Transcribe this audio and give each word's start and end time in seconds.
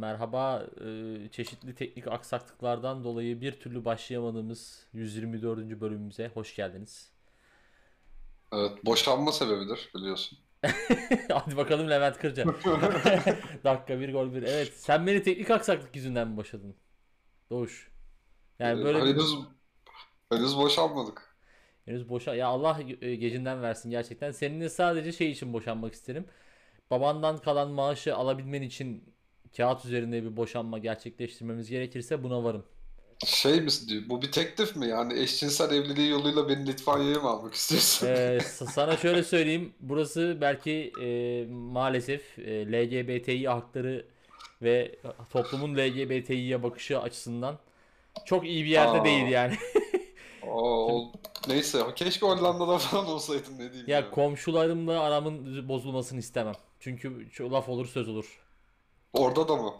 merhaba. 0.00 0.66
Ee, 0.84 1.28
çeşitli 1.32 1.74
teknik 1.74 2.06
aksaklıklardan 2.08 3.04
dolayı 3.04 3.40
bir 3.40 3.60
türlü 3.60 3.84
başlayamadığımız 3.84 4.86
124. 4.92 5.80
bölümümüze 5.80 6.28
hoş 6.28 6.56
geldiniz. 6.56 7.12
Evet, 8.52 8.84
boşanma 8.84 9.32
sebebidir 9.32 9.90
biliyorsun. 9.94 10.38
Hadi 11.32 11.56
bakalım 11.56 11.90
Levent 11.90 12.18
Kırca. 12.18 12.44
Dakika 13.64 14.00
bir 14.00 14.12
gol 14.12 14.34
bir. 14.34 14.42
Evet 14.42 14.74
sen 14.80 15.06
beni 15.06 15.22
teknik 15.22 15.50
aksaklık 15.50 15.96
yüzünden 15.96 16.28
mi 16.28 16.36
boşadın? 16.36 16.76
Doğuş. 17.50 17.92
Yani 18.58 18.80
Ee, 18.80 18.84
böyle 18.84 19.04
henüz 19.04 19.34
henüz 20.30 20.56
boşanmadık. 20.56 21.36
henüz 21.84 22.08
boşa 22.08 22.34
ya 22.34 22.48
Allah 22.48 22.80
e, 23.00 23.14
gecinden 23.16 23.62
versin 23.62 23.90
gerçekten. 23.90 24.30
Seninle 24.30 24.68
sadece 24.68 25.12
şey 25.12 25.30
için 25.30 25.52
boşanmak 25.52 25.94
isterim. 25.94 26.26
Babandan 26.90 27.38
kalan 27.38 27.70
maaşı 27.70 28.16
alabilmen 28.16 28.62
için 28.62 29.14
kağıt 29.56 29.84
üzerinde 29.84 30.22
bir 30.24 30.36
boşanma 30.36 30.78
gerçekleştirmemiz 30.78 31.70
gerekirse 31.70 32.22
buna 32.22 32.44
varım. 32.44 32.64
Şey 33.26 33.60
mi 33.60 33.68
diyor? 33.88 34.02
Bu 34.08 34.22
bir 34.22 34.32
teklif 34.32 34.76
mi? 34.76 34.88
Yani 34.88 35.20
eşcinsel 35.20 35.72
evliliği 35.74 36.10
yoluyla 36.10 36.48
beni 36.48 36.66
Litvanya'ya 36.66 37.18
mı 37.20 37.28
almak 37.28 37.54
istiyorsun? 37.54 38.06
Ee, 38.06 38.38
sana 38.50 38.96
şöyle 38.96 39.22
söyleyeyim. 39.22 39.72
Burası 39.80 40.38
belki 40.40 40.92
e, 41.02 41.46
maalesef 41.52 42.38
e, 42.38 42.72
LGBTİ 42.72 43.48
hakları 43.48 44.06
ve 44.62 44.96
toplumun 45.30 45.74
LGBTİ'ye 45.76 46.62
bakışı 46.62 47.00
açısından 47.00 47.58
çok 48.24 48.46
iyi 48.46 48.64
bir 48.64 48.70
yerde 48.70 49.00
Aa. 49.00 49.04
değil 49.04 49.26
yani. 49.26 49.54
Aa, 50.42 50.46
o- 50.48 51.12
neyse, 51.48 51.82
keşke 51.96 52.26
Hollanda'da 52.26 52.78
falan 52.78 53.06
olsaydın 53.06 53.54
ne 53.54 53.58
diyeyim 53.72 53.84
Ya 53.86 53.96
ya. 53.98 54.10
komşularımla 54.10 55.00
aramın 55.00 55.68
bozulmasını 55.68 56.18
istemem. 56.18 56.54
Çünkü 56.80 57.28
laf 57.40 57.68
olur 57.68 57.86
söz 57.86 58.08
olur. 58.08 58.39
Orada 59.12 59.48
da 59.48 59.56
mı? 59.56 59.72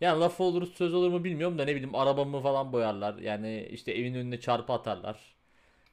Yani 0.00 0.20
laf 0.20 0.40
olur 0.40 0.66
söz 0.66 0.94
olur 0.94 1.10
mu 1.10 1.24
bilmiyorum 1.24 1.58
da 1.58 1.64
ne 1.64 1.74
bileyim 1.74 1.94
arabamı 1.94 2.42
falan 2.42 2.72
boyarlar. 2.72 3.14
Yani 3.18 3.68
işte 3.70 3.92
evin 3.92 4.14
önüne 4.14 4.40
çarpı 4.40 4.72
atarlar. 4.72 5.34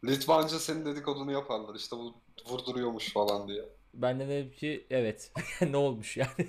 Litvanca 0.05 0.59
senin 0.59 0.85
dedikodunu 0.85 1.31
yaparlar 1.31 1.75
işte 1.75 1.95
bu 1.95 2.13
vurduruyormuş 2.49 3.13
falan 3.13 3.47
diye. 3.47 3.65
Ben 3.93 4.19
de 4.19 4.27
dedim 4.27 4.51
ki 4.51 4.87
evet 4.89 5.31
ne 5.69 5.77
olmuş 5.77 6.17
yani. 6.17 6.47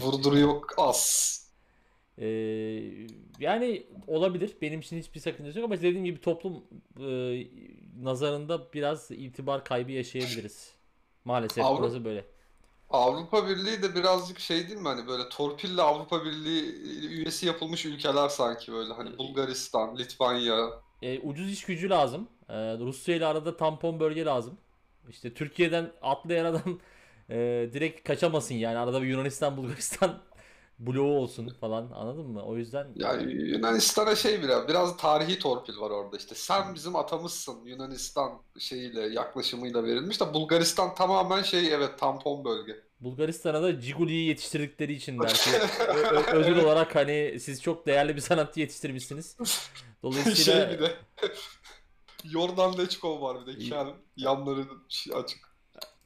Vurduruyor 0.00 0.62
az. 0.76 1.28
Ee, 2.18 2.26
yani 3.40 3.86
olabilir. 4.06 4.56
Benim 4.62 4.80
için 4.80 4.98
hiçbir 4.98 5.20
sakıncası 5.20 5.58
yok 5.58 5.64
ama 5.64 5.76
dediğim 5.76 6.04
gibi 6.04 6.20
toplum 6.20 6.64
e, 7.00 7.46
nazarında 8.02 8.72
biraz 8.72 9.10
itibar 9.10 9.64
kaybı 9.64 9.92
yaşayabiliriz. 9.92 10.74
Maalesef 11.24 11.64
Avru- 11.64 11.78
burası 11.78 12.04
böyle. 12.04 12.24
Avrupa 12.90 13.48
Birliği 13.48 13.82
de 13.82 13.94
birazcık 13.94 14.38
şey 14.40 14.68
değil 14.68 14.80
mi 14.80 14.88
hani 14.88 15.06
böyle 15.06 15.28
torpille 15.28 15.82
Avrupa 15.82 16.24
Birliği 16.24 16.62
üyesi 17.08 17.46
yapılmış 17.46 17.86
ülkeler 17.86 18.28
sanki 18.28 18.72
böyle 18.72 18.92
hani 18.92 19.18
Bulgaristan, 19.18 19.98
Litvanya. 19.98 20.70
E, 21.02 21.18
ucuz 21.20 21.52
iş 21.52 21.64
gücü 21.64 21.90
lazım. 21.90 22.28
E, 22.48 22.54
Rusya 22.54 23.14
ile 23.14 23.26
arada 23.26 23.56
tampon 23.56 24.00
bölge 24.00 24.24
lazım. 24.24 24.58
İşte 25.08 25.34
Türkiye'den 25.34 25.92
atlayan 26.02 26.44
adam 26.44 26.80
e, 27.30 27.36
direkt 27.72 28.08
kaçamasın 28.08 28.54
yani. 28.54 28.78
Arada 28.78 29.02
bir 29.02 29.06
Yunanistan, 29.06 29.56
Bulgaristan 29.56 30.18
bloğu 30.78 31.18
olsun 31.18 31.48
falan 31.60 31.90
anladın 31.94 32.26
mı? 32.26 32.42
O 32.44 32.56
yüzden 32.56 32.86
Ya 32.94 33.12
Yunanistan'a 33.20 34.16
şey 34.16 34.42
biraz 34.42 34.68
biraz 34.68 34.96
tarihi 34.96 35.38
torpil 35.38 35.76
var 35.78 35.90
orada 35.90 36.16
işte. 36.16 36.34
Sen 36.34 36.74
bizim 36.74 36.96
atamızsın 36.96 37.64
Yunanistan 37.64 38.42
şeyiyle 38.58 39.00
yaklaşımıyla 39.00 39.84
verilmiş 39.84 40.20
de 40.20 40.34
Bulgaristan 40.34 40.94
tamamen 40.94 41.42
şey 41.42 41.74
evet 41.74 41.98
tampon 41.98 42.44
bölge. 42.44 42.76
Bulgaristan'a 43.00 43.62
da 43.62 43.80
Ciguli'yi 43.80 44.28
yetiştirdikleri 44.28 44.92
için 44.92 45.20
belki 45.22 45.50
ö- 45.88 46.36
ödül 46.36 46.58
olarak 46.58 46.94
hani 46.96 47.36
siz 47.40 47.62
çok 47.62 47.86
değerli 47.86 48.16
bir 48.16 48.20
sanatçı 48.20 48.60
yetiştirmişsiniz. 48.60 49.36
Dolayısıyla 50.02 50.66
Şey 50.68 50.78
bir 50.78 50.82
de 50.82 50.96
Yordan 52.24 52.78
Leçkov 52.78 53.22
var 53.22 53.46
bir 53.46 53.54
de 53.54 53.58
kel 53.58 53.86
yanları 54.16 54.64
açık. 55.14 55.38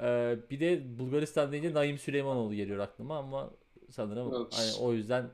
e, 0.00 0.36
bir 0.50 0.60
de 0.60 0.98
Bulgaristan 0.98 1.52
deyince 1.52 1.74
Naim 1.74 1.98
Süleymanoğlu 1.98 2.54
geliyor 2.54 2.78
aklıma 2.78 3.18
ama 3.18 3.50
sanırım 3.92 4.34
Evet. 4.36 4.54
hani 4.56 4.72
o 4.86 4.92
yüzden 4.92 5.30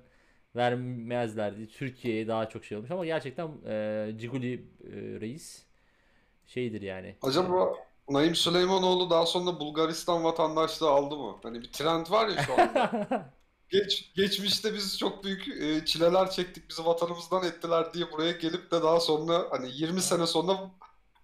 vermezlerdi. 0.57 1.69
Türkiye'ye 1.69 2.29
daha 2.29 2.49
çok 2.49 2.65
şey 2.65 2.79
olmuş 2.79 2.91
ama 2.91 3.07
gerçekten 3.07 3.49
e, 3.67 4.13
Ciguli 4.19 4.55
e, 4.85 5.21
reis 5.21 5.67
şeydir 6.47 6.83
yani. 6.83 7.17
Acaba 7.23 7.75
Naim 8.11 8.35
Süleymanoğlu 8.35 9.11
daha 9.11 9.27
sonra 9.27 9.61
Bulgaristan 9.61 10.25
vatandaşlığı 10.25 10.91
aldı 10.91 11.17
mı? 11.17 11.37
Hani 11.43 11.63
bir 11.63 11.73
trend 11.73 12.11
var 12.11 12.29
ya 12.29 12.43
şu 12.43 12.53
anda. 12.53 12.93
Geç, 13.71 14.13
geçmişte 14.15 14.75
biz 14.75 14.99
çok 14.99 15.25
büyük 15.25 15.49
e, 15.49 15.85
çileler 15.85 16.31
çektik, 16.31 16.71
bizi 16.71 16.85
vatanımızdan 16.87 17.45
ettiler 17.45 17.95
diye 17.95 18.13
buraya 18.13 18.33
gelip 18.33 18.71
de 18.71 18.83
daha 18.83 19.01
sonra 19.01 19.47
hani 19.51 19.71
20 19.73 20.01
sene 20.01 20.27
sonra 20.27 20.71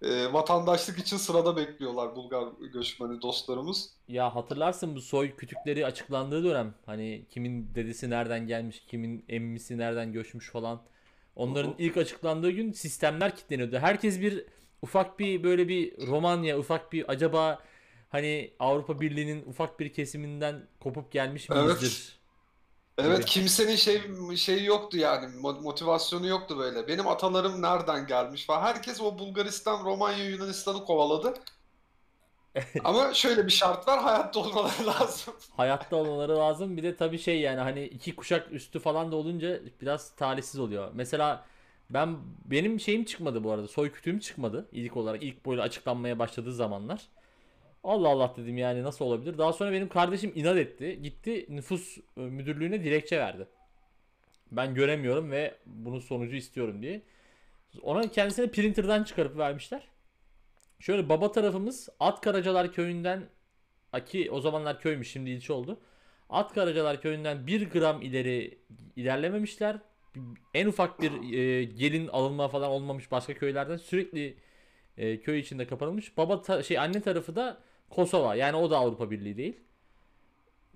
e, 0.01 0.33
vatandaşlık 0.33 0.99
için 0.99 1.17
sırada 1.17 1.57
bekliyorlar 1.57 2.15
Bulgar 2.15 2.47
göçmeni 2.73 3.21
dostlarımız. 3.21 3.89
Ya 4.07 4.35
hatırlarsın 4.35 4.95
bu 4.95 5.01
soy 5.01 5.35
kütükleri 5.35 5.85
açıklandığı 5.85 6.43
dönem 6.43 6.73
hani 6.85 7.25
kimin 7.29 7.75
dedesi 7.75 8.09
nereden 8.09 8.47
gelmiş, 8.47 8.83
kimin 8.87 9.25
emmisi 9.29 9.77
nereden 9.77 10.13
göçmüş 10.13 10.49
falan. 10.49 10.81
Onların 11.35 11.69
Hı 11.69 11.73
hı. 11.73 11.75
ilk 11.77 11.97
açıklandığı 11.97 12.51
gün 12.51 12.71
sistemler 12.71 13.35
kilitleniyordu. 13.35 13.77
Herkes 13.77 14.21
bir 14.21 14.45
ufak 14.81 15.19
bir 15.19 15.43
böyle 15.43 15.67
bir 15.67 16.07
Romanya, 16.07 16.59
ufak 16.59 16.93
bir 16.93 17.11
acaba 17.11 17.63
hani 18.09 18.53
Avrupa 18.59 19.01
Birliği'nin 19.01 19.43
ufak 19.45 19.79
bir 19.79 19.93
kesiminden 19.93 20.67
kopup 20.79 21.11
gelmiş 21.11 21.49
miyizdir? 21.49 21.71
Evet 21.71 22.15
gibi. 23.01 23.25
kimsenin 23.25 23.75
şey 23.75 24.01
şeyi 24.37 24.65
yoktu 24.65 24.97
yani 24.97 25.25
mo- 25.35 25.61
motivasyonu 25.63 26.27
yoktu 26.27 26.57
böyle. 26.59 26.87
Benim 26.87 27.07
atalarım 27.07 27.61
nereden 27.61 28.07
gelmiş 28.07 28.45
falan. 28.45 28.61
Herkes 28.61 29.01
o 29.01 29.19
Bulgaristan, 29.19 29.85
Romanya, 29.85 30.25
Yunanistan'ı 30.29 30.85
kovaladı. 30.85 31.33
Ama 32.83 33.13
şöyle 33.13 33.45
bir 33.45 33.51
şart 33.51 33.87
var, 33.87 33.99
hayatta 34.01 34.39
olmaları 34.39 34.85
lazım. 34.87 35.33
Hayatta 35.49 35.95
olmaları 35.95 36.37
lazım. 36.37 36.77
Bir 36.77 36.83
de 36.83 36.95
tabii 36.95 37.17
şey 37.19 37.39
yani 37.41 37.59
hani 37.59 37.83
iki 37.85 38.15
kuşak 38.15 38.51
üstü 38.51 38.79
falan 38.79 39.11
da 39.11 39.15
olunca 39.15 39.61
biraz 39.81 40.15
talihsiz 40.15 40.59
oluyor. 40.59 40.91
Mesela 40.93 41.45
ben 41.89 42.17
benim 42.45 42.79
şeyim 42.79 43.05
çıkmadı 43.05 43.43
bu 43.43 43.51
arada. 43.51 43.67
Soy 43.67 43.91
kütüğüm 43.91 44.19
çıkmadı 44.19 44.69
ilk 44.71 44.97
olarak 44.97 45.23
ilk 45.23 45.45
böyle 45.45 45.61
açıklanmaya 45.61 46.19
başladığı 46.19 46.53
zamanlar. 46.53 47.01
Allah 47.85 48.09
Allah 48.09 48.33
dedim 48.37 48.57
yani 48.57 48.83
nasıl 48.83 49.05
olabilir? 49.05 49.37
Daha 49.37 49.53
sonra 49.53 49.71
benim 49.71 49.89
kardeşim 49.89 50.31
inat 50.35 50.57
etti. 50.57 51.01
Gitti 51.01 51.45
nüfus 51.49 51.97
e, 51.97 52.21
müdürlüğüne 52.21 52.83
dilekçe 52.83 53.19
verdi. 53.19 53.47
Ben 54.51 54.73
göremiyorum 54.75 55.31
ve 55.31 55.55
bunun 55.65 55.99
sonucu 55.99 56.35
istiyorum 56.35 56.81
diye. 56.81 57.01
Ona 57.81 58.11
kendisine 58.11 58.51
printer'dan 58.51 59.03
çıkarıp 59.03 59.37
vermişler. 59.37 59.87
Şöyle 60.79 61.09
baba 61.09 61.31
tarafımız 61.31 61.89
Atkaracalar 61.99 62.71
köyünden 62.71 63.29
ki 64.05 64.31
o 64.31 64.41
zamanlar 64.41 64.81
köymüş 64.81 65.11
şimdi 65.11 65.29
ilçe 65.29 65.53
oldu. 65.53 65.79
Atkaracalar 66.29 67.01
köyünden 67.01 67.47
bir 67.47 67.69
gram 67.69 68.01
ileri 68.01 68.57
ilerlememişler. 68.95 69.77
En 70.53 70.67
ufak 70.67 71.01
bir 71.01 71.33
e, 71.33 71.63
gelin 71.63 72.07
alınma 72.07 72.47
falan 72.47 72.69
olmamış 72.69 73.11
başka 73.11 73.33
köylerden 73.33 73.77
sürekli 73.77 74.37
e, 74.97 75.19
köy 75.19 75.39
içinde 75.39 75.67
kapanılmış. 75.67 76.17
Baba 76.17 76.41
ta- 76.41 76.63
şey 76.63 76.79
anne 76.79 77.01
tarafı 77.01 77.35
da 77.35 77.57
Kosova. 77.95 78.35
Yani 78.35 78.57
o 78.57 78.71
da 78.71 78.77
Avrupa 78.77 79.11
Birliği 79.11 79.37
değil. 79.37 79.59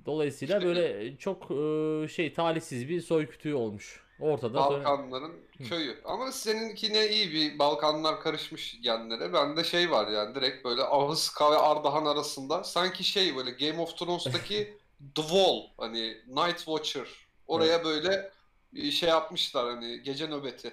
Dolayısıyla 0.06 0.58
İşte- 0.58 0.68
böyle 0.68 1.18
çok 1.18 1.52
e, 1.52 2.08
şey 2.08 2.34
talihsiz 2.34 2.90
bir 2.90 3.02
soy 3.02 3.28
kütüğü 3.28 3.54
olmuş. 3.54 4.04
Ortada 4.20 4.54
Balkanların 4.54 5.34
köyü. 5.70 6.02
Ama 6.06 6.32
seninkine 6.32 7.08
iyi 7.10 7.32
bir 7.32 7.60
Balkanlar 7.60 8.22
karışmış 8.22 8.82
genlere. 8.82 9.34
Bende 9.34 9.64
şey 9.64 9.92
var 9.92 10.08
yani 10.08 10.36
direkt 10.36 10.66
böyle 10.66 10.82
Ahıska 10.84 11.52
ve 11.52 11.58
Ardahan 11.58 12.06
arasında. 12.06 12.64
Sanki 12.64 13.04
şey 13.04 13.36
böyle 13.36 13.52
Game 13.52 13.82
of 13.82 13.98
Thrones'taki 13.98 14.74
The 15.16 15.22
Wall 15.22 15.60
hani 15.78 16.18
Night 16.28 16.58
Watcher. 16.58 17.08
Oraya 17.48 17.84
böyle 17.86 18.32
bir 18.74 18.92
şey 18.92 19.10
yapmışlar 19.10 19.76
hani 19.76 20.02
gece 20.04 20.28
nöbeti. 20.28 20.72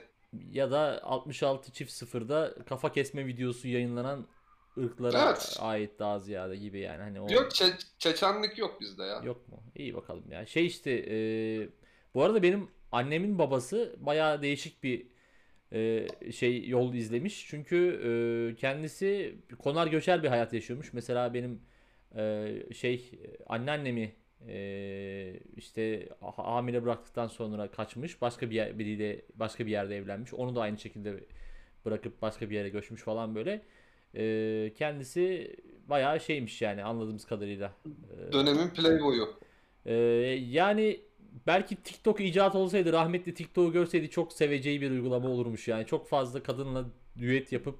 ya 0.52 0.70
da 0.70 1.00
66 1.02 1.72
çift 1.72 1.92
sıfırda 1.92 2.54
kafa 2.68 2.92
kesme 2.92 3.26
videosu 3.26 3.68
yayınlanan 3.68 4.26
ırklara 4.78 5.28
Evet. 5.28 5.56
ait 5.60 5.98
daha 5.98 6.18
ziyade 6.18 6.56
gibi 6.56 6.78
yani 6.80 7.02
hani 7.02 7.20
o 7.20 7.30
Yok 7.30 7.52
Çe- 7.52 7.82
Çeçenlik 7.98 8.58
yok 8.58 8.80
bizde 8.80 9.02
ya. 9.02 9.20
yok 9.24 9.48
mu? 9.48 9.62
İyi 9.76 9.94
bakalım 9.94 10.24
ya. 10.30 10.46
Şey 10.46 10.66
işte 10.66 10.90
e, 11.10 11.16
bu 12.14 12.22
arada 12.22 12.42
benim 12.42 12.68
annemin 12.92 13.38
babası 13.38 13.96
bayağı 13.98 14.42
değişik 14.42 14.82
bir 14.82 15.06
e, 15.72 16.06
şey 16.32 16.68
yol 16.68 16.94
izlemiş. 16.94 17.46
Çünkü 17.50 17.76
e, 18.52 18.56
kendisi 18.56 19.34
konar 19.58 19.86
göçer 19.86 20.22
bir 20.22 20.28
hayat 20.28 20.52
yaşıyormuş. 20.52 20.92
Mesela 20.92 21.34
benim 21.34 21.62
e, 22.16 22.52
şey 22.74 23.10
anneannemi 23.46 24.12
e, 24.48 25.40
işte 25.56 26.08
ha- 26.20 26.32
hamile 26.54 26.82
bıraktıktan 26.82 27.26
sonra 27.28 27.70
kaçmış. 27.70 28.20
Başka 28.22 28.50
bir 28.50 28.54
yer, 28.54 28.78
biriyle 28.78 29.22
başka 29.34 29.66
bir 29.66 29.70
yerde 29.70 29.96
evlenmiş. 29.96 30.34
Onu 30.34 30.56
da 30.56 30.60
aynı 30.60 30.78
şekilde 30.78 31.24
bırakıp 31.84 32.22
başka 32.22 32.50
bir 32.50 32.54
yere 32.54 32.68
göçmüş 32.68 33.02
falan 33.02 33.34
böyle. 33.34 33.62
E, 34.16 34.72
kendisi 34.78 35.56
bayağı 35.88 36.20
şeymiş 36.20 36.62
yani 36.62 36.84
anladığımız 36.84 37.24
kadarıyla. 37.24 37.72
E, 38.28 38.32
Dönemin 38.32 38.68
playboyu. 38.68 39.28
ee, 39.86 39.94
yani 40.50 41.00
belki 41.46 41.76
TikTok 41.76 42.20
icat 42.20 42.54
olsaydı 42.54 42.92
rahmetli 42.92 43.34
TikTok'u 43.34 43.72
görseydi 43.72 44.10
çok 44.10 44.32
seveceği 44.32 44.80
bir 44.80 44.90
uygulama 44.90 45.28
olurmuş 45.28 45.68
yani. 45.68 45.86
Çok 45.86 46.08
fazla 46.08 46.42
kadınla 46.42 46.84
düet 47.18 47.52
yapıp 47.52 47.78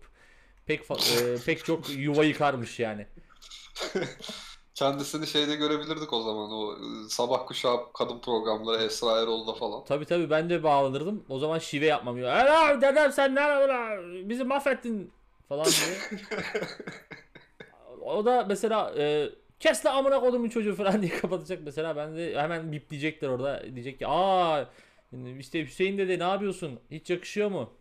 pek 0.66 0.80
e, 0.90 1.36
pek 1.46 1.64
çok 1.64 1.90
yuva 1.90 2.24
yıkarmış 2.24 2.80
yani. 2.80 3.06
Kendisini 4.74 5.26
şeyde 5.26 5.56
görebilirdik 5.56 6.12
o 6.12 6.22
zaman. 6.22 6.52
O 6.52 6.72
e, 6.72 7.08
sabah 7.08 7.46
kuşağı 7.46 7.92
kadın 7.92 8.18
programları 8.18 8.82
Esra 8.82 9.20
Erol'da 9.20 9.54
falan. 9.54 9.84
Tabii 9.84 10.04
tabii 10.04 10.30
ben 10.30 10.50
de 10.50 10.62
bağlanırdım. 10.62 11.24
O 11.28 11.38
zaman 11.38 11.58
şive 11.58 11.86
yapmam. 11.86 12.18
Ela 12.18 12.80
dedem 12.80 13.12
sen 13.12 13.36
lan? 13.36 14.28
Bizi 14.28 14.44
mahvettin 14.44 15.12
falan 15.48 15.66
diye. 15.66 16.20
o 18.00 18.24
da 18.24 18.44
mesela 18.48 18.94
e, 18.98 19.28
kes 19.60 19.86
la 19.86 19.92
amına 19.92 20.20
kodumun 20.20 20.48
çocuğu 20.48 20.74
falan 20.74 21.02
diye 21.02 21.12
kapatacak 21.18 21.60
mesela. 21.64 21.96
Ben 21.96 22.16
de 22.16 22.42
hemen 22.42 22.72
bipleyecekler 22.72 23.28
orada. 23.28 23.62
Diyecek 23.74 23.98
ki 23.98 24.06
aa 24.06 24.64
işte 25.38 25.64
Hüseyin 25.64 25.98
dede 25.98 26.18
ne 26.18 26.22
yapıyorsun? 26.22 26.80
Hiç 26.90 27.10
yakışıyor 27.10 27.50
mu? 27.50 27.72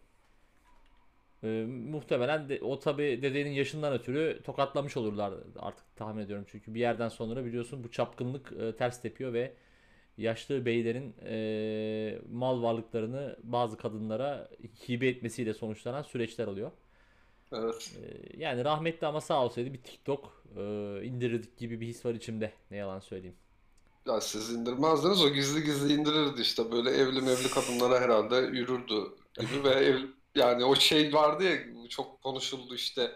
E, 1.44 1.66
muhtemelen 1.68 2.50
de, 2.50 2.60
o 2.62 2.80
tabi 2.80 3.22
dedenin 3.22 3.52
yaşından 3.52 3.94
ötürü 3.94 4.42
tokatlamış 4.44 4.98
olurlar 4.98 5.34
artık 5.60 5.96
tahmin 5.96 6.24
ediyorum. 6.24 6.46
Çünkü 6.52 6.74
bir 6.74 6.80
yerden 6.80 7.10
sonra 7.10 7.46
biliyorsun 7.46 7.84
bu 7.84 7.92
çapkınlık 7.92 8.54
e, 8.62 8.76
ters 8.76 9.02
tepiyor 9.02 9.34
ve 9.34 9.54
yaşlı 10.18 10.66
beylerin 10.66 11.16
e, 11.26 12.20
mal 12.32 12.62
varlıklarını 12.62 13.38
bazı 13.44 13.78
kadınlara 13.78 14.50
hibe 14.90 15.08
etmesiyle 15.08 15.54
sonuçlanan 15.54 16.02
süreçler 16.02 16.48
oluyor. 16.48 16.72
Evet. 17.52 17.92
E, 18.02 18.42
yani 18.44 18.66
rahmetli 18.66 19.08
ama 19.08 19.22
sağ 19.22 19.44
olsaydı 19.44 19.74
bir 19.74 19.82
TikTok 19.82 20.44
e, 20.58 20.62
indirirdik 21.04 21.58
gibi 21.58 21.82
bir 21.82 21.88
his 21.88 22.06
var 22.06 22.14
içimde. 22.14 22.54
Ne 22.72 22.78
yalan 22.78 23.00
söyleyeyim. 23.00 23.36
Ya 24.08 24.22
siz 24.22 24.54
indirmezdiniz 24.54 25.24
o 25.24 25.30
gizli 25.30 25.64
gizli 25.64 25.94
indirirdi 25.94 26.42
işte 26.42 26.72
böyle 26.72 26.90
evli 26.90 27.22
mevli 27.22 27.50
kadınlara 27.50 28.02
herhalde 28.02 28.36
yürürdü 28.36 29.04
gibi 29.40 29.64
ve 29.64 29.70
ev, 29.70 30.00
yani 30.36 30.66
o 30.66 30.76
şey 30.76 31.14
vardı 31.14 31.44
ya 31.44 31.58
çok 31.90 32.22
konuşuldu 32.24 32.76
işte 32.76 33.12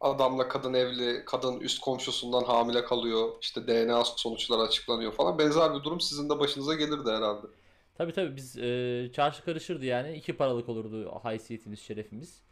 adamla 0.00 0.48
kadın 0.48 0.74
evli 0.74 1.24
kadın 1.24 1.60
üst 1.60 1.80
komşusundan 1.80 2.44
hamile 2.44 2.84
kalıyor 2.84 3.32
işte 3.40 3.66
DNA 3.66 4.04
sonuçları 4.04 4.60
açıklanıyor 4.60 5.12
falan 5.12 5.38
benzer 5.38 5.74
bir 5.74 5.84
durum 5.84 6.00
sizin 6.00 6.30
de 6.30 6.38
başınıza 6.38 6.74
gelirdi 6.74 7.10
herhalde. 7.10 7.46
Tabii 7.94 8.12
tabii 8.12 8.36
biz 8.36 8.58
e, 8.58 9.10
çarşı 9.12 9.44
karışırdı 9.44 9.84
yani. 9.84 10.16
iki 10.16 10.36
paralık 10.36 10.68
olurdu 10.68 11.10
haysiyetimiz, 11.22 11.80
şerefimiz. 11.80 12.42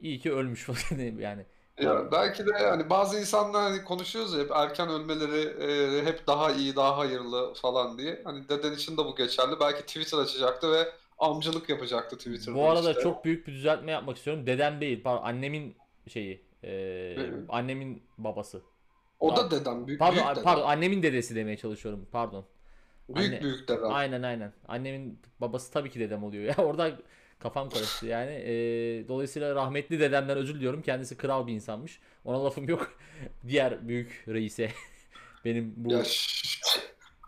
İyi 0.00 0.18
ki 0.20 0.32
ölmüş 0.32 0.62
falan 0.64 1.18
yani. 1.18 1.46
Ya 1.82 2.12
belki 2.12 2.46
de 2.46 2.50
yani 2.62 2.90
bazı 2.90 3.20
insanlar 3.20 3.62
hani 3.62 3.84
konuşuyoruz 3.84 4.32
ya 4.34 4.40
hep 4.40 4.50
erken 4.50 4.88
ölmeleri 4.88 5.64
e, 6.00 6.04
hep 6.04 6.26
daha 6.26 6.50
iyi, 6.52 6.76
daha 6.76 6.98
hayırlı 6.98 7.54
falan 7.54 7.98
diye. 7.98 8.20
Hani 8.24 8.48
deden 8.48 8.72
için 8.72 8.92
de 8.96 9.04
bu 9.04 9.16
geçerli. 9.16 9.60
Belki 9.60 9.82
Twitter 9.82 10.18
açacaktı 10.18 10.72
ve 10.72 10.88
amcılık 11.18 11.68
yapacaktı 11.68 12.16
Twitter'da 12.18 12.56
Bu 12.56 12.68
arada 12.70 12.90
işte. 12.90 13.02
çok 13.02 13.24
büyük 13.24 13.46
bir 13.46 13.52
düzeltme 13.52 13.92
yapmak 13.92 14.16
istiyorum. 14.16 14.46
Dedem 14.46 14.80
değil, 14.80 15.02
pardon, 15.02 15.22
annemin 15.26 15.76
şeyi, 16.08 16.42
e, 16.64 17.16
annemin 17.48 18.02
babası. 18.18 18.62
O 19.20 19.36
da 19.36 19.50
dedem, 19.50 19.86
büyük 19.86 20.00
Pardon, 20.00 20.16
büyük 20.16 20.30
dedem. 20.30 20.44
pardon, 20.44 20.62
annemin 20.68 21.02
dedesi 21.02 21.34
demeye 21.36 21.56
çalışıyorum. 21.56 22.06
Pardon. 22.12 22.44
Büyük 23.08 23.32
Anne- 23.32 23.42
büyük 23.42 23.68
dedem. 23.68 23.90
Aynen 23.92 24.22
aynen. 24.22 24.52
Annemin 24.68 25.18
babası 25.40 25.72
tabii 25.72 25.90
ki 25.90 26.00
dedem 26.00 26.24
oluyor 26.24 26.44
ya. 26.44 26.54
Orada 26.64 26.92
kafam 27.38 27.70
karıştı 27.70 28.06
yani. 28.06 28.30
Ee, 28.32 29.08
dolayısıyla 29.08 29.54
rahmetli 29.54 30.00
dedemden 30.00 30.36
özür 30.38 30.54
diliyorum. 30.54 30.82
Kendisi 30.82 31.16
kral 31.16 31.46
bir 31.46 31.52
insanmış. 31.52 32.00
Ona 32.24 32.44
lafım 32.44 32.68
yok. 32.68 32.92
Diğer 33.48 33.88
büyük 33.88 34.24
reise. 34.28 34.72
Benim 35.44 35.74
bu 35.76 35.92
Ya 35.92 36.02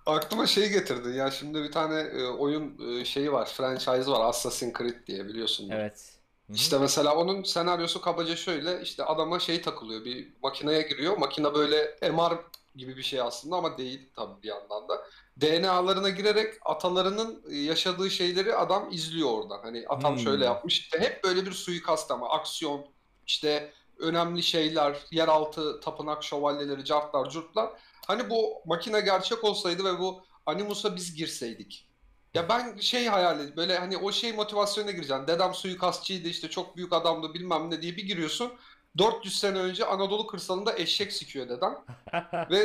aklıma 0.07 0.47
şey 0.47 0.69
getirdi. 0.71 1.09
Ya 1.09 1.31
şimdi 1.31 1.63
bir 1.63 1.73
tane 1.73 2.01
e, 2.01 2.25
oyun 2.27 2.79
e, 3.01 3.05
şeyi 3.05 3.33
var, 3.33 3.47
franchise 3.47 4.07
var 4.11 4.29
Assassin's 4.29 4.73
Creed 4.79 5.07
diye 5.07 5.27
biliyorsun. 5.27 5.71
evet. 5.71 6.21
İşte 6.55 6.79
mesela 6.79 7.17
onun 7.17 7.43
senaryosu 7.43 8.01
kabaca 8.01 8.37
şöyle 8.37 8.83
işte 8.83 9.05
adama 9.05 9.39
şey 9.41 9.63
takılıyor 9.63 10.05
bir 10.05 10.29
makineye 10.43 10.83
giriyor 10.83 11.17
makine 11.17 11.55
böyle 11.55 11.99
MR 12.13 12.39
gibi 12.77 12.97
bir 12.97 13.03
şey 13.03 13.21
aslında 13.21 13.57
ama 13.57 13.79
değil 13.79 14.11
tabii 14.17 14.43
bir 14.43 14.49
yandan 14.49 14.89
da 14.89 15.07
DNA'larına 15.41 16.09
girerek 16.09 16.55
atalarının 16.65 17.45
yaşadığı 17.51 18.11
şeyleri 18.11 18.55
adam 18.57 18.89
izliyor 18.93 19.31
oradan 19.31 19.61
hani 19.63 19.85
atam 19.89 20.15
Hmm. 20.15 20.19
şöyle 20.19 20.45
yapmış 20.45 20.81
işte 20.81 20.99
hep 21.01 21.25
böyle 21.25 21.47
bir 21.47 21.53
suikast 21.53 22.11
ama 22.11 22.29
aksiyon 22.31 22.87
işte 23.27 23.73
önemli 23.99 24.43
şeyler 24.43 24.99
yeraltı 25.11 25.81
tapınak 25.81 26.25
şövalyeleri 26.25 26.85
cartlar 26.85 27.31
curtlar 27.31 27.71
hani 28.07 28.31
bu 28.31 28.63
makine 28.67 29.01
gerçek 29.01 29.45
olsaydı 29.45 29.85
ve 29.85 29.99
bu 29.99 30.23
Animus'a 30.47 30.97
biz 30.97 31.15
girseydik 31.15 31.87
ya 32.35 32.49
ben 32.49 32.77
şey 32.79 33.07
hayal 33.07 33.35
ediyorum 33.37 33.57
böyle 33.57 33.79
hani 33.79 33.97
o 33.99 34.13
şey 34.13 34.33
motivasyonuna 34.33 34.91
gireceksin. 34.91 35.27
Dedem 35.27 35.55
suikastçıydı 35.55 36.29
işte 36.29 36.51
çok 36.51 36.77
büyük 36.77 36.93
adamdı 36.93 37.35
bilmem 37.35 37.71
ne 37.71 37.83
diye 37.83 37.97
bir 37.97 38.07
giriyorsun. 38.07 38.53
400 38.99 39.39
sene 39.39 39.59
önce 39.59 39.85
Anadolu 39.85 40.27
kırsalında 40.27 40.79
eşek 40.79 41.13
sikiyor 41.13 41.49
dedem. 41.49 41.85
Ve 42.51 42.59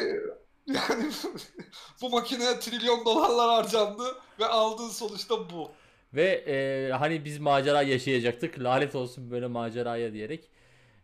yani 0.68 1.12
bu 2.02 2.10
makineye 2.10 2.60
trilyon 2.60 3.06
dolarlar 3.06 3.50
harcandı 3.50 4.04
ve 4.40 4.46
aldığın 4.46 4.90
sonuçta 4.90 5.50
bu. 5.50 5.72
Ve 6.14 6.24
e, 6.48 6.92
hani 6.94 7.26
biz 7.26 7.40
macera 7.40 7.82
yaşayacaktık. 7.82 8.60
Lanet 8.60 8.96
olsun 8.96 9.32
böyle 9.32 9.48
maceraya 9.48 10.14
diyerek. 10.14 10.52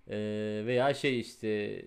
E, 0.07 0.17
veya 0.65 0.93
şey 0.93 1.19
işte 1.19 1.81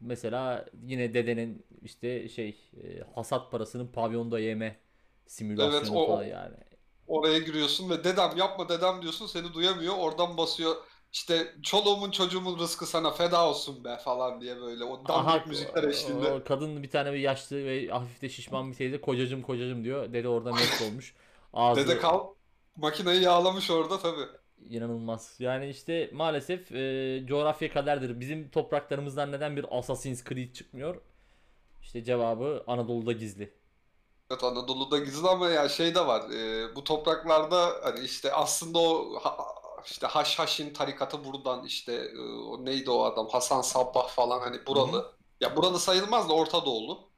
mesela 0.00 0.66
yine 0.82 1.14
dedenin 1.14 1.66
işte 1.82 2.28
şey 2.28 2.72
e, 2.84 3.00
hasat 3.14 3.52
parasının 3.52 3.88
pavyonda 3.92 4.38
yeme 4.40 4.80
simülasyonu 5.26 5.76
Evet, 5.76 5.90
o- 5.90 6.06
falan 6.06 6.24
yani. 6.24 6.56
Oraya 7.06 7.38
giriyorsun 7.38 7.90
ve 7.90 8.04
dedem 8.04 8.36
yapma 8.36 8.68
dedem 8.68 9.02
diyorsun 9.02 9.26
seni 9.26 9.54
duyamıyor. 9.54 9.94
Oradan 9.98 10.36
basıyor 10.36 10.76
işte 11.12 11.54
çoluğumun 11.62 12.10
çocuğumun 12.10 12.58
rızkı 12.58 12.86
sana 12.86 13.10
feda 13.10 13.48
olsun 13.48 13.84
be 13.84 13.96
falan 14.04 14.40
diye 14.40 14.60
böyle 14.60 14.84
o 14.84 15.08
dandik 15.08 15.46
müzikler 15.46 15.84
eşliğinde. 15.84 16.32
o 16.32 16.44
kadın 16.44 16.82
bir 16.82 16.90
tane 16.90 17.12
bir 17.12 17.18
yaşlı 17.18 17.56
ve 17.64 17.88
hafif 17.88 18.22
de 18.22 18.28
şişman 18.28 18.70
bir 18.70 18.76
teyze 18.76 19.00
kocacım 19.00 19.42
kocacım 19.42 19.84
diyor. 19.84 20.12
Dede 20.12 20.28
orada 20.28 20.52
mest 20.52 20.82
olmuş. 20.82 21.14
Ağzı 21.52 21.80
Dede 21.88 21.98
kal 21.98 22.26
makineyi 22.76 23.22
yağlamış 23.22 23.70
orada 23.70 23.98
tabii. 23.98 24.26
inanılmaz. 24.70 25.36
Yani 25.38 25.68
işte 25.68 26.10
maalesef 26.12 26.72
e, 26.72 27.24
coğrafya 27.28 27.72
kaderdir. 27.72 28.20
Bizim 28.20 28.50
topraklarımızdan 28.50 29.32
neden 29.32 29.56
bir 29.56 29.78
Assassin's 29.78 30.24
Creed 30.24 30.52
çıkmıyor? 30.54 31.00
İşte 31.82 32.04
cevabı 32.04 32.64
Anadolu'da 32.66 33.12
gizli. 33.12 33.52
Evet 34.30 34.44
Anadolu'da 34.44 34.98
gizli 34.98 35.28
ama 35.28 35.48
ya 35.50 35.68
şey 35.68 35.94
de 35.94 36.06
var. 36.06 36.30
e, 36.30 36.76
bu 36.76 36.84
topraklarda 36.84 37.74
hani 37.82 38.00
işte 38.04 38.32
aslında 38.32 38.78
o 38.78 39.14
ha- 39.22 39.36
işte 39.90 40.06
Haşhaşin 40.06 40.72
tarikatı 40.72 41.24
buradan 41.24 41.64
işte 41.64 41.92
e, 41.92 42.18
o 42.20 42.64
neydi 42.64 42.90
o 42.90 43.04
adam 43.04 43.28
Hasan 43.28 43.62
Sabbah 43.62 44.08
falan 44.08 44.40
hani 44.40 44.66
buralı. 44.66 45.12
Ya 45.40 45.56
buralı 45.56 45.78
sayılmaz 45.78 46.28
da 46.28 46.32
Orta 46.32 46.64
Doğulu. 46.64 47.08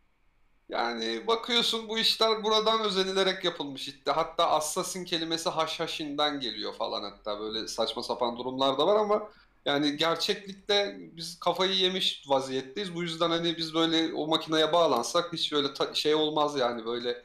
Yani 0.68 1.26
bakıyorsun 1.26 1.88
bu 1.88 1.98
işler 1.98 2.44
buradan 2.44 2.80
özenilerek 2.80 3.44
yapılmış 3.44 3.88
işte. 3.88 4.10
Hatta 4.10 4.50
assassin 4.50 5.04
kelimesi 5.04 5.48
Haşhaşin'den 5.48 6.40
geliyor 6.40 6.74
falan 6.74 7.02
hatta 7.02 7.40
böyle 7.40 7.68
saçma 7.68 8.02
sapan 8.02 8.36
durumlar 8.38 8.78
da 8.78 8.86
var 8.86 8.96
ama 8.96 9.28
yani 9.64 9.96
gerçeklikte 9.96 10.96
biz 10.98 11.38
kafayı 11.40 11.72
yemiş 11.74 12.24
vaziyetteyiz. 12.26 12.94
Bu 12.94 13.02
yüzden 13.02 13.30
hani 13.30 13.56
biz 13.56 13.74
böyle 13.74 14.14
o 14.14 14.26
makineye 14.26 14.72
bağlansak 14.72 15.32
hiç 15.32 15.52
böyle 15.52 15.74
ta- 15.74 15.94
şey 15.94 16.14
olmaz 16.14 16.56
yani 16.58 16.86
böyle 16.86 17.24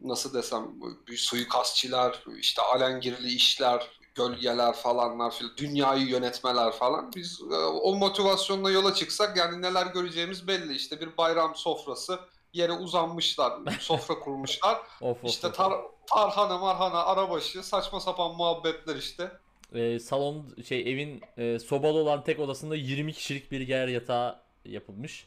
nasıl 0.00 0.34
desem 0.34 0.74
bir 1.08 1.16
suikastçiler, 1.16 2.24
işte 2.38 2.62
alengirli 2.62 3.28
işler, 3.28 3.95
gölgeler 4.16 4.72
falanlar 4.72 5.30
filan, 5.30 5.52
dünyayı 5.56 6.06
yönetmeler 6.06 6.72
falan. 6.72 7.12
Biz 7.16 7.40
e, 7.52 7.54
o 7.56 7.94
motivasyonla 7.94 8.70
yola 8.70 8.94
çıksak 8.94 9.36
yani 9.36 9.62
neler 9.62 9.86
göreceğimiz 9.86 10.48
belli. 10.48 10.74
İşte 10.74 11.00
bir 11.00 11.16
bayram 11.16 11.54
sofrası, 11.54 12.18
yere 12.52 12.72
uzanmışlar, 12.72 13.52
sofra 13.80 14.14
kurmuşlar. 14.18 14.78
Of 15.00 15.24
of 15.24 15.30
İşte 15.30 15.52
tar 15.52 15.72
tarhana 16.06 16.58
marhana 16.58 17.04
arabaşı, 17.04 17.62
saçma 17.62 18.00
sapan 18.00 18.36
muhabbetler 18.36 18.96
işte. 18.96 19.30
E, 19.74 19.98
salon 19.98 20.46
şey 20.68 20.92
evin 20.92 21.22
e, 21.36 21.58
sobalı 21.58 21.98
olan 21.98 22.24
tek 22.24 22.40
odasında 22.40 22.76
20 22.76 23.12
kişilik 23.12 23.52
bir 23.52 23.68
yer 23.68 23.88
yatağı 23.88 24.40
yapılmış. 24.64 25.26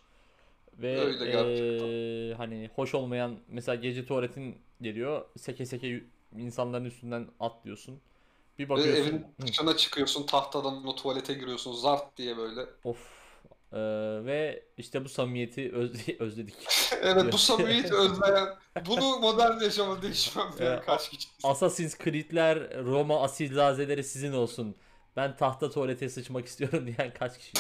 Ve 0.78 1.00
Öyle 1.00 1.32
e, 1.32 2.34
hani 2.34 2.70
hoş 2.76 2.96
olmayan 2.96 3.40
mesela 3.48 3.76
gece 3.76 4.06
tuvaletin 4.06 4.58
geliyor. 4.82 5.26
Seke 5.38 5.66
seke 5.66 6.04
insanların 6.38 6.86
üstünden 6.86 7.28
atlıyorsun. 7.40 8.00
Bir 8.60 8.70
bakıyorsun. 8.70 9.04
evin 9.04 9.26
dışına 9.48 9.78
çıkıyorsun, 9.78 10.26
tahtadan 10.26 10.88
o 10.88 10.96
tuvalete 10.96 11.34
giriyorsun, 11.34 11.74
zart 11.74 12.18
diye 12.18 12.38
böyle. 12.38 12.62
Of. 12.84 12.98
Ee, 13.74 13.78
ve 14.26 14.66
işte 14.78 15.06
bu 15.06 15.10
samimiyeti 15.10 15.72
öz- 15.76 16.10
özledik. 16.20 16.56
Evet 17.02 17.34
bu 17.34 17.38
samimiyeti 17.38 17.94
özleyen, 17.96 18.48
bunu 18.86 19.20
modern 19.20 19.60
yaşama 19.64 20.02
değişmem 20.02 20.48
Ee, 20.56 20.60
diyen 20.60 20.82
kaç 20.82 21.10
kişi. 21.10 21.28
Assassin's 21.44 21.98
Creed'ler, 21.98 22.84
Roma 22.86 23.22
asilzadeleri 23.22 24.04
sizin 24.04 24.34
olsun. 24.34 24.76
ben 25.16 25.36
tahta 25.38 25.70
tuvalete 25.70 26.10
sıçmak 26.10 26.46
istiyorum 26.46 26.88
diyen 26.98 27.14
kaç 27.14 27.38
kişi? 27.38 27.52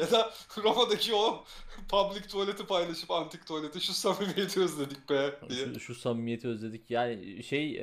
ya 0.00 0.10
da 0.10 0.32
Roma'daki 0.64 1.14
o 1.14 1.44
public 1.88 2.22
tuvaleti 2.28 2.66
paylaşıp 2.66 3.10
antik 3.10 3.46
tuvaleti 3.46 3.80
şu 3.80 3.92
samimiyeti 3.92 4.60
özledik 4.60 5.10
be 5.10 5.34
diye. 5.48 5.66
Şu, 5.74 5.80
şu 5.80 5.94
samimiyeti 5.94 6.48
özledik. 6.48 6.90
Yani 6.90 7.42
şey 7.42 7.78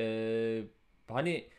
e, 0.60 0.64
hani 1.10 1.50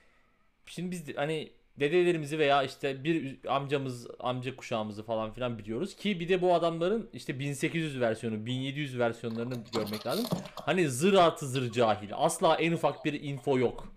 şimdi 0.71 0.91
biz 0.91 1.17
hani 1.17 1.53
dedelerimizi 1.81 2.39
veya 2.39 2.63
işte 2.63 3.05
bir 3.05 3.39
amcamız 3.49 4.07
amca 4.19 4.57
kuşağımızı 4.57 5.03
falan 5.03 5.33
filan 5.33 5.59
biliyoruz 5.59 5.97
ki 5.97 6.21
bir 6.21 6.29
de 6.29 6.43
bu 6.43 6.55
adamların 6.55 7.11
işte 7.13 7.39
1800 7.39 8.01
versiyonu 8.01 8.47
1700 8.47 8.99
versiyonlarını 8.99 9.55
görmek 9.75 10.07
lazım. 10.07 10.27
Hani 10.55 10.89
zır 10.89 11.15
artı 11.15 11.49
zır 11.49 11.73
cahil. 11.73 12.09
Asla 12.13 12.57
en 12.57 12.73
ufak 12.73 13.05
bir 13.05 13.23
info 13.23 13.59
yok. 13.59 13.93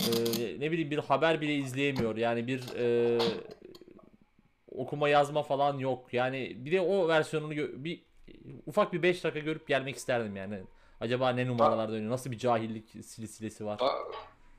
Ee, 0.00 0.60
ne 0.60 0.70
bileyim 0.70 0.90
bir 0.90 0.98
haber 0.98 1.40
bile 1.40 1.54
izleyemiyor. 1.54 2.16
Yani 2.16 2.46
bir 2.46 2.62
e, 2.76 3.18
okuma 4.68 5.08
yazma 5.08 5.42
falan 5.42 5.78
yok. 5.78 6.14
Yani 6.14 6.56
bir 6.56 6.72
de 6.72 6.80
o 6.80 7.08
versiyonunu 7.08 7.84
bir 7.84 8.02
ufak 8.66 8.92
bir 8.92 9.02
5 9.02 9.24
dakika 9.24 9.40
görüp 9.40 9.68
gelmek 9.68 9.96
isterdim 9.96 10.36
yani. 10.36 10.60
Acaba 11.00 11.30
ne 11.30 11.46
numaralar 11.46 11.88
dönüyor? 11.92 12.10
Nasıl 12.10 12.30
bir 12.30 12.38
cahillik 12.38 12.88
silsilesi 12.88 13.66
var? 13.66 13.78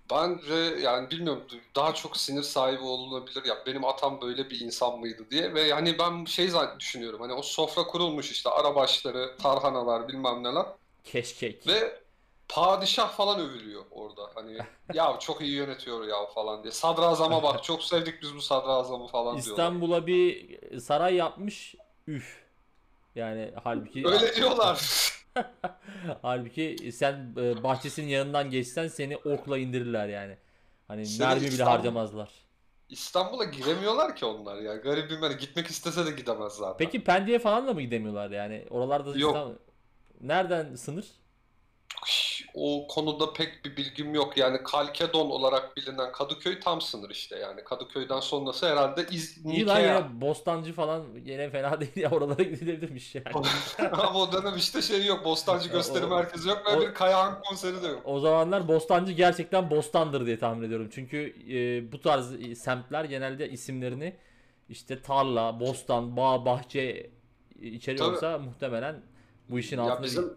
Ba- 0.09 0.19
Bence 0.29 0.53
yani 0.81 1.11
bilmiyorum 1.11 1.43
daha 1.75 1.93
çok 1.93 2.17
sinir 2.17 2.43
sahibi 2.43 2.81
olunabilir 2.81 3.45
ya 3.45 3.57
benim 3.65 3.85
atam 3.85 4.21
böyle 4.21 4.49
bir 4.49 4.59
insan 4.59 4.99
mıydı 4.99 5.25
diye 5.31 5.53
ve 5.53 5.61
yani 5.61 5.99
ben 5.99 6.25
şey 6.25 6.47
zaten 6.47 6.79
düşünüyorum 6.79 7.21
hani 7.21 7.33
o 7.33 7.41
sofra 7.41 7.83
kurulmuş 7.83 8.31
işte 8.31 8.49
arabaşları, 8.49 9.37
tarhanalar 9.37 10.07
bilmem 10.07 10.43
neler 10.43 10.65
Keşkek. 11.03 11.67
ve 11.67 12.01
padişah 12.49 13.09
falan 13.09 13.39
övülüyor 13.39 13.85
orada 13.91 14.31
hani 14.35 14.57
ya 14.93 15.17
çok 15.19 15.41
iyi 15.41 15.51
yönetiyor 15.51 16.07
ya 16.07 16.25
falan 16.25 16.63
diye 16.63 16.71
sadrazama 16.71 17.43
bak 17.43 17.63
çok 17.63 17.83
sevdik 17.83 18.21
biz 18.21 18.35
bu 18.35 18.41
sadrazamı 18.41 19.07
falan 19.07 19.25
diyorlar. 19.25 19.51
İstanbul'a 19.51 20.07
bir 20.07 20.59
saray 20.79 21.15
yapmış. 21.15 21.75
Üf. 22.07 22.43
Yani 23.15 23.51
halbuki 23.63 24.07
Öyle 24.07 24.35
diyorlar. 24.35 24.81
halbuki 26.21 26.91
sen 26.91 27.33
e, 27.37 27.63
bahçesinin 27.63 28.07
yanından 28.07 28.49
geçsen 28.49 28.87
seni 28.87 29.17
okla 29.17 29.57
indirirler 29.57 30.07
yani. 30.09 30.37
Hani 30.87 31.05
Seni 31.05 31.27
mermi 31.27 31.41
bile 31.41 31.47
İstanbul- 31.49 31.71
harcamazlar. 31.71 32.29
İstanbul'a 32.89 33.43
giremiyorlar 33.43 34.15
ki 34.15 34.25
onlar 34.25 34.57
ya. 34.61 34.75
Garibim 34.75 35.21
hani 35.21 35.37
gitmek 35.37 35.67
istese 35.67 36.05
de 36.05 36.11
gidemez 36.11 36.53
zaten. 36.53 36.77
Peki 36.77 37.03
Pendik'e 37.03 37.39
falan 37.39 37.67
da 37.67 37.73
mı 37.73 37.81
gidemiyorlar 37.81 38.31
yani? 38.31 38.65
Oralarda 38.69 39.09
Yok. 39.09 39.35
İstanbul- 39.35 39.55
Nereden 40.21 40.75
sınır? 40.75 41.05
O 42.61 42.87
konuda 42.87 43.33
pek 43.33 43.65
bir 43.65 43.77
bilgim 43.77 44.13
yok. 44.15 44.37
Yani 44.37 44.63
Kalkedon 44.63 45.29
olarak 45.29 45.77
bilinen 45.77 46.11
Kadıköy 46.11 46.59
tam 46.59 46.81
sınır 46.81 47.09
işte 47.09 47.39
yani. 47.39 47.63
Kadıköy'den 47.63 48.19
sonrası 48.19 48.69
herhalde 48.69 49.05
İz 49.11 49.45
İyi 49.45 49.65
lan 49.65 49.77
Nikea. 49.81 49.97
yine 49.97 50.21
Bostancı 50.21 50.73
falan 50.73 51.05
yine 51.25 51.49
fena 51.49 51.79
değil 51.81 51.95
ya 51.95 52.09
oralara 52.11 52.43
gidilebilirmiş 52.43 53.15
yani. 53.15 53.25
Ama 53.91 54.13
o 54.19 54.31
dönem 54.31 54.57
işte 54.57 54.81
şey 54.81 55.05
yok. 55.05 55.25
Bostancı 55.25 55.69
gösteri 55.69 56.05
o- 56.05 56.09
merkezi 56.09 56.49
yok 56.49 56.63
ve 56.67 56.75
o- 56.77 56.81
bir 56.81 56.93
Kayahan 56.93 57.41
konseri 57.41 57.83
de 57.83 57.87
yok. 57.87 58.01
O 58.05 58.19
zamanlar 58.19 58.67
Bostancı 58.67 59.11
gerçekten 59.11 59.69
Bostan'dır 59.69 60.25
diye 60.25 60.39
tahmin 60.39 60.67
ediyorum. 60.67 60.89
Çünkü 60.91 61.35
e, 61.51 61.91
bu 61.91 62.01
tarz 62.01 62.33
e, 62.33 62.55
semtler 62.55 63.03
genelde 63.05 63.49
isimlerini 63.49 64.15
işte 64.69 65.01
tarla, 65.01 65.59
bostan, 65.59 66.17
bağ, 66.17 66.45
bahçe 66.45 67.09
içeriyorsa 67.61 68.37
muhtemelen 68.37 69.01
bu 69.49 69.59
işin 69.59 69.77
Ya 69.77 69.83
altında 69.83 70.03
bizim 70.03 70.33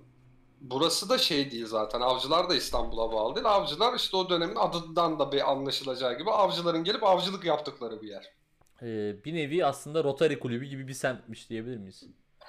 burası 0.63 1.09
da 1.09 1.19
şey 1.19 1.51
değil 1.51 1.67
zaten. 1.67 2.01
Avcılar 2.01 2.51
da 2.51 2.55
İstanbul'a 2.55 3.13
bağlı 3.13 3.35
değil. 3.35 3.47
Avcılar 3.47 3.95
işte 3.95 4.17
o 4.17 4.29
dönemin 4.29 4.57
adından 4.57 5.19
da 5.19 5.33
bir 5.33 5.51
anlaşılacağı 5.51 6.19
gibi 6.19 6.31
avcıların 6.31 6.85
gelip 6.85 7.05
avcılık 7.05 7.45
yaptıkları 7.45 8.03
bir 8.03 8.09
yer. 8.09 8.33
e, 8.83 9.17
bir 9.25 9.35
nevi 9.35 9.67
aslında 9.67 10.05
Rotary 10.05 10.39
kulübü 10.39 10.67
gibi 10.67 10.89
bir 10.89 10.95
semtmiş 10.95 11.51
diyebilir 11.51 11.77
miyiz? 11.77 12.03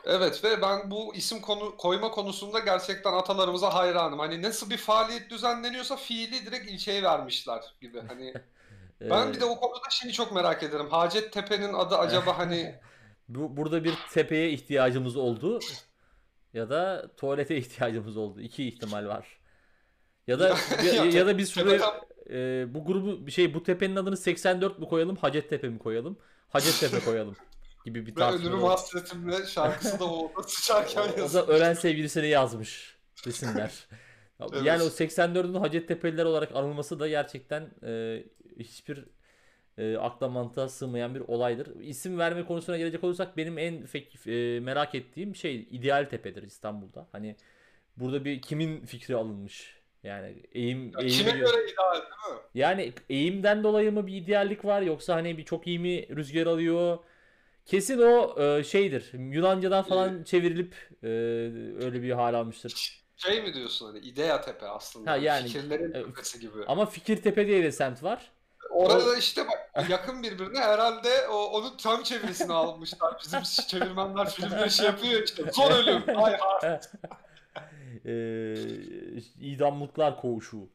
Evet 0.05 0.43
ve 0.43 0.61
ben 0.61 0.91
bu 0.91 1.15
isim 1.15 1.41
konu 1.41 1.77
koyma 1.77 2.11
konusunda 2.11 2.59
gerçekten 2.59 3.13
atalarımıza 3.13 3.73
hayranım. 3.73 4.19
Hani 4.19 4.41
nasıl 4.41 4.69
bir 4.69 4.77
faaliyet 4.77 5.29
düzenleniyorsa 5.29 5.95
fiili 5.95 6.45
direkt 6.45 6.71
ilçeye 6.71 7.03
vermişler 7.03 7.75
gibi. 7.81 8.01
Hani 8.07 8.33
ben 9.01 9.33
bir 9.33 9.39
de 9.39 9.45
o 9.45 9.59
konuda 9.59 9.89
şeyi 9.89 10.13
çok 10.13 10.31
merak 10.31 10.63
ederim. 10.63 10.89
Hacettepe'nin 10.89 11.73
adı 11.73 11.97
acaba 11.97 12.37
hani 12.37 12.79
bu, 13.29 13.57
burada 13.57 13.83
bir 13.83 13.95
tepeye 14.13 14.49
ihtiyacımız 14.49 15.17
oldu 15.17 15.59
ya 16.53 16.69
da 16.69 17.11
tuvalete 17.17 17.57
ihtiyacımız 17.57 18.17
oldu. 18.17 18.41
İki 18.41 18.67
ihtimal 18.67 19.05
var. 19.07 19.39
Ya 20.27 20.39
da 20.39 20.49
ya, 20.83 20.93
Ya, 20.93 21.05
ya 21.05 21.27
da 21.27 21.37
biz 21.37 21.51
şuraya 21.51 22.01
e, 22.29 22.65
bu 22.73 22.85
grubu 22.85 23.27
bir 23.27 23.31
şey 23.31 23.53
bu 23.53 23.63
tepenin 23.63 23.95
adını 23.95 24.17
84 24.17 24.79
mi 24.79 24.85
koyalım, 24.87 25.15
Hacettepe 25.15 25.69
mi 25.69 25.79
koyalım? 25.79 26.17
Hacettepe 26.49 26.99
koyalım 27.05 27.35
gibi 27.85 28.05
bir 28.05 28.15
tartışma. 28.15 28.49
ölürüm 28.49 28.63
hasretimle 28.63 29.45
şarkısı 29.45 29.99
da 29.99 30.05
sıçarken 30.47 31.01
O, 31.01 31.17
da 31.17 31.19
yazıyor. 31.21 31.47
ölen 31.47 31.73
sevgilisine 31.73 32.27
yazmış 32.27 32.97
desinler. 33.25 33.87
Ya, 34.39 34.47
Evet. 34.53 34.63
Yani 34.63 34.83
o 34.83 34.89
84'ün 34.89 35.53
Hacettepe'liler 35.53 36.25
olarak 36.25 36.55
anılması 36.55 36.99
da 36.99 37.07
gerçekten 37.07 37.71
e, 37.85 38.23
hiçbir 38.59 39.05
e, 39.77 39.97
akla 39.97 40.29
mantığa 40.29 40.69
sığmayan 40.69 41.15
bir 41.15 41.19
olaydır. 41.19 41.79
İsim 41.81 42.19
verme 42.19 42.45
konusuna 42.45 42.77
gelecek 42.77 43.03
olursak 43.03 43.37
benim 43.37 43.57
en 43.57 43.73
fek- 43.83 44.55
e, 44.57 44.59
merak 44.59 44.95
ettiğim 44.95 45.35
şey 45.35 45.67
İdeal 45.71 46.05
Tepe'dir 46.05 46.43
İstanbul'da. 46.43 47.07
Hani 47.11 47.35
burada 47.97 48.25
bir 48.25 48.41
kimin 48.41 48.85
fikri 48.85 49.15
alınmış? 49.15 49.75
Yani 50.03 50.35
eğim, 50.51 50.83
Ya 50.85 50.99
eğimi 50.99 51.11
Kime 51.17 51.31
gö- 51.31 51.37
göre 51.39 51.71
ideal 51.71 51.93
değil 51.93 52.35
mi? 52.35 52.41
yani 52.55 52.93
eğimden 53.09 53.63
dolayı 53.63 53.91
mı 53.91 54.07
bir 54.07 54.15
ideallik 54.15 54.65
var 54.65 54.81
yoksa 54.81 55.15
hani 55.15 55.37
bir 55.37 55.45
çok 55.45 55.67
iyi 55.67 55.79
mi 55.79 56.15
rüzgar 56.15 56.47
alıyor? 56.47 56.97
Kesin 57.65 57.97
o 58.01 58.41
e, 58.43 58.63
şeydir. 58.63 59.11
Yunancadan 59.13 59.83
falan 59.83 60.23
çevrilip 60.23 60.75
e, 61.03 61.07
öyle 61.85 62.01
bir 62.01 62.11
hal 62.11 62.33
almıştır. 62.33 63.03
Şey 63.15 63.41
mi 63.43 63.53
diyorsun 63.53 63.85
hani 63.85 63.99
İdea 63.99 64.41
Tepe 64.41 64.65
aslında. 64.67 65.11
Ha, 65.11 65.17
yani- 65.17 65.47
Fikirlerin 65.47 65.93
e, 65.93 66.03
tepesi 66.03 66.39
gibi. 66.39 66.65
Ama 66.67 66.85
Fikirtepe 66.85 67.47
diye 67.47 67.63
de 67.63 67.71
semt 67.71 68.03
var. 68.03 68.31
Orada 68.69 69.17
işte 69.17 69.47
bak 69.47 69.89
yakın 69.89 70.23
birbirine 70.23 70.59
herhalde 70.59 71.27
o, 71.27 71.35
onun 71.35 71.77
tam 71.77 72.03
çevirisini 72.03 72.53
almışlar. 72.53 73.21
Bizim 73.23 73.41
çevirmenler 73.67 74.29
filmde 74.29 74.69
şey 74.69 74.85
yapıyor 74.85 75.13
ya 75.13 75.23
işte. 75.23 75.51
Son 75.53 75.71
ölüm. 75.71 76.03
Ay 76.23 76.37
ha. 76.37 76.79
E, 78.05 78.13
idamlıklar 79.39 80.21
koğuşu. 80.21 80.69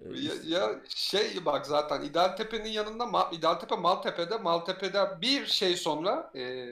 Ya, 0.00 0.32
ya 0.44 0.80
şey 0.88 1.44
bak 1.44 1.66
zaten 1.66 2.02
İdealtepe'nin 2.02 2.68
yanında 2.68 3.28
İdealtepe 3.32 3.76
Maltepe'de 3.76 4.36
Maltepe'de 4.36 5.20
bir 5.20 5.46
şey 5.46 5.76
sonra 5.76 6.30
e, 6.34 6.66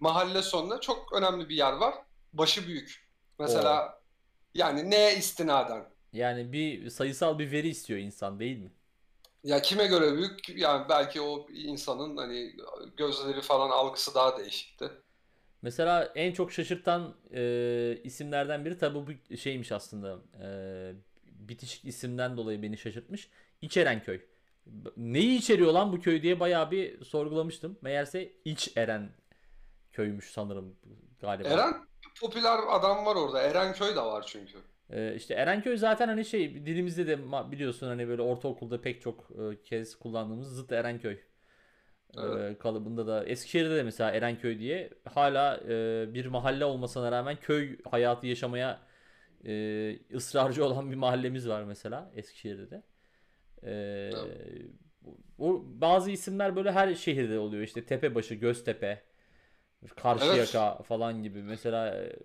mahalle 0.00 0.42
sonra 0.42 0.80
çok 0.80 1.12
önemli 1.12 1.48
bir 1.48 1.56
yer 1.56 1.72
var. 1.72 1.94
Başı 2.32 2.66
büyük. 2.66 3.08
Mesela 3.38 4.00
yani 4.54 4.90
neye 4.90 5.16
istinaden? 5.16 5.84
Yani 6.12 6.52
bir 6.52 6.90
sayısal 6.90 7.38
bir 7.38 7.52
veri 7.52 7.68
istiyor 7.68 8.00
insan 8.00 8.40
değil 8.40 8.58
mi? 8.58 8.70
Ya 9.46 9.62
kime 9.62 9.86
göre 9.86 10.16
büyük? 10.16 10.48
Yani 10.48 10.88
belki 10.88 11.20
o 11.20 11.46
insanın 11.50 12.16
hani 12.16 12.56
gözleri 12.96 13.40
falan 13.40 13.70
algısı 13.70 14.14
daha 14.14 14.38
değişikti. 14.38 14.90
Mesela 15.62 16.12
en 16.14 16.32
çok 16.32 16.52
şaşırtan 16.52 17.14
e, 17.34 17.98
isimlerden 18.04 18.64
biri 18.64 18.78
tabi 18.78 18.94
bu 18.94 19.36
şeymiş 19.36 19.72
aslında. 19.72 20.18
E, 20.42 20.48
bitişik 21.24 21.84
isimden 21.84 22.36
dolayı 22.36 22.62
beni 22.62 22.78
şaşırtmış. 22.78 23.30
İçerenköy. 23.62 24.20
Neyi 24.96 25.38
içeriyor 25.38 25.72
lan 25.72 25.92
bu 25.92 26.00
köy 26.00 26.22
diye 26.22 26.40
bayağı 26.40 26.70
bir 26.70 27.04
sorgulamıştım. 27.04 27.78
Meğerse 27.82 28.32
İç 28.44 28.72
Eren 28.76 29.10
köymüş 29.92 30.30
sanırım 30.30 30.76
galiba. 31.20 31.48
Eren 31.48 31.86
popüler 32.20 32.58
adam 32.68 33.06
var 33.06 33.16
orada. 33.16 33.42
Erenköy 33.42 33.96
de 33.96 34.00
var 34.00 34.24
çünkü. 34.26 34.58
E, 34.90 35.14
işte 35.14 35.34
Erenköy 35.34 35.76
zaten 35.76 36.08
hani 36.08 36.24
şey 36.24 36.66
dilimizde 36.66 37.06
de 37.06 37.18
biliyorsun 37.52 37.86
hani 37.86 38.08
böyle 38.08 38.22
ortaokulda 38.22 38.80
pek 38.80 39.00
çok 39.00 39.30
e, 39.30 39.62
kez 39.62 39.96
kullandığımız 39.98 40.48
zıt 40.56 40.72
Erenköy. 40.72 41.12
e, 41.12 42.20
Evet. 42.22 42.58
kalıbında 42.58 43.06
da 43.06 43.24
Eskişehir'de 43.24 43.76
de 43.76 43.82
mesela 43.82 44.10
Erenköy 44.10 44.58
diye 44.58 44.90
hala 45.04 45.60
e, 45.68 46.06
bir 46.14 46.26
mahalle 46.26 46.64
olmasına 46.64 47.12
rağmen 47.12 47.36
köy 47.36 47.78
hayatı 47.90 48.26
yaşamaya 48.26 48.80
e, 49.44 49.52
ısrarcı 50.14 50.64
olan 50.64 50.90
bir 50.90 50.96
mahallemiz 50.96 51.48
var 51.48 51.64
mesela 51.64 52.12
Eskişehir'de 52.14 52.70
de. 52.70 52.82
E, 53.62 54.10
bu 55.38 55.66
bazı 55.80 56.10
isimler 56.10 56.56
böyle 56.56 56.72
her 56.72 56.94
şehirde 56.94 57.38
oluyor 57.38 57.62
işte 57.62 57.86
Tepebaşı, 57.86 58.34
Göztepe, 58.34 59.02
Karşıyaka 59.88 60.82
falan 60.82 61.22
gibi 61.22 61.42
mesela 61.42 61.96
e, 61.96 62.16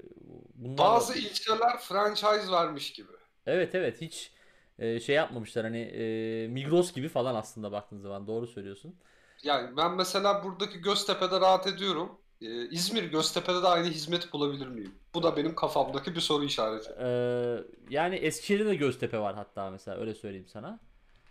bunlar 0.56 0.78
Bazı 0.78 1.18
ilçeler 1.18 1.78
franchise 1.78 2.52
vermiş 2.52 2.94
gibi. 2.94 3.12
Evet 3.46 3.76
evet 3.76 4.02
hiç 4.02 4.32
e, 4.80 5.00
şey 5.00 5.16
yapmamışlar 5.16 5.64
hani 5.64 5.82
e, 5.82 6.48
Migros 6.48 6.94
gibi 6.94 7.10
falan 7.10 7.36
aslında 7.36 7.72
baktığın 7.72 8.00
zaman 8.00 8.28
doğru 8.28 8.48
söylüyorsun. 8.48 8.96
Yani 9.44 9.78
ben 9.78 9.96
mesela 9.96 10.44
buradaki 10.44 10.82
Göztepe'de 10.82 11.42
rahat 11.42 11.68
ediyorum. 11.68 12.18
Ee, 12.42 12.70
İzmir 12.70 13.04
Göztepe'de 13.04 13.64
de 13.64 13.68
aynı 13.68 13.88
hizmeti 13.88 14.32
bulabilir 14.32 14.68
miyim? 14.68 14.96
Bu 15.14 15.24
da 15.24 15.38
benim 15.38 15.56
kafamdaki 15.56 16.16
bir 16.16 16.22
soru 16.22 16.44
işareti. 16.46 16.92
Ee, 17.00 17.58
yani 17.90 18.16
Eskişehir'de 18.16 18.66
de 18.66 18.76
Göztepe 18.76 19.20
var 19.20 19.36
hatta 19.36 19.70
mesela 19.70 19.98
öyle 19.98 20.16
söyleyeyim 20.16 20.48
sana. 20.48 20.80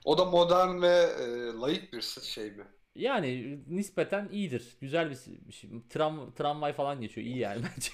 O 0.05 0.19
da 0.19 0.25
modern 0.25 0.83
ve 0.83 1.11
e, 1.21 1.53
layık 1.61 1.93
bir 1.93 2.03
şey 2.23 2.51
mi? 2.51 2.65
Yani 2.94 3.59
nispeten 3.68 4.28
iyidir. 4.32 4.76
Güzel 4.80 5.11
bir, 5.11 5.18
bir 5.49 5.52
şey. 5.52 5.70
Tram, 5.90 6.35
tramvay 6.35 6.73
falan 6.73 7.00
geçiyor. 7.00 7.26
İyi 7.26 7.38
yani 7.38 7.62
bence. 7.62 7.90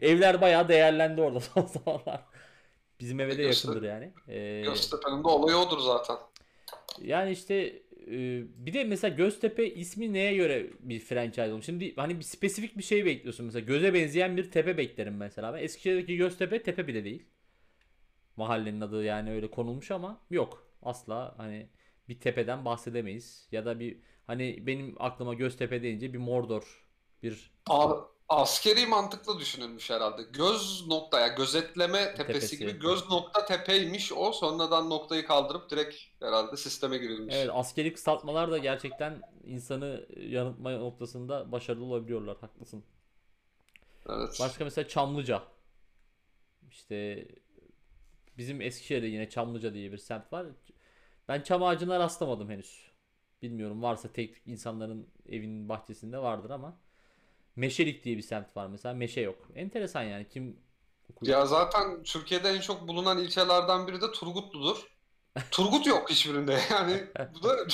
Evler 0.06 0.40
bayağı 0.40 0.68
değerlendi 0.68 1.20
orada 1.20 1.40
son 1.54 1.66
zamanlar. 1.66 2.24
Bizim 3.00 3.20
eve 3.20 3.38
de 3.38 3.42
yakındır 3.42 3.82
yani. 3.82 4.12
Ee, 4.28 4.62
Göztepe'nin 4.64 5.24
de 5.24 5.28
olayı 5.28 5.56
odur 5.56 5.78
zaten. 5.78 6.16
yani 7.02 7.30
işte 7.30 7.54
e, 8.06 8.42
bir 8.66 8.72
de 8.74 8.84
mesela 8.84 9.16
Göztepe 9.16 9.74
ismi 9.74 10.12
neye 10.12 10.34
göre 10.34 10.70
bir 10.80 11.00
franchise 11.00 11.52
olmuş? 11.52 11.66
Şimdi 11.66 11.96
hani 11.96 12.18
bir 12.18 12.24
spesifik 12.24 12.78
bir 12.78 12.82
şey 12.82 13.04
bekliyorsun 13.04 13.46
mesela. 13.46 13.66
Göze 13.66 13.94
benzeyen 13.94 14.36
bir 14.36 14.50
tepe 14.50 14.78
beklerim 14.78 15.16
mesela. 15.16 15.54
Ben 15.54 15.62
Eskişehir'deki 15.62 16.16
Göztepe 16.16 16.62
tepe 16.62 16.86
bile 16.86 17.04
değil. 17.04 17.26
Mahallenin 18.36 18.80
adı 18.80 19.04
yani 19.04 19.30
öyle 19.30 19.50
konulmuş 19.50 19.90
ama 19.90 20.20
yok. 20.30 20.66
Asla 20.82 21.34
hani 21.36 21.68
bir 22.08 22.20
tepeden 22.20 22.64
bahsedemeyiz. 22.64 23.48
Ya 23.52 23.64
da 23.66 23.80
bir 23.80 23.98
hani 24.26 24.66
benim 24.66 24.96
aklıma 24.98 25.34
Göztepe 25.34 25.82
deyince 25.82 26.12
bir 26.12 26.18
Mordor, 26.18 26.86
bir 27.22 27.50
A- 27.68 28.00
askeri 28.28 28.86
mantıklı 28.86 29.38
düşünülmüş 29.38 29.90
herhalde. 29.90 30.22
Göz 30.22 30.86
nokta 30.86 31.20
ya 31.20 31.28
gözetleme 31.28 32.14
tepesi 32.14 32.26
Tepesi. 32.26 32.58
gibi 32.58 32.78
göz 32.78 33.10
nokta 33.10 33.44
tepeymiş 33.44 34.12
o. 34.12 34.32
Sonradan 34.32 34.90
noktayı 34.90 35.26
kaldırıp 35.26 35.70
direkt 35.70 35.96
herhalde 36.20 36.56
sisteme 36.56 36.98
girilmiş. 36.98 37.34
Evet 37.34 37.50
askeri 37.52 37.92
kısaltmalar 37.92 38.50
da 38.50 38.58
gerçekten 38.58 39.22
insanı 39.44 40.06
yanıltma 40.16 40.72
noktasında 40.72 41.52
başarılı 41.52 41.84
olabiliyorlar. 41.84 42.36
Haklısın. 42.40 42.84
Evet. 44.08 44.36
Başka 44.40 44.64
mesela 44.64 44.88
Çamlıca. 44.88 45.42
İşte 46.70 47.28
bizim 48.38 48.60
Eskişehir'de 48.60 49.06
yine 49.06 49.28
Çamlıca 49.30 49.74
diye 49.74 49.92
bir 49.92 49.98
semt 49.98 50.32
var. 50.32 50.46
Ben 51.28 51.42
çam 51.42 51.62
ağacına 51.62 51.98
rastlamadım 51.98 52.50
henüz. 52.50 52.90
Bilmiyorum 53.42 53.82
varsa 53.82 54.12
tek 54.12 54.42
insanların 54.46 55.08
evinin 55.28 55.68
bahçesinde 55.68 56.18
vardır 56.18 56.50
ama 56.50 56.80
Meşelik 57.56 58.04
diye 58.04 58.16
bir 58.16 58.22
semt 58.22 58.56
var 58.56 58.66
mesela. 58.66 58.94
Meşe 58.94 59.20
yok. 59.20 59.48
Enteresan 59.54 60.02
yani. 60.02 60.28
Kim 60.28 60.56
Ya 61.22 61.46
zaten 61.46 62.02
Türkiye'de 62.02 62.48
en 62.48 62.60
çok 62.60 62.88
bulunan 62.88 63.18
ilçelerden 63.18 63.86
biri 63.86 64.00
de 64.00 64.12
Turgutlu'dur. 64.12 64.94
Turgut 65.50 65.86
yok 65.86 66.10
hiçbirinde 66.10 66.60
yani. 66.70 67.04
Bu 67.34 67.42
da 67.42 67.56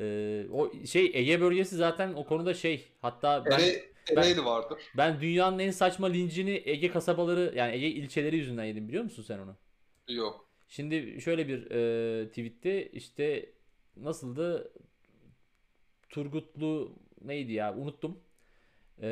Ee, 0.00 0.46
o 0.52 0.72
şey 0.86 1.10
Ege 1.14 1.40
bölgesi 1.40 1.76
zaten 1.76 2.12
o 2.14 2.26
konuda 2.26 2.54
şey. 2.54 2.92
Hatta 3.02 3.50
ben 3.50 3.58
Ere, 3.58 3.92
Ereğli 4.10 4.44
vardır. 4.44 4.82
ben 4.94 5.20
dünyanın 5.20 5.58
en 5.58 5.70
saçma 5.70 6.06
lincini 6.06 6.62
Ege 6.64 6.90
kasabaları 6.90 7.52
yani 7.56 7.74
Ege 7.74 7.86
ilçeleri 7.88 8.36
yüzünden 8.36 8.64
yedim 8.64 8.88
biliyor 8.88 9.04
musun 9.04 9.22
sen 9.22 9.38
onu? 9.38 9.56
Yok. 10.08 10.45
Şimdi 10.68 11.20
şöyle 11.20 11.48
bir 11.48 11.70
e, 11.70 12.28
tweette 12.28 12.90
işte 12.90 13.52
nasıldı? 13.96 14.72
Turgutlu 16.08 16.92
neydi 17.24 17.52
ya 17.52 17.74
unuttum. 17.76 18.18
E, 19.02 19.08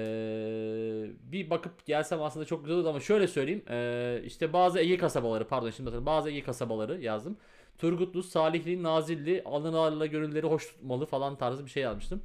bir 1.32 1.50
bakıp 1.50 1.86
gelsem 1.86 2.22
aslında 2.22 2.46
çok 2.46 2.64
güzel 2.64 2.78
olur 2.78 2.88
ama 2.88 3.00
şöyle 3.00 3.26
söyleyeyim. 3.28 3.62
E, 3.70 4.22
işte 4.24 4.52
bazı 4.52 4.78
Ege 4.78 4.96
kasabaları 4.98 5.48
pardon 5.48 5.70
şimdi 5.70 5.84
hatırladım. 5.90 6.06
Bazı 6.06 6.30
Ege 6.30 6.42
kasabaları 6.42 7.00
yazdım. 7.00 7.36
Turgutlu, 7.78 8.22
Salihli, 8.22 8.82
Nazilli, 8.82 9.42
alınarla 9.44 10.06
gönülleri 10.06 10.46
hoş 10.46 10.66
tutmalı 10.66 11.06
falan 11.06 11.38
tarzı 11.38 11.64
bir 11.64 11.70
şey 11.70 11.82
yazmıştım. 11.82 12.22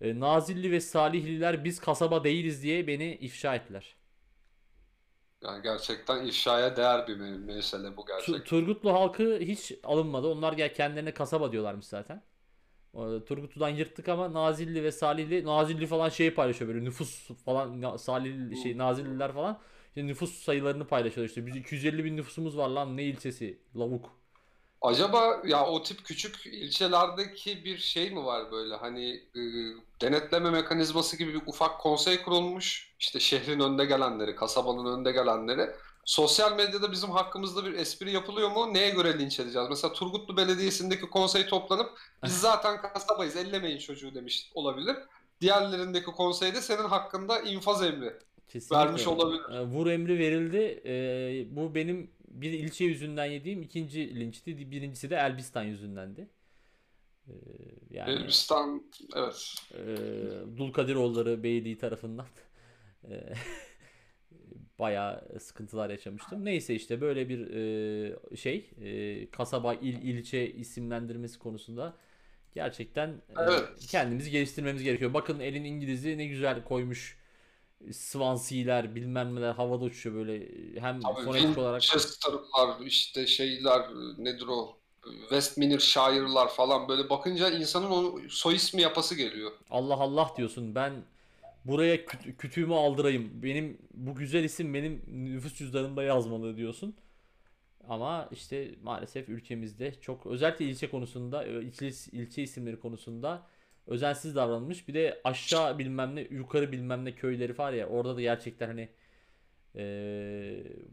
E, 0.00 0.20
Nazilli 0.20 0.70
ve 0.72 0.80
Salihliler 0.80 1.64
biz 1.64 1.80
kasaba 1.80 2.24
değiliz 2.24 2.62
diye 2.62 2.86
beni 2.86 3.14
ifşa 3.14 3.54
ettiler. 3.54 3.96
Yani 5.42 5.62
gerçekten 5.62 6.24
ifşaya 6.26 6.76
değer 6.76 7.08
bir 7.08 7.16
me- 7.16 7.38
mesele 7.44 7.96
bu 7.96 8.06
Tu- 8.06 8.06
gerçekten. 8.06 8.44
Turgutlu 8.44 8.92
halkı 8.92 9.38
hiç 9.40 9.72
alınmadı. 9.82 10.26
Onlar 10.26 10.52
gel 10.52 10.74
kendilerine 10.74 11.14
kasaba 11.14 11.52
diyorlarmış 11.52 11.86
zaten. 11.86 12.22
Turgutlu'dan 13.26 13.68
yırttık 13.68 14.08
ama 14.08 14.32
Nazilli 14.32 14.82
ve 14.84 14.92
Salihli 14.92 15.44
Nazilli 15.46 15.86
falan 15.86 16.08
şeyi 16.08 16.34
paylaşıyor 16.34 16.74
böyle 16.74 16.84
nüfus 16.84 17.28
falan 17.44 17.96
Salihli 17.96 18.56
şey 18.56 18.78
Nazilliler 18.78 19.32
falan 19.32 19.60
işte 19.88 20.06
nüfus 20.06 20.34
sayılarını 20.42 20.86
paylaşıyor 20.86 21.26
işte 21.28 21.46
biz 21.46 21.56
250 21.56 22.04
bin 22.04 22.16
nüfusumuz 22.16 22.56
var 22.58 22.68
lan 22.68 22.96
ne 22.96 23.04
ilçesi 23.04 23.62
lavuk. 23.76 24.21
Acaba 24.82 25.42
ya 25.46 25.66
o 25.66 25.82
tip 25.82 26.04
küçük 26.04 26.46
ilçelerdeki 26.46 27.64
bir 27.64 27.78
şey 27.78 28.10
mi 28.10 28.24
var 28.24 28.52
böyle 28.52 28.74
hani 28.74 29.10
e, 29.14 29.40
denetleme 30.00 30.50
mekanizması 30.50 31.16
gibi 31.16 31.34
bir 31.34 31.42
ufak 31.46 31.80
konsey 31.80 32.22
kurulmuş 32.22 32.92
işte 33.00 33.20
şehrin 33.20 33.60
önde 33.60 33.84
gelenleri, 33.84 34.34
kasabanın 34.36 34.98
önde 34.98 35.12
gelenleri. 35.12 35.70
Sosyal 36.04 36.56
medyada 36.56 36.92
bizim 36.92 37.10
hakkımızda 37.10 37.64
bir 37.64 37.72
espri 37.72 38.12
yapılıyor 38.12 38.50
mu? 38.50 38.74
Neye 38.74 38.90
göre 38.90 39.18
linç 39.18 39.40
edeceğiz? 39.40 39.68
Mesela 39.70 39.92
Turgutlu 39.92 40.36
Belediyesi'ndeki 40.36 41.10
konsey 41.10 41.46
toplanıp 41.46 41.90
biz 42.24 42.40
zaten 42.40 42.82
kasabayız 42.82 43.36
ellemeyin 43.36 43.78
çocuğu 43.78 44.14
demiş 44.14 44.50
olabilir. 44.54 44.96
Diğerlerindeki 45.40 46.06
konseyde 46.06 46.60
senin 46.60 46.84
hakkında 46.84 47.40
infaz 47.40 47.82
emri 47.82 48.12
Kesinlikle. 48.48 48.76
vermiş 48.76 49.06
olabilir. 49.06 49.54
E, 49.54 49.60
Vur 49.60 49.86
emri 49.86 50.18
verildi. 50.18 50.82
E, 50.86 51.56
bu 51.56 51.74
benim 51.74 52.10
bir 52.32 52.52
ilçe 52.52 52.84
yüzünden 52.84 53.24
yediğim 53.24 53.62
ikinci 53.62 54.20
linçti. 54.20 54.70
Birincisi 54.70 55.10
de 55.10 55.16
Elbistan 55.16 55.62
yüzündendi. 55.62 56.28
E, 57.28 57.32
yani 57.90 58.10
Elbistan 58.10 58.82
evet. 59.16 59.54
e, 59.74 59.96
Dulkadiroğulları 60.56 61.42
Beyliği 61.42 61.78
tarafından 61.78 62.26
e, 63.10 63.34
bayağı 64.78 65.40
sıkıntılar 65.40 65.90
yaşamıştım. 65.90 66.44
Neyse 66.44 66.74
işte 66.74 67.00
böyle 67.00 67.28
bir 67.28 67.50
e, 67.50 68.36
şey 68.36 68.70
e, 68.80 69.30
kasaba 69.30 69.74
il 69.74 70.02
ilçe 70.02 70.52
isimlendirmesi 70.52 71.38
konusunda 71.38 71.96
gerçekten 72.54 73.08
e, 73.08 73.34
Evet. 73.36 73.68
kendimizi 73.90 74.30
geliştirmemiz 74.30 74.82
gerekiyor. 74.82 75.14
Bakın 75.14 75.40
elin 75.40 75.64
İngiliz'i 75.64 76.18
ne 76.18 76.26
güzel 76.26 76.64
koymuş. 76.64 77.21
Swansea'ler 77.92 78.94
bilmem 78.94 79.34
neler 79.34 79.52
havada 79.52 79.84
uçuyor 79.84 80.16
böyle 80.16 80.48
hem 80.80 81.00
fonetik 81.00 81.58
olarak 81.58 81.82
Winchester'lar 81.82 82.86
işte 82.86 83.26
şeyler 83.26 83.82
nedir 84.18 84.46
o 84.48 84.76
Westminstershire'lar 85.20 86.48
falan 86.48 86.88
böyle 86.88 87.10
bakınca 87.10 87.50
insanın 87.50 87.90
o 87.90 88.18
soy 88.28 88.54
ismi 88.54 88.82
yapası 88.82 89.14
geliyor. 89.14 89.50
Allah 89.70 89.94
Allah 89.94 90.30
diyorsun. 90.36 90.74
Ben 90.74 90.92
buraya 91.64 91.96
küt- 91.96 92.36
kütüğümü 92.36 92.74
aldırayım. 92.74 93.42
Benim 93.42 93.78
bu 93.94 94.14
güzel 94.14 94.44
isim 94.44 94.74
benim 94.74 95.02
nüfus 95.06 95.54
cüzdanımda 95.54 96.02
yazmalı 96.02 96.56
diyorsun. 96.56 96.94
Ama 97.88 98.28
işte 98.32 98.74
maalesef 98.82 99.28
ülkemizde 99.28 100.00
çok 100.00 100.26
özellikle 100.26 100.64
ilçe 100.64 100.90
konusunda, 100.90 101.44
ö- 101.44 101.62
ilçe, 101.62 101.86
ilçe 102.12 102.42
isimleri 102.42 102.80
konusunda 102.80 103.46
özensiz 103.86 104.36
davranılmış. 104.36 104.88
Bir 104.88 104.94
de 104.94 105.20
aşağı 105.24 105.78
bilmem 105.78 106.16
ne, 106.16 106.20
yukarı 106.20 106.72
bilmem 106.72 107.04
ne 107.04 107.14
köyleri 107.14 107.58
var 107.58 107.72
ya 107.72 107.88
orada 107.88 108.16
da 108.16 108.20
gerçekten 108.20 108.66
hani 108.66 108.88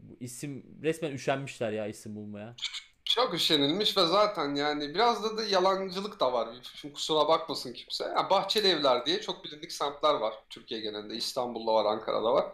bu 0.02 0.16
isim 0.20 0.66
resmen 0.82 1.12
üşenmişler 1.12 1.72
ya 1.72 1.86
isim 1.86 2.16
bulmaya. 2.16 2.56
Çok 3.04 3.34
üşenilmiş 3.34 3.96
ve 3.96 4.06
zaten 4.06 4.54
yani 4.54 4.94
biraz 4.94 5.24
da 5.24 5.36
da 5.36 5.44
yalancılık 5.44 6.20
da 6.20 6.32
var. 6.32 6.48
Şimdi 6.74 6.94
kusura 6.94 7.28
bakmasın 7.28 7.72
kimse. 7.72 8.04
Ya 8.04 8.30
Bahçeli 8.30 8.68
Evler 8.68 9.06
diye 9.06 9.20
çok 9.20 9.44
bilindik 9.44 9.72
semtler 9.72 10.14
var 10.14 10.34
Türkiye 10.50 10.80
genelinde. 10.80 11.14
İstanbul'da 11.14 11.74
var, 11.74 11.84
Ankara'da 11.84 12.32
var. 12.32 12.46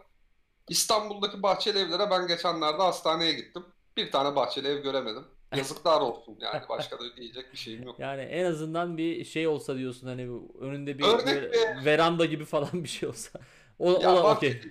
İstanbul'daki 0.69 1.43
Bahçeli 1.43 1.79
Evlere 1.79 2.09
ben 2.09 2.27
geçenlerde 2.27 2.81
hastaneye 2.81 3.33
gittim. 3.33 3.65
Bir 3.97 4.11
tane 4.11 4.35
Bahçeli 4.35 4.67
ev 4.67 4.83
göremedim. 4.83 5.25
Yazıklar 5.53 6.01
olsun 6.01 6.37
yani. 6.41 6.69
Başka 6.69 6.99
da 6.99 7.15
diyecek 7.17 7.53
bir 7.53 7.57
şeyim 7.57 7.83
yok. 7.83 7.99
Yani 7.99 8.21
en 8.21 8.45
azından 8.45 8.97
bir 8.97 9.23
şey 9.25 9.47
olsa 9.47 9.77
diyorsun 9.77 10.07
hani 10.07 10.21
önünde 10.59 10.99
bir 10.99 11.03
Örnek 11.03 11.25
bir- 11.25 11.85
veranda 11.85 12.25
gibi 12.25 12.45
falan 12.45 12.69
bir 12.73 12.89
şey 12.89 13.09
olsa. 13.09 13.39
O, 13.79 13.91
o 13.93 14.01
Ya 14.01 14.15
da 14.15 14.23
bak 14.23 14.37
okey. 14.37 14.61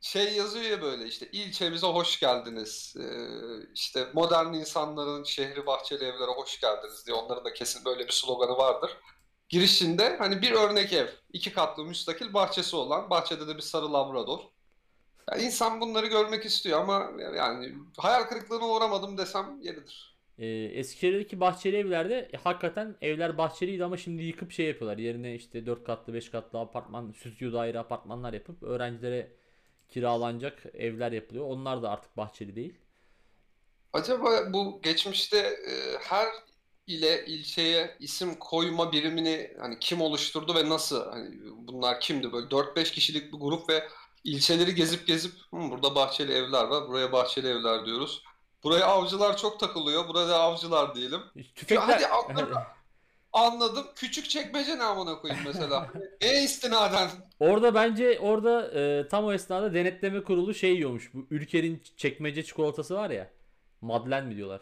şey 0.00 0.34
yazıyor 0.36 0.64
ya 0.64 0.82
böyle 0.82 1.06
işte 1.06 1.28
ilçemize 1.32 1.86
hoş 1.86 2.20
geldiniz. 2.20 2.94
Ee, 3.00 3.72
işte 3.74 4.08
modern 4.14 4.52
insanların 4.54 5.24
şehri 5.24 5.66
bahçeli 5.66 6.04
evlere 6.04 6.30
hoş 6.30 6.60
geldiniz 6.60 7.06
diye 7.06 7.16
onların 7.16 7.44
da 7.44 7.52
kesin 7.54 7.84
böyle 7.84 8.06
bir 8.06 8.12
sloganı 8.12 8.56
vardır. 8.58 8.90
Girişinde 9.48 10.16
hani 10.18 10.42
bir 10.42 10.52
örnek 10.52 10.92
ev, 10.92 11.08
iki 11.32 11.52
katlı 11.52 11.84
müstakil 11.84 12.34
bahçesi 12.34 12.76
olan, 12.76 13.10
bahçede 13.10 13.48
de 13.48 13.56
bir 13.56 13.62
sarı 13.62 13.92
labrador. 13.92 14.40
Yani 15.32 15.42
insan 15.42 15.80
bunları 15.80 16.06
görmek 16.06 16.44
istiyor 16.44 16.80
ama 16.80 17.10
yani 17.36 17.74
hayal 17.96 18.22
kırıklığına 18.22 18.68
uğramadım 18.68 19.18
desem 19.18 19.60
yeridir. 19.62 20.18
Ee, 20.38 20.46
Eskişehir'deki 20.46 21.40
bahçeli 21.40 21.76
evlerde 21.76 22.30
e, 22.32 22.36
hakikaten 22.36 22.96
evler 23.00 23.38
bahçeliydi 23.38 23.84
ama 23.84 23.96
şimdi 23.96 24.22
yıkıp 24.22 24.52
şey 24.52 24.66
yapıyorlar. 24.66 24.98
Yerine 24.98 25.34
işte 25.34 25.66
4 25.66 25.84
katlı 25.84 26.14
5 26.14 26.30
katlı 26.30 26.58
apartman, 26.58 27.14
stüdyo 27.18 27.52
daire 27.52 27.78
apartmanlar 27.78 28.32
yapıp 28.32 28.62
öğrencilere 28.62 29.32
kiralanacak 29.88 30.62
evler 30.74 31.12
yapılıyor. 31.12 31.44
Onlar 31.48 31.82
da 31.82 31.90
artık 31.90 32.16
bahçeli 32.16 32.56
değil. 32.56 32.74
Acaba 33.92 34.52
bu 34.52 34.80
geçmişte 34.82 35.38
e, 35.38 35.98
her 36.00 36.28
ile 36.86 37.26
ilçeye 37.26 37.96
isim 38.00 38.34
koyma 38.34 38.92
birimini 38.92 39.56
hani 39.60 39.78
kim 39.78 40.00
oluşturdu 40.00 40.54
ve 40.54 40.68
nasıl? 40.68 41.10
Hani 41.10 41.36
bunlar 41.56 42.00
kimdi? 42.00 42.32
Böyle 42.32 42.46
4-5 42.50 42.92
kişilik 42.92 43.32
bir 43.32 43.38
grup 43.38 43.68
ve 43.70 43.88
ilçeleri 44.24 44.74
gezip 44.74 45.06
gezip 45.06 45.32
"Hı, 45.50 45.56
burada 45.70 45.94
bahçeli 45.94 46.32
evler 46.32 46.64
var, 46.64 46.88
buraya 46.88 47.12
bahçeli 47.12 47.48
evler 47.48 47.86
diyoruz. 47.86 48.22
Buraya 48.64 48.86
avcılar 48.86 49.36
çok 49.36 49.60
takılıyor. 49.60 50.08
Burada 50.08 50.40
avcılar 50.40 50.94
diyelim. 50.94 51.20
Tüfekler 51.54 51.86
Hadi 51.86 52.06
anladım. 53.32 53.86
Küçük 53.94 54.30
çekmece 54.30 54.78
ne 54.78 54.82
amına 54.82 55.18
koyayım 55.18 55.44
mesela. 55.46 55.92
e 56.20 56.42
istinaden. 56.42 57.08
Orada 57.40 57.74
bence 57.74 58.18
orada 58.20 58.70
e, 58.80 59.08
tam 59.08 59.24
o 59.24 59.32
esnada 59.32 59.74
denetleme 59.74 60.22
kurulu 60.24 60.54
şey 60.54 60.72
yiyormuş. 60.74 61.14
Bu 61.14 61.26
ülkenin 61.30 61.82
çekmece 61.96 62.44
çikolatası 62.44 62.94
var 62.94 63.10
ya. 63.10 63.30
Madlen 63.80 64.26
mi 64.26 64.36
diyorlar? 64.36 64.60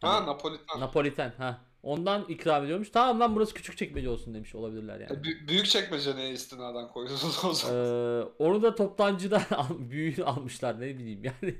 Ha 0.00 0.26
Napolitan. 0.26 0.80
Napoliten 0.80 1.32
ha. 1.38 1.60
Ondan 1.84 2.24
ikram 2.28 2.64
ediyormuş. 2.64 2.90
Tamam 2.90 3.20
lan 3.20 3.36
burası 3.36 3.54
küçük 3.54 3.76
çekmece 3.78 4.08
olsun 4.10 4.34
demiş 4.34 4.54
olabilirler 4.54 5.00
yani. 5.00 5.10
Bü- 5.12 5.48
büyük 5.48 5.66
çekmece 5.66 6.16
neye 6.16 6.32
istinaden 6.32 6.88
koyuyorsunuz 6.88 7.44
o 7.44 7.50
Ee, 7.50 7.54
zaman? 7.54 8.30
onu 8.38 8.62
da 8.62 8.74
toptancıdan 8.74 9.42
büyüğünü 9.90 10.24
almışlar 10.24 10.80
ne 10.80 10.98
bileyim 10.98 11.22
yani 11.24 11.54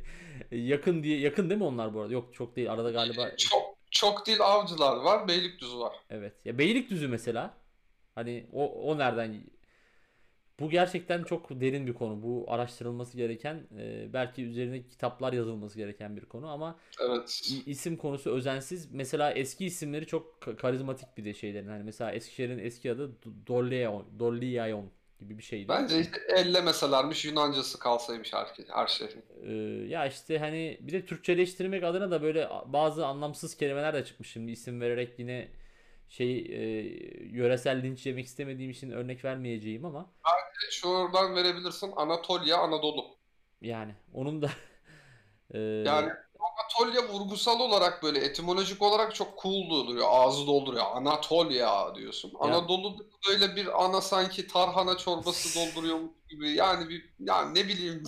yakın 0.68 1.02
diye 1.02 1.18
yakın 1.20 1.50
değil 1.50 1.60
mi 1.60 1.66
onlar 1.66 1.94
bu 1.94 2.00
arada? 2.00 2.12
Yok 2.12 2.34
çok 2.34 2.56
değil 2.56 2.72
arada 2.72 2.90
galiba 2.90 3.36
Çok 3.36 3.62
çok 3.90 4.26
değil 4.26 4.38
avcılar 4.42 4.96
var. 4.96 5.28
Beylikdüzü 5.28 5.78
var. 5.78 5.96
evet. 6.10 6.32
Ya 6.44 6.58
Beylikdüzü 6.58 7.08
mesela 7.08 7.54
hani 8.14 8.46
o 8.52 8.66
o 8.90 8.98
nereden 8.98 9.44
bu 10.60 10.70
gerçekten 10.70 11.24
çok 11.24 11.50
derin 11.50 11.86
bir 11.86 11.94
konu. 11.94 12.22
Bu 12.22 12.44
araştırılması 12.48 13.16
gereken 13.16 13.66
e, 13.78 14.12
belki 14.12 14.44
üzerine 14.44 14.82
kitaplar 14.82 15.32
yazılması 15.32 15.78
gereken 15.78 16.16
bir 16.16 16.24
konu 16.24 16.48
ama 16.50 16.78
Evet. 17.00 17.42
isim 17.66 17.96
konusu 17.96 18.30
özensiz. 18.30 18.92
Mesela 18.92 19.32
eski 19.32 19.66
isimleri 19.66 20.06
çok 20.06 20.38
ka- 20.40 20.56
karizmatik 20.56 21.16
bir 21.18 21.24
de 21.24 21.34
şeylerin. 21.34 21.68
Hani 21.68 21.84
mesela 21.84 22.12
Eskişehir'in 22.12 22.58
eski 22.58 22.92
adı 22.92 23.12
Dolleon, 23.46 24.04
Dolliayon 24.18 24.90
gibi 25.20 25.38
bir 25.38 25.42
şeydi. 25.42 25.68
Bence 25.68 26.00
işte 26.00 26.20
ellemeselermiş 26.36 27.24
Yunancası 27.24 27.78
kalsaymış 27.78 28.32
her, 28.32 28.46
her 28.68 28.86
şey. 28.86 29.08
Ee, 29.42 29.52
ya 29.88 30.06
işte 30.06 30.38
hani 30.38 30.78
bir 30.80 30.92
de 30.92 31.06
Türkçeleştirmek 31.06 31.84
adına 31.84 32.10
da 32.10 32.22
böyle 32.22 32.48
bazı 32.66 33.06
anlamsız 33.06 33.56
kelimeler 33.56 33.94
de 33.94 34.04
çıkmış 34.04 34.30
şimdi 34.30 34.52
isim 34.52 34.80
vererek 34.80 35.18
yine 35.18 35.48
şey 36.16 36.38
e, 36.38 36.60
yöresel 37.32 37.82
linç 37.82 38.06
yemek 38.06 38.26
istemediğim 38.26 38.70
için 38.70 38.90
örnek 38.90 39.24
vermeyeceğim 39.24 39.84
ama 39.84 40.12
Şuradan 40.70 41.36
verebilirsin 41.36 41.92
Anatolia, 41.96 42.58
Anadolu. 42.58 43.04
yani 43.60 43.94
onun 44.12 44.42
da 44.42 44.50
e, 45.54 45.58
Yani 45.58 46.10
Anatolia 46.40 47.08
vurgusal 47.12 47.60
olarak 47.60 48.02
böyle 48.02 48.18
etimolojik 48.18 48.82
olarak 48.82 49.14
çok 49.14 49.42
cool 49.42 49.70
duruyor. 49.70 50.06
Ağzı 50.10 50.46
dolduruyor. 50.46 50.84
Anatolia 50.94 51.94
diyorsun. 51.94 52.32
Anadolu 52.40 52.96
böyle 53.28 53.56
bir 53.56 53.84
ana 53.84 54.00
sanki 54.00 54.46
tarhana 54.46 54.96
çorbası 54.96 55.58
dolduruyormuş 55.60 56.12
gibi. 56.30 56.50
Yani 56.50 56.88
bir 56.88 57.14
yani 57.20 57.54
ne 57.54 57.68
bileyim. 57.68 58.02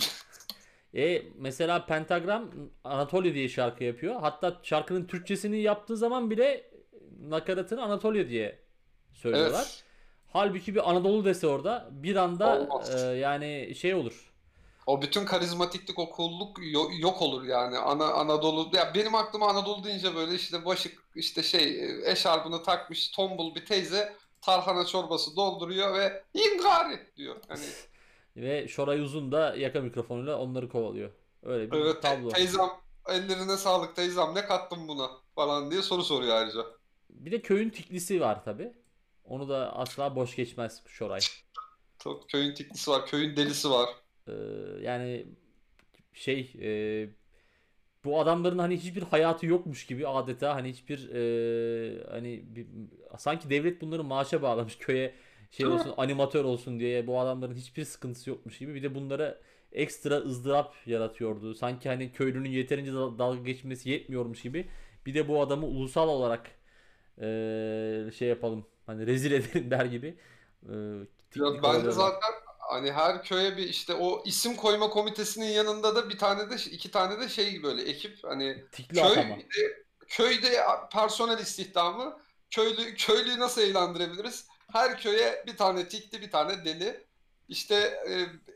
e, 0.95 1.21
mesela 1.35 1.85
Pentagram 1.85 2.51
Anatolia 2.83 3.33
diye 3.33 3.49
şarkı 3.49 3.83
yapıyor. 3.83 4.21
Hatta 4.21 4.59
şarkının 4.63 5.07
Türkçesini 5.07 5.61
yaptığı 5.61 5.97
zaman 5.97 6.29
bile 6.31 6.66
nakaratını 7.19 7.83
Anatolia 7.83 8.29
diye 8.29 8.59
söylüyorlar. 9.13 9.59
Evet. 9.59 9.83
Halbuki 10.33 10.75
bir 10.75 10.89
Anadolu 10.89 11.25
dese 11.25 11.47
orada 11.47 11.87
bir 11.91 12.15
anda 12.15 12.59
Olmaz. 12.59 13.03
e, 13.03 13.07
yani 13.17 13.75
şey 13.75 13.93
olur. 13.95 14.33
O 14.87 15.01
bütün 15.01 15.25
karizmatiklik, 15.25 15.99
o 15.99 16.09
cool'luk 16.17 16.57
yo- 16.71 16.89
yok 16.99 17.21
olur 17.21 17.43
yani. 17.43 17.77
Ana 17.77 18.05
Anadolu 18.13 18.69
ya 18.75 18.91
benim 18.95 19.15
aklıma 19.15 19.49
Anadolu 19.49 19.83
deyince 19.83 20.15
böyle 20.15 20.35
işte 20.35 20.65
başı 20.65 20.91
işte 21.15 21.43
şey 21.43 21.81
eşarbını 22.11 22.63
takmış 22.63 23.09
tombul 23.09 23.55
bir 23.55 23.65
teyze 23.65 24.13
tarhana 24.41 24.85
çorbası 24.85 25.35
dolduruyor 25.35 25.93
ve 25.99 26.23
ingari 26.33 26.99
diyor. 27.17 27.35
Hani 27.47 27.61
Ve 28.35 28.67
Şoray 28.67 29.01
Uzun 29.01 29.31
da 29.31 29.55
yaka 29.55 29.81
mikrofonuyla 29.81 30.37
onları 30.37 30.69
kovalıyor. 30.69 31.11
Öyle 31.43 31.71
bir 31.71 31.77
evet 31.77 32.01
tablo. 32.01 32.29
teyzem 32.29 32.69
ellerine 33.09 33.57
sağlık 33.57 33.95
teyzem 33.95 34.35
ne 34.35 34.45
kattın 34.45 34.87
buna 34.87 35.09
falan 35.35 35.71
diye 35.71 35.81
soru 35.81 36.03
soruyor 36.03 36.35
ayrıca. 36.35 36.65
Bir 37.19 37.31
de 37.31 37.41
köyün 37.41 37.69
tiklisi 37.69 38.21
var 38.21 38.43
tabi. 38.43 38.73
Onu 39.23 39.49
da 39.49 39.75
asla 39.75 40.15
boş 40.15 40.35
geçmez 40.35 40.83
Şoray. 40.87 41.19
Tabii 41.99 42.27
Köyün 42.27 42.53
tiklisi 42.53 42.91
var, 42.91 43.05
köyün 43.05 43.35
delisi 43.35 43.69
var. 43.69 43.89
Ee, 44.27 44.33
yani 44.81 45.25
şey 46.13 46.53
e, 46.61 46.69
bu 48.05 48.19
adamların 48.19 48.57
hani 48.57 48.77
hiçbir 48.77 49.01
hayatı 49.01 49.45
yokmuş 49.45 49.85
gibi 49.85 50.07
adeta 50.07 50.55
hani 50.55 50.69
hiçbir 50.69 51.09
e, 51.09 52.03
hani 52.11 52.43
bir, 52.55 52.67
sanki 53.17 53.49
devlet 53.49 53.81
bunları 53.81 54.03
maaşa 54.03 54.41
bağlamış 54.41 54.77
köye 54.77 55.13
şey 55.51 55.65
olsun 55.65 55.93
animatör 55.97 56.43
olsun 56.43 56.79
diye 56.79 57.07
bu 57.07 57.19
adamların 57.19 57.55
hiçbir 57.55 57.85
sıkıntısı 57.85 58.29
yokmuş 58.29 58.57
gibi 58.57 58.75
bir 58.75 58.83
de 58.83 58.95
bunlara 58.95 59.37
ekstra 59.71 60.15
ızdırap 60.15 60.75
yaratıyordu. 60.85 61.55
Sanki 61.55 61.89
hani 61.89 62.11
köylünün 62.11 62.49
yeterince 62.49 62.93
dal- 62.93 63.17
dalga 63.19 63.43
geçmesi 63.43 63.89
yetmiyormuş 63.89 64.41
gibi 64.41 64.67
bir 65.05 65.13
de 65.13 65.27
bu 65.27 65.41
adamı 65.41 65.65
ulusal 65.65 66.07
olarak 66.07 66.51
e, 67.21 68.11
şey 68.17 68.27
yapalım 68.27 68.67
hani 68.85 69.07
rezil 69.07 69.31
edelim 69.31 69.71
der 69.71 69.85
gibi. 69.85 70.19
E, 70.69 70.73
Ya 71.35 71.45
tiklik 71.51 71.63
ben 71.63 71.85
de 71.85 71.91
kovalıyorlar. 71.91 71.91
zaten 71.91 72.31
hani 72.59 72.91
her 72.91 73.23
köye 73.23 73.57
bir 73.57 73.63
işte 73.69 73.93
o 73.93 74.23
isim 74.25 74.55
koyma 74.55 74.89
komitesinin 74.89 75.45
yanında 75.45 75.95
da 75.95 76.09
bir 76.09 76.17
tane 76.17 76.49
de 76.49 76.55
iki 76.55 76.91
tane 76.91 77.19
de 77.19 77.29
şey 77.29 77.63
böyle 77.63 77.81
ekip 77.81 78.23
hani 78.23 78.65
Tikli 78.71 79.01
köy 79.01 79.01
atama. 79.01 79.37
köyde 80.07 80.63
personel 80.93 81.39
istihdamı 81.39 82.19
köylü 82.49 82.95
köylüyü 82.95 83.39
nasıl 83.39 83.61
eğlendirebiliriz? 83.61 84.47
Her 84.71 84.99
köye 85.01 85.43
bir 85.47 85.57
tane 85.57 85.87
tikli 85.87 86.21
bir 86.21 86.31
tane 86.31 86.65
deli. 86.65 87.07
İşte 87.47 87.75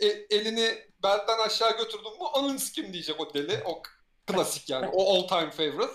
e, 0.02 0.08
elini 0.08 0.78
belden 1.04 1.40
aşağı 1.46 1.78
götürdüm 1.78 2.12
mu 2.20 2.30
anın 2.34 2.58
kim 2.58 2.94
diyecek 2.94 3.20
o 3.20 3.34
deli. 3.34 3.62
O 3.66 3.82
klasik 4.28 4.70
yani. 4.70 4.88
O 4.88 5.16
all 5.18 5.28
time 5.28 5.52
favorite. 5.52 5.94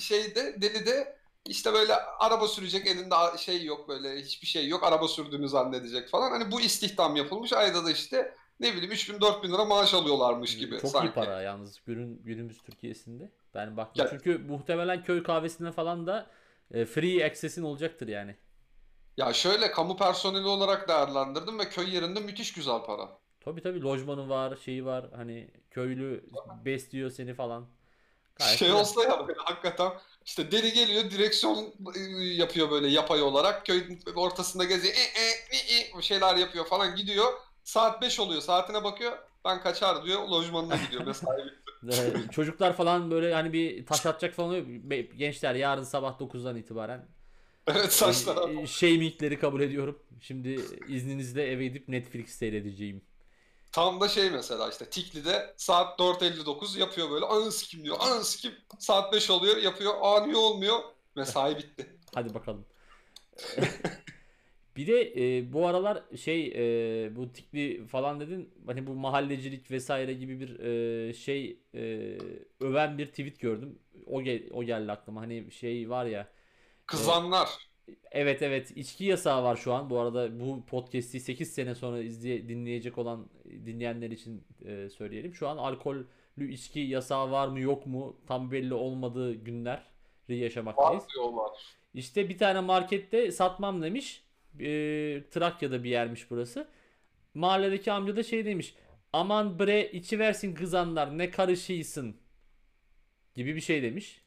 Şeyde 0.00 0.62
deli 0.62 0.86
de 0.86 1.19
işte 1.48 1.72
böyle 1.72 1.94
araba 1.94 2.48
sürecek 2.48 2.86
elinde 2.86 3.14
şey 3.38 3.64
yok 3.64 3.88
böyle 3.88 4.16
hiçbir 4.22 4.46
şey 4.46 4.68
yok. 4.68 4.84
Araba 4.84 5.08
sürdüğünü 5.08 5.48
zannedecek 5.48 6.08
falan. 6.08 6.30
Hani 6.30 6.52
bu 6.52 6.60
istihdam 6.60 7.16
yapılmış. 7.16 7.52
Ayda 7.52 7.84
da 7.84 7.90
işte 7.90 8.34
ne 8.60 8.72
bileyim 8.72 8.92
3000 8.92 9.20
4000 9.20 9.52
lira 9.52 9.64
maaş 9.64 9.94
alıyorlarmış 9.94 10.58
gibi 10.58 10.74
Çok 10.76 10.84
iyi 10.84 10.88
sanki. 10.92 11.14
para 11.14 11.42
yalnız 11.42 11.80
günün 11.86 12.22
günümüz 12.24 12.62
Türkiye'sinde. 12.62 13.30
Ben 13.54 13.76
baktım 13.76 14.04
Ya- 14.04 14.10
çünkü 14.10 14.38
muhtemelen 14.38 15.02
köy 15.04 15.22
kahvesine 15.22 15.72
falan 15.72 16.06
da 16.06 16.26
e, 16.70 16.84
free 16.84 17.24
access'in 17.26 17.62
olacaktır 17.62 18.08
yani. 18.08 18.36
Ya 19.16 19.32
şöyle 19.32 19.70
kamu 19.70 19.96
personeli 19.96 20.46
olarak 20.46 20.88
değerlendirdim 20.88 21.58
ve 21.58 21.68
köy 21.68 21.94
yerinde 21.94 22.20
müthiş 22.20 22.52
güzel 22.52 22.82
para. 22.86 23.08
Tabii 23.40 23.62
tabii 23.62 23.82
lojmanı 23.82 24.28
var, 24.28 24.56
şeyi 24.64 24.84
var. 24.84 25.06
Hani 25.16 25.50
köylü 25.70 26.24
besliyor 26.64 27.10
seni 27.10 27.34
falan. 27.34 27.66
Gayet 28.40 28.58
şey 28.58 28.68
güzel. 28.68 28.80
olsa 28.80 29.02
ya 29.02 29.28
böyle 29.28 29.40
hakikaten 29.44 29.92
işte 30.24 30.52
deli 30.52 30.72
geliyor 30.72 31.10
direksiyon 31.10 31.74
e, 31.96 32.24
yapıyor 32.24 32.70
böyle 32.70 32.88
yapay 32.88 33.22
olarak 33.22 33.66
köyün 33.66 34.00
ortasında 34.14 34.64
geziyor 34.64 34.94
e, 34.94 34.98
e, 34.98 35.58
e, 35.76 35.98
e, 35.98 36.02
şeyler 36.02 36.36
yapıyor 36.36 36.66
falan 36.66 36.96
gidiyor 36.96 37.32
saat 37.64 38.02
5 38.02 38.20
oluyor 38.20 38.40
saatine 38.40 38.84
bakıyor 38.84 39.12
ben 39.44 39.60
kaçar 39.62 40.04
diyor 40.04 40.28
lojmanına 40.28 40.76
gidiyor 40.76 41.06
mesai 41.06 41.50
çocuklar 42.30 42.76
falan 42.76 43.10
böyle 43.10 43.34
hani 43.34 43.52
bir 43.52 43.86
taş 43.86 44.06
atacak 44.06 44.34
falan 44.34 44.48
oluyor. 44.48 44.66
Gençler 45.16 45.54
yarın 45.54 45.82
sabah 45.82 46.18
9'dan 46.20 46.56
itibaren 46.56 47.08
evet 47.66 48.02
e, 48.62 48.66
shamingleri 48.66 49.38
kabul 49.38 49.60
ediyorum. 49.60 49.98
Şimdi 50.20 50.60
izninizle 50.88 51.46
eve 51.46 51.64
gidip 51.66 51.88
Netflix 51.88 52.30
seyredeceğim. 52.30 53.02
Tam 53.72 54.00
da 54.00 54.08
şey 54.08 54.30
mesela 54.30 54.68
işte 54.68 54.84
Tikli'de 54.84 55.54
saat 55.56 55.98
4.59 56.00 56.78
yapıyor 56.78 57.10
böyle 57.10 57.26
anı 57.26 57.52
sikim 57.52 57.84
diyor 57.84 57.96
anı 58.00 58.24
sikim 58.24 58.52
saat 58.78 59.12
5 59.12 59.30
oluyor 59.30 59.56
yapıyor 59.56 59.94
aa 60.00 60.26
niye 60.26 60.36
olmuyor 60.36 60.78
mesai 61.16 61.58
bitti 61.58 61.96
Hadi 62.14 62.34
bakalım. 62.34 62.64
Bir 64.76 64.86
de 64.86 65.12
e, 65.16 65.52
bu 65.52 65.66
aralar 65.66 66.02
şey 66.16 66.46
e, 66.46 67.16
bu 67.16 67.32
tikli 67.32 67.86
falan 67.86 68.20
dedin 68.20 68.54
hani 68.66 68.86
bu 68.86 68.94
mahallecilik 68.94 69.70
vesaire 69.70 70.14
gibi 70.14 70.40
bir 70.40 70.58
e, 70.60 71.14
şey 71.14 71.60
e, 71.74 72.18
öven 72.60 72.98
bir 72.98 73.06
tweet 73.06 73.40
gördüm. 73.40 73.78
O 74.06 74.22
gel, 74.22 74.42
o 74.52 74.64
geldi 74.64 74.92
aklıma. 74.92 75.20
Hani 75.20 75.50
şey 75.52 75.90
var 75.90 76.06
ya. 76.06 76.28
kızanlar 76.86 77.48
Evet 78.12 78.42
evet 78.42 78.70
içki 78.76 79.04
yasağı 79.04 79.42
var 79.42 79.56
şu 79.56 79.72
an. 79.72 79.90
Bu 79.90 79.98
arada 79.98 80.40
bu 80.40 80.66
podcast'i 80.66 81.20
8 81.20 81.52
sene 81.52 81.74
sonra 81.74 82.00
izleye, 82.00 82.48
dinleyecek 82.48 82.98
olan 82.98 83.28
dinleyenler 83.66 84.10
için 84.10 84.44
e, 84.64 84.90
söyleyelim. 84.90 85.34
Şu 85.34 85.48
an 85.48 85.56
alkollü 85.56 86.52
içki 86.52 86.80
yasağı 86.80 87.30
var 87.30 87.48
mı 87.48 87.60
yok 87.60 87.86
mu 87.86 88.16
tam 88.26 88.50
belli 88.50 88.74
olmadığı 88.74 89.34
günleri 89.34 89.80
yaşamaktayız. 90.28 91.02
var 91.02 91.08
diyorlar 91.14 91.50
İşte 91.94 92.28
bir 92.28 92.38
tane 92.38 92.60
markette 92.60 93.32
satmam 93.32 93.82
demiş. 93.82 94.24
Ee, 94.60 95.22
Trakya'da 95.30 95.84
bir 95.84 95.90
yermiş 95.90 96.30
burası. 96.30 96.68
Mahalledeki 97.34 97.92
amca 97.92 98.16
da 98.16 98.22
şey 98.22 98.44
demiş. 98.44 98.74
Aman 99.12 99.58
bre 99.58 99.90
içiversin 99.90 100.54
kızanlar 100.54 101.18
ne 101.18 101.30
karışıysın 101.30 102.16
gibi 103.34 103.56
bir 103.56 103.60
şey 103.60 103.82
demiş. 103.82 104.22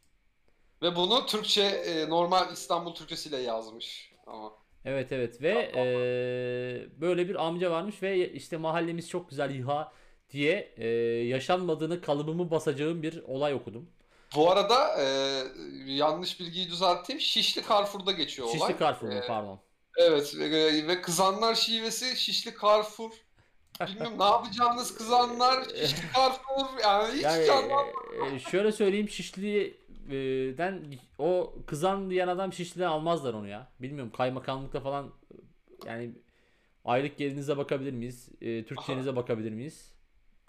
ve 0.82 0.96
bunu 0.96 1.26
Türkçe 1.26 1.62
e, 1.64 2.10
normal 2.10 2.54
İstanbul 2.54 2.96
Türkçesiyle 2.96 3.38
yazmış 3.38 4.14
ama 4.28 4.62
Evet 4.86 5.12
evet 5.12 5.41
ve 5.41 5.72
eee, 5.76 6.89
böyle 7.02 7.30
bir 7.30 7.46
amca 7.48 7.72
varmış 7.72 8.04
ve 8.04 8.34
işte 8.34 8.58
mahallemiz 8.58 9.10
çok 9.10 9.30
güzel 9.30 9.56
İHA 9.56 9.91
diye 10.30 10.74
e, 10.78 10.88
yaşanmadığını 11.28 12.02
kalıbımı 12.02 12.52
basacağım 12.52 13.04
bir 13.04 13.24
olay 13.28 13.54
okudum. 13.54 13.89
Bu 14.36 14.52
arada 14.52 15.02
e, 15.02 15.06
yanlış 15.86 16.39
bilgiyi 16.39 16.69
düzelteyim. 16.69 17.19
Şişli 17.22 17.62
Carrefour'da 17.69 18.12
geçiyor 18.12 18.48
olay. 18.48 18.60
Şişli 18.60 18.80
Carrefour 18.80 19.10
mu? 19.10 19.13
E, 19.13 19.28
pardon. 19.28 19.60
Evet 19.98 20.36
ve, 20.38 20.88
ve 20.88 21.02
kızanlar 21.02 21.56
şivesi 21.56 22.15
Şişli 22.17 22.54
Carrefour. 22.62 23.12
Bilmiyorum 23.88 24.19
ne 24.19 24.24
yapacağınız 24.24 24.96
kızanlar 24.96 25.63
Şişli 25.63 26.04
Carrefour 26.15 26.65
yani 26.84 27.13
hiç 27.17 27.24
Yani 27.24 27.46
canlanmadı. 27.46 27.88
e, 28.36 28.39
şöyle 28.39 28.72
söyleyeyim 28.72 29.10
Şişli'den 30.10 30.84
o 31.20 31.54
kızan 31.68 32.10
diyen 32.10 32.28
adam 32.28 32.54
Şişli'den 32.54 32.88
almazlar 32.88 33.34
onu 33.34 33.48
ya. 33.48 33.68
Bilmiyorum 33.80 34.12
kaymakamlıkta 34.18 34.80
falan 34.80 35.12
yani 35.86 36.12
aylık 36.86 37.18
gelirinize 37.18 37.58
bakabilir 37.58 37.94
miyiz? 37.94 38.30
E, 38.42 38.66
Türkçenize 38.66 39.16
bakabilir 39.16 39.52
miyiz? 39.52 39.94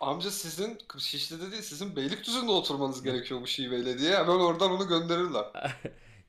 Amca 0.01 0.31
sizin 0.31 0.79
Şişli'de 0.99 1.53
değil 1.53 1.63
sizin 1.63 1.97
Beylikdüzü'nde 1.97 2.51
oturmanız 2.51 3.03
gerekiyor 3.03 3.41
bu 3.41 3.47
şiveyle 3.47 3.99
diye 3.99 4.17
hemen 4.17 4.39
oradan 4.41 4.71
onu 4.71 4.89
gönderirler. 4.89 5.45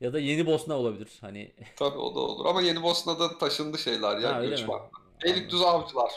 Ya 0.00 0.12
da 0.12 0.18
Yeni 0.18 0.46
Bosna 0.46 0.74
olabilir. 0.74 1.08
Hani 1.20 1.52
Tabii 1.76 1.98
o 1.98 2.14
da 2.14 2.20
olur 2.20 2.46
ama 2.46 2.62
Yeni 2.62 2.82
Bosna'da 2.82 3.38
taşındı 3.38 3.78
şeyler 3.78 4.18
ya 4.18 4.34
Ha, 4.34 4.44
göçmen. 4.44 4.78
Beylikdüzü 5.24 5.64
avcılar 5.64 6.10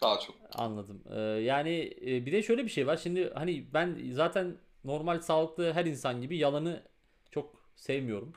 daha 0.00 0.18
çok. 0.20 0.34
Anladım. 0.54 1.02
Ee, 1.14 1.20
yani 1.20 1.94
bir 2.00 2.32
de 2.32 2.42
şöyle 2.42 2.64
bir 2.64 2.68
şey 2.70 2.86
var. 2.86 2.96
Şimdi 2.96 3.32
hani 3.34 3.66
ben 3.74 3.98
zaten 4.12 4.56
normal 4.84 5.20
sağlıklı 5.20 5.72
her 5.72 5.86
insan 5.86 6.20
gibi 6.20 6.36
yalanı 6.36 6.82
çok 7.30 7.54
sevmiyorum. 7.76 8.32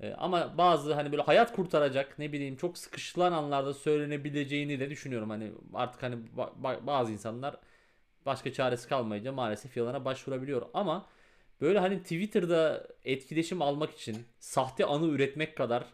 Ee, 0.00 0.14
ama 0.18 0.58
bazı 0.58 0.94
hani 0.94 1.12
böyle 1.12 1.22
hayat 1.22 1.52
kurtaracak 1.56 2.18
ne 2.18 2.32
bileyim 2.32 2.56
çok 2.56 2.78
sıkışılan 2.78 3.32
anlarda 3.32 3.74
söylenebileceğini 3.74 4.80
de 4.80 4.90
düşünüyorum. 4.90 5.30
Hani 5.30 5.52
artık 5.74 6.02
hani 6.02 6.14
ba- 6.36 6.62
ba- 6.62 6.86
bazı 6.86 7.12
insanlar 7.12 7.56
başka 8.26 8.52
çaresi 8.52 8.88
kalmayınca 8.88 9.32
maalesef 9.32 9.76
yalana 9.76 10.04
başvurabiliyor. 10.04 10.62
Ama 10.74 11.06
böyle 11.60 11.78
hani 11.78 12.02
Twitter'da 12.02 12.88
etkileşim 13.04 13.62
almak 13.62 13.90
için 13.94 14.26
sahte 14.38 14.84
anı 14.86 15.06
üretmek 15.06 15.56
kadar 15.56 15.84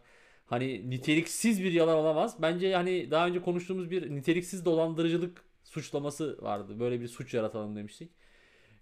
hani 0.46 0.90
niteliksiz 0.90 1.62
bir 1.64 1.72
yalan 1.72 1.96
olamaz. 1.98 2.42
Bence 2.42 2.74
hani 2.74 3.10
daha 3.10 3.26
önce 3.26 3.42
konuştuğumuz 3.42 3.90
bir 3.90 4.16
niteliksiz 4.16 4.64
dolandırıcılık 4.64 5.44
suçlaması 5.64 6.42
vardı. 6.42 6.80
Böyle 6.80 7.00
bir 7.00 7.08
suç 7.08 7.34
yaratalım 7.34 7.76
demiştik. 7.76 8.10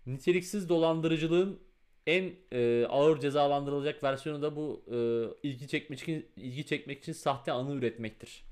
Niteliksiz 0.07 0.69
dolandırıcılığın 0.69 1.61
en 2.07 2.35
e, 2.53 2.87
ağır 2.87 3.21
cezalandırılacak 3.21 4.03
versiyonu 4.03 4.43
da 4.43 4.57
bu 4.57 4.85
e, 5.43 5.49
ilgi 5.49 5.69
çekmek 5.69 6.01
için 6.03 6.33
ilgi 6.37 6.67
çekmek 6.67 6.99
için 6.99 7.13
sahte 7.13 7.53
anı 7.53 7.75
üretmektir. 7.75 8.45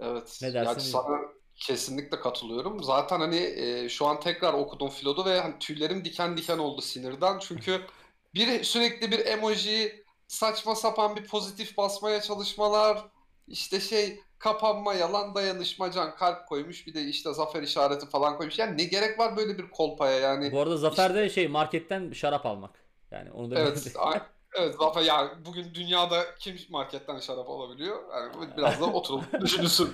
Evet. 0.00 0.38
Ne 0.42 0.50
Yani 0.54 0.76
dersin? 0.76 0.80
sana 0.80 1.20
kesinlikle 1.56 2.20
katılıyorum. 2.20 2.82
Zaten 2.82 3.20
hani 3.20 3.36
e, 3.36 3.88
şu 3.88 4.06
an 4.06 4.20
tekrar 4.20 4.54
okudum 4.54 4.88
Flood'u 4.88 5.24
ve 5.24 5.40
hani 5.40 5.58
tüylerim 5.58 6.04
diken 6.04 6.36
diken 6.36 6.58
oldu 6.58 6.80
sinirden. 6.80 7.38
Çünkü 7.38 7.80
bir 8.34 8.64
sürekli 8.64 9.10
bir 9.12 9.26
emoji, 9.26 10.04
saçma 10.28 10.74
sapan 10.74 11.16
bir 11.16 11.24
pozitif 11.26 11.76
basmaya 11.76 12.20
çalışmalar, 12.20 13.08
işte 13.48 13.80
şey 13.80 14.20
kapanma, 14.38 14.94
yalan 14.94 15.34
dayanışma, 15.34 15.92
can 15.92 16.16
kalp 16.16 16.46
koymuş. 16.48 16.86
Bir 16.86 16.94
de 16.94 17.02
işte 17.02 17.34
zafer 17.34 17.62
işareti 17.62 18.06
falan 18.06 18.36
koymuş. 18.36 18.58
Yani 18.58 18.78
ne 18.78 18.84
gerek 18.84 19.18
var 19.18 19.36
böyle 19.36 19.58
bir 19.58 19.70
kolpaya 19.70 20.18
yani? 20.18 20.52
Bu 20.52 20.60
arada 20.60 20.76
Zafer'de 20.76 21.28
şey 21.28 21.48
marketten 21.48 22.12
şarap 22.12 22.46
almak. 22.46 22.70
Yani 23.10 23.30
onu 23.32 23.50
da 23.50 23.58
Evet, 23.60 23.92
a- 23.98 24.20
evet 24.58 24.74
zafer 24.80 25.02
yani 25.02 25.30
bugün 25.46 25.74
dünyada 25.74 26.24
kim 26.38 26.56
marketten 26.70 27.20
şarap 27.20 27.50
alabiliyor? 27.50 27.96
Yani 28.14 28.48
biraz 28.56 28.80
da 28.80 28.84
oturup 28.86 29.40
düşünülsün. 29.40 29.90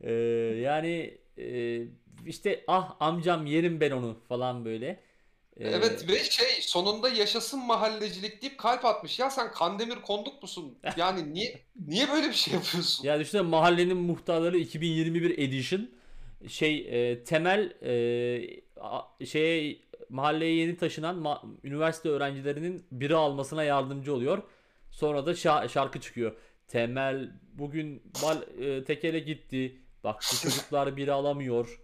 Ee, 0.00 0.12
yani 0.62 1.18
e, 1.38 1.82
işte 2.26 2.64
ah 2.68 2.96
amcam 3.00 3.46
yerim 3.46 3.80
ben 3.80 3.90
onu 3.90 4.16
falan 4.28 4.64
böyle. 4.64 5.00
Ee, 5.58 5.68
Evet 5.68 6.08
ve 6.08 6.24
şey 6.24 6.62
sonunda 6.62 7.08
yaşasın 7.08 7.66
mahallecilik 7.66 8.42
deyip 8.42 8.58
kalp 8.58 8.84
atmış. 8.84 9.18
Ya 9.18 9.30
sen 9.30 9.52
Kandemir 9.52 9.96
Konduk 10.02 10.42
musun? 10.42 10.78
Yani 10.96 11.34
niye 11.34 11.60
niye 11.86 12.08
böyle 12.10 12.28
bir 12.28 12.34
şey 12.34 12.54
yapıyorsun? 12.54 13.04
Ya 13.04 13.20
düşünsene 13.20 13.42
mahallenin 13.42 13.96
muhtarları 13.96 14.58
2021 14.58 15.38
edition 15.38 15.88
şey 16.48 16.86
e, 17.10 17.24
temel 17.24 17.72
e, 19.20 19.26
şeye 19.26 19.76
mahalleye 20.08 20.54
yeni 20.54 20.76
taşınan 20.76 21.16
ma- 21.16 21.56
üniversite 21.64 22.08
öğrencilerinin 22.08 22.86
biri 22.92 23.16
almasına 23.16 23.64
yardımcı 23.64 24.14
oluyor. 24.14 24.42
Sonra 24.90 25.26
da 25.26 25.32
şa- 25.32 25.68
şarkı 25.68 26.00
çıkıyor. 26.00 26.36
Temel 26.68 27.30
bugün 27.52 28.02
bal, 28.22 28.42
e, 28.60 28.84
tekele 28.84 29.18
gitti. 29.18 29.76
Bak 30.04 30.20
bu 30.32 30.36
çocuklar 30.48 30.96
biri 30.96 31.12
alamıyor. 31.12 31.80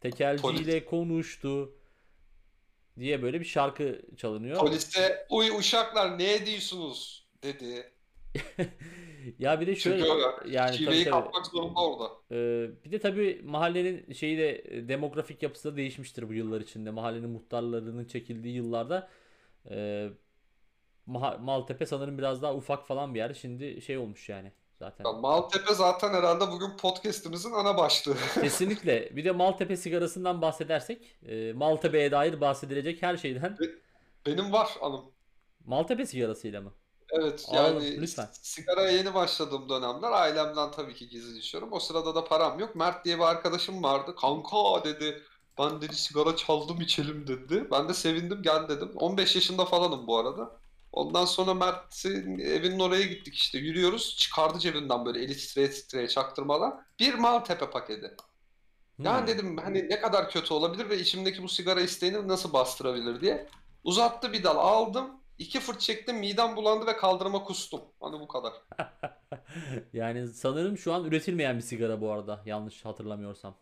Tekelciyle 0.00 0.84
konuştu 0.84 1.72
diye 2.98 3.22
böyle 3.22 3.40
bir 3.40 3.44
şarkı 3.44 4.02
çalınıyor. 4.16 4.58
Polise 4.58 5.26
uy 5.30 5.50
uşaklar 5.58 6.18
ne 6.18 6.34
ediyorsunuz 6.34 7.28
dedi. 7.42 7.92
Ya 9.38 9.60
bir 9.60 9.66
de 9.66 9.76
şöyle 9.76 10.12
o 10.12 10.18
yani 10.48 10.76
şiveyi 10.76 11.04
tabii 11.04 11.10
kapmak 11.10 11.46
zorunda 11.46 11.80
orada. 11.80 12.12
Ee, 12.30 12.70
bir 12.84 12.92
de 12.92 12.98
tabii 12.98 13.40
mahallenin 13.44 14.12
şeyi 14.12 14.38
de 14.38 14.58
e, 14.58 14.88
demografik 14.88 15.42
yapısı 15.42 15.72
da 15.72 15.76
değişmiştir 15.76 16.28
bu 16.28 16.34
yıllar 16.34 16.60
içinde. 16.60 16.90
Mahallenin 16.90 17.30
muhtarlarının 17.30 18.04
çekildiği 18.04 18.54
yıllarda 18.54 19.08
e, 19.70 20.08
Maltepe 21.40 21.86
sanırım 21.86 22.18
biraz 22.18 22.42
daha 22.42 22.54
ufak 22.54 22.86
falan 22.86 23.14
bir 23.14 23.18
yer. 23.18 23.34
Şimdi 23.34 23.82
şey 23.82 23.98
olmuş 23.98 24.28
yani 24.28 24.52
zaten. 24.80 25.04
Ya 25.04 25.12
Maltepe 25.12 25.74
zaten 25.74 26.14
herhalde 26.14 26.50
bugün 26.50 26.76
podcast'imizin 26.76 27.52
ana 27.52 27.76
başlığı. 27.76 28.16
Kesinlikle. 28.34 29.16
Bir 29.16 29.24
de 29.24 29.30
Maltepe 29.30 29.76
sigarasından 29.76 30.42
bahsedersek, 30.42 31.16
e, 31.26 31.52
Maltepe'ye 31.52 32.10
dair 32.10 32.40
bahsedilecek 32.40 33.02
her 33.02 33.16
şeyden 33.16 33.56
Benim 34.26 34.52
var 34.52 34.70
anım. 34.82 35.04
Maltepe 35.66 36.06
sigarasıyla 36.06 36.60
mı? 36.60 36.72
Evet 37.12 37.46
Alalım, 37.48 37.82
yani 37.82 38.00
lütfen. 38.00 38.28
sigaraya 38.32 38.90
yeni 38.90 39.14
başladığım 39.14 39.68
dönemler 39.68 40.12
ailemden 40.12 40.70
tabii 40.70 40.94
ki 40.94 41.08
gizli 41.08 41.38
içiyorum. 41.38 41.72
O 41.72 41.80
sırada 41.80 42.14
da 42.14 42.24
param 42.24 42.58
yok. 42.58 42.76
Mert 42.76 43.04
diye 43.04 43.18
bir 43.18 43.22
arkadaşım 43.22 43.82
vardı. 43.82 44.14
Kanka 44.20 44.84
dedi 44.84 45.22
ben 45.58 45.80
dedi 45.80 45.94
sigara 45.94 46.36
çaldım 46.36 46.80
içelim 46.80 47.26
dedi. 47.26 47.68
Ben 47.70 47.88
de 47.88 47.94
sevindim 47.94 48.42
gel 48.42 48.68
dedim. 48.68 48.92
15 48.96 49.34
yaşında 49.34 49.64
falanım 49.64 50.06
bu 50.06 50.18
arada. 50.18 50.59
Ondan 50.92 51.24
sonra 51.24 51.54
Mert'in 51.54 52.38
evinin 52.38 52.78
oraya 52.80 53.02
gittik 53.02 53.34
işte 53.34 53.58
yürüyoruz. 53.58 54.16
Çıkardı 54.18 54.58
cebinden 54.58 55.04
böyle 55.06 55.22
eli 55.24 55.36
titreye 55.36 55.70
titreye 55.70 56.08
çaktırmadan. 56.08 56.82
Bir 57.00 57.14
Maltepe 57.14 57.70
paketi. 57.70 58.16
Yani 59.04 59.20
Hmm. 59.20 59.26
dedim 59.26 59.56
hani 59.58 59.88
ne 59.90 60.00
kadar 60.00 60.30
kötü 60.30 60.54
olabilir 60.54 60.90
ve 60.90 60.98
içimdeki 61.00 61.42
bu 61.42 61.48
sigara 61.48 61.80
isteğini 61.80 62.28
nasıl 62.28 62.52
bastırabilir 62.52 63.20
diye. 63.20 63.48
Uzattı 63.84 64.32
bir 64.32 64.44
dal 64.44 64.56
aldım. 64.56 65.20
iki 65.38 65.60
fırt 65.60 65.80
çektim 65.80 66.16
midem 66.18 66.56
bulandı 66.56 66.86
ve 66.86 66.96
kaldırıma 66.96 67.44
kustum. 67.44 67.80
Hani 68.00 68.20
bu 68.20 68.28
kadar. 68.28 68.52
Yani 69.92 70.28
sanırım 70.28 70.78
şu 70.78 70.92
an 70.94 71.04
üretilmeyen 71.04 71.56
bir 71.56 71.62
sigara 71.62 72.00
bu 72.00 72.10
arada. 72.12 72.42
Yanlış 72.46 72.84
hatırlamıyorsam. 72.84 73.56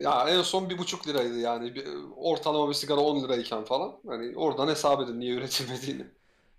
Ya 0.00 0.28
en 0.28 0.42
son 0.42 0.70
bir 0.70 0.78
buçuk 0.78 1.08
liraydı 1.08 1.38
yani. 1.40 1.74
Bir, 1.74 1.86
ortalama 2.16 2.68
bir 2.68 2.74
sigara 2.74 3.00
10 3.00 3.24
lirayken 3.24 3.64
falan. 3.64 4.00
Hani 4.06 4.36
oradan 4.36 4.68
hesap 4.68 5.00
edin 5.02 5.20
niye 5.20 5.34
üretilmediğini. 5.34 6.06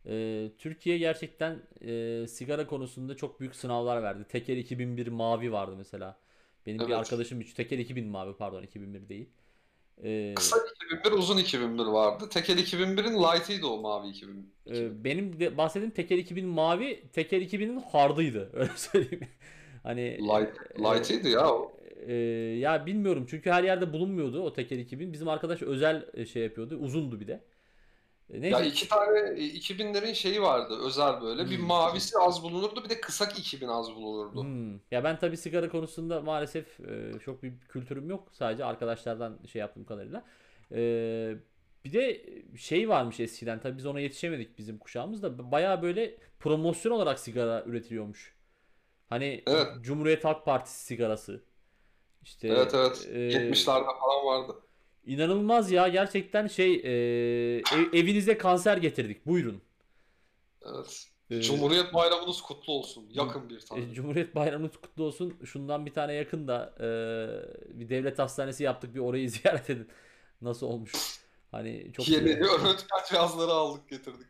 Ee, 0.07 0.51
Türkiye 0.57 0.97
gerçekten 0.97 1.61
e, 1.81 2.25
sigara 2.27 2.67
konusunda 2.67 3.15
çok 3.17 3.39
büyük 3.39 3.55
sınavlar 3.55 4.03
verdi. 4.03 4.23
Tekel 4.29 4.57
2001 4.57 5.07
mavi 5.07 5.51
vardı 5.51 5.73
mesela. 5.77 6.17
Benim 6.65 6.79
bir 6.79 6.83
Evet. 6.85 6.95
arkadaşım 6.97 7.41
üç 7.41 7.53
Tekel 7.53 7.79
2000 7.79 8.07
mavi 8.07 8.33
pardon 8.37 8.63
2001 8.63 9.09
değil. 9.09 9.29
Ee, 10.03 10.33
Kısa 10.35 10.57
2001, 10.91 11.11
uzun 11.17 11.37
2001 11.37 11.83
vardı. 11.85 12.29
Tekel 12.29 12.57
2001'in 12.57 13.13
light'ıydı 13.23 13.65
o 13.67 13.81
mavi 13.81 14.07
2000. 14.09 14.53
e, 14.69 15.03
benim 15.03 15.39
de 15.39 15.57
bahsettiğim 15.57 15.91
Tekel 15.93 16.17
2000 16.17 16.45
mavi, 16.45 17.03
Tekel 17.13 17.41
2000'in 17.41 17.79
hardıydı. 17.91 18.49
Öyle 18.53 18.71
söyleyeyim. 18.75 19.27
Hani 19.83 20.01
Light, 20.17 20.79
light'ıydı 20.79 21.29
ya 21.29 21.49
o. 21.53 21.77
e, 22.07 22.13
ya 22.59 22.85
bilmiyorum 22.85 23.25
çünkü 23.29 23.49
her 23.51 23.63
yerde 23.63 23.93
bulunmuyordu 23.93 24.41
o 24.41 24.53
Tekel 24.53 24.79
2000. 24.79 25.13
Bizim 25.13 25.27
arkadaş 25.27 25.61
özel 25.61 26.05
e, 26.13 26.25
şey 26.25 26.43
yapıyordu. 26.43 26.77
Uzundu 26.77 27.19
bir 27.19 27.27
de. 27.27 27.41
E, 28.29 28.47
Ya 28.49 28.59
neyse 28.59 28.67
iki 28.67 28.87
tane 28.89 29.19
e, 29.19 29.45
2000'lerin 29.45 30.13
şeyi 30.13 30.41
vardı 30.41 30.79
özel 30.85 31.21
böyle. 31.21 31.49
Bir 31.49 31.57
Hmm. 31.57 31.65
mavisi 31.65 32.17
az 32.17 32.43
bulunurdu 32.43 32.83
bir 32.83 32.89
de 32.89 33.01
kısak 33.01 33.39
2000 33.39 33.67
az 33.67 33.95
bulunurdu. 33.95 34.43
Hmm. 34.43 34.73
Ya 34.91 35.03
ben 35.03 35.19
tabii 35.19 35.37
sigara 35.37 35.69
konusunda 35.69 36.21
maalesef 36.21 36.79
e, 36.79 37.19
çok 37.19 37.43
bir 37.43 37.59
kültürüm 37.69 38.09
yok. 38.09 38.27
Sadece 38.31 38.65
arkadaşlardan 38.65 39.39
şey 39.51 39.59
yaptığım 39.59 39.85
kadarıyla. 39.85 40.25
E, 40.71 41.35
bir 41.85 41.93
de 41.93 42.25
şey 42.57 42.89
varmış 42.89 43.19
eskiden 43.19 43.59
tabii 43.59 43.77
biz 43.77 43.85
ona 43.85 43.99
yetişemedik 43.99 44.57
bizim 44.57 44.77
kuşağımızda. 44.77 45.51
Bayağı 45.51 45.81
böyle 45.81 46.17
promosyon 46.39 46.91
olarak 46.91 47.19
sigara 47.19 47.63
üretiliyormuş. 47.65 48.35
Hani 49.09 49.43
Evet. 49.47 49.67
Cumhuriyet 49.81 50.25
Halk 50.25 50.45
Partisi 50.45 50.85
sigarası. 50.85 51.43
İşte 52.23 52.47
Evet 52.47 52.73
evet. 52.73 53.07
e, 53.11 53.19
70'lerde 53.19 53.85
falan 53.85 54.25
vardı. 54.25 54.61
İnanılmaz 55.05 55.71
ya 55.71 55.87
gerçekten 55.87 56.47
şey 56.47 56.73
e, 56.75 56.89
ev- 57.59 57.93
evinize 57.93 58.37
kanser 58.37 58.77
getirdik. 58.77 59.25
Buyurun. 59.25 59.61
Evet. 60.61 61.07
Ee, 61.29 61.41
Cumhuriyet 61.41 61.93
Bayramınız 61.93 62.41
kutlu 62.41 62.73
olsun. 62.73 63.09
Yakın 63.13 63.49
bir 63.49 63.55
e, 63.57 63.59
tane. 63.59 63.93
Cumhuriyet 63.93 64.35
Bayramınız 64.35 64.77
kutlu 64.77 65.03
olsun. 65.03 65.39
Şundan 65.45 65.85
bir 65.85 65.93
tane 65.93 66.13
yakında 66.13 66.75
e, 66.79 67.79
bir 67.79 67.89
devlet 67.89 68.19
hastanesi 68.19 68.63
yaptık. 68.63 68.95
Bir 68.95 68.99
orayı 68.99 69.29
ziyaret 69.31 69.69
edin. 69.69 69.87
Nasıl 70.41 70.67
olmuş? 70.67 70.91
Hani 71.51 71.91
çok 71.93 72.07
Yeni 72.09 72.33
öğretmen 72.33 73.03
cihazları 73.09 73.51
aldık 73.51 73.89
getirdik. 73.89 74.27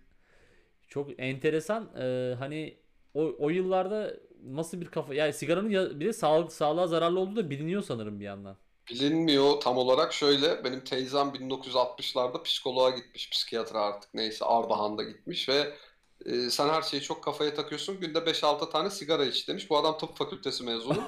çok 0.87 1.09
enteresan. 1.19 1.95
E, 1.99 2.35
hani 2.39 2.77
o, 3.13 3.35
o 3.39 3.49
yıllarda 3.49 4.13
nasıl 4.43 4.81
bir 4.81 4.85
kafa 4.85 5.13
yani 5.13 5.33
sigaranın 5.33 5.69
ya, 5.69 5.99
bir 5.99 6.05
de 6.05 6.13
sağlık 6.13 6.51
sağlığa 6.51 6.87
zararlı 6.87 7.19
olduğu 7.19 7.35
da 7.35 7.49
biliniyor 7.49 7.81
sanırım 7.81 8.19
bir 8.19 8.25
yandan. 8.25 8.57
Bilinmiyor 8.89 9.59
tam 9.59 9.77
olarak 9.77 10.13
şöyle. 10.13 10.63
Benim 10.63 10.83
teyzem 10.83 11.27
1960'larda 11.27 12.43
psikoloğa 12.43 12.89
gitmiş. 12.89 13.29
Psikiyatra 13.29 13.81
artık 13.81 14.13
neyse 14.13 14.45
Ardahan'da 14.45 15.03
gitmiş 15.03 15.49
ve 15.49 15.73
e, 16.25 16.49
sen 16.49 16.69
her 16.69 16.81
şeyi 16.81 17.01
çok 17.01 17.23
kafaya 17.23 17.53
takıyorsun. 17.53 17.99
Günde 17.99 18.17
5-6 18.19 18.71
tane 18.71 18.89
sigara 18.89 19.25
iç 19.25 19.47
demiş. 19.47 19.69
Bu 19.69 19.77
adam 19.77 19.97
tıp 19.97 20.17
fakültesi 20.17 20.63
mezunu. 20.63 20.97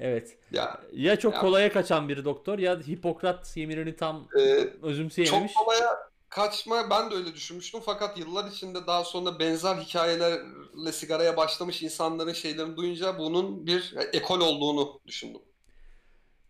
Evet. 0.00 0.38
Ya 0.50 0.80
Ya 0.92 1.18
çok 1.18 1.34
Ya- 1.34 1.40
kolaya 1.40 1.72
kaçan 1.72 2.08
bir 2.08 2.24
doktor 2.24 2.58
ya 2.58 2.80
Hipokrat 2.80 3.56
yeminini 3.56 3.96
tam 3.96 4.28
e, 4.38 4.40
özümseyememiş. 4.82 5.52
Çok 5.54 5.64
kolaya 5.66 5.96
kaçma 6.28 6.90
ben 6.90 7.10
de 7.10 7.14
öyle 7.14 7.34
düşünmüştüm 7.34 7.80
fakat 7.84 8.18
yıllar 8.18 8.50
içinde 8.50 8.86
daha 8.86 9.04
sonra 9.04 9.38
benzer 9.38 9.74
hikayelerle 9.76 10.92
sigaraya 10.92 11.36
başlamış 11.36 11.82
insanların 11.82 12.32
şeylerini 12.32 12.76
duyunca 12.76 13.18
bunun 13.18 13.66
bir 13.66 13.94
ekol 14.12 14.40
olduğunu 14.40 15.00
düşündüm. 15.06 15.40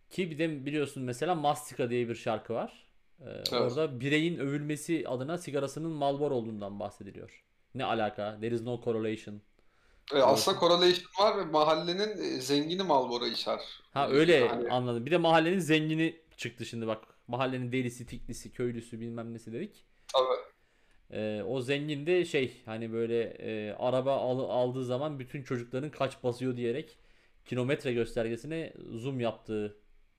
Ki 0.09 0.31
bir 0.31 0.37
de 0.37 0.65
biliyorsun 0.65 1.03
mesela 1.03 1.35
Mastika 1.35 1.89
diye 1.89 2.09
bir 2.09 2.15
şarkı 2.15 2.53
var. 2.53 2.87
Ee, 3.21 3.55
Orada 3.55 3.99
bireyin 3.99 4.37
övülmesi 4.39 5.03
adına 5.07 5.37
sigarasının 5.37 5.91
Marlboro 5.91 6.35
olduğundan 6.35 6.79
bahsediliyor. 6.79 7.43
Ne 7.75 7.85
alaka? 7.85 8.37
There 8.41 8.55
is 8.55 8.61
no 8.61 8.81
correlation. 8.83 9.41
E, 10.13 10.17
aslında 10.19 10.59
correlation 10.59 11.05
var 11.19 11.37
ve 11.37 11.45
mahallenin 11.45 12.17
e, 12.17 12.41
zengini 12.41 12.83
Marlboro 12.83 13.25
içer. 13.25 13.59
Ha 13.93 14.09
öyle 14.09 14.47
Hani- 14.47 14.69
anladım. 14.69 15.05
Bir 15.05 15.11
de 15.11 15.17
mahallenin 15.17 15.59
zengini 15.59 16.15
çıktı 16.37 16.65
şimdi 16.65 16.87
bak. 16.87 17.03
Mahallenin 17.27 17.71
delisi, 17.71 18.05
tiklisi, 18.05 18.51
köylüsü 18.51 18.99
bilmem 18.99 19.33
nesi 19.33 19.53
dedik. 19.53 19.83
Tabii. 20.13 20.41
Ee, 21.11 21.43
o 21.47 21.61
zengin 21.61 22.05
de 22.05 22.25
şey 22.25 22.61
hani 22.65 22.93
böyle 22.93 23.21
e, 23.23 23.73
araba 23.73 24.15
al- 24.15 24.49
aldığı 24.49 24.85
zaman 24.85 25.19
bütün 25.19 25.43
çocukların 25.43 25.91
kaç 25.91 26.23
basıyor 26.23 26.57
diyerek 26.57 26.97
kilometre 27.45 27.93
göstergesine 27.93 28.73
zoom 28.91 29.19
yaptığı 29.19 29.77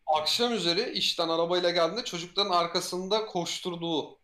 Akşam 0.09 0.53
üzeri 0.53 0.90
işten 0.92 1.29
arabayla 1.29 1.71
geldiğinde 1.71 2.05
çocukların 2.05 2.51
arkasında 2.51 3.27
koşturduğu 3.27 4.18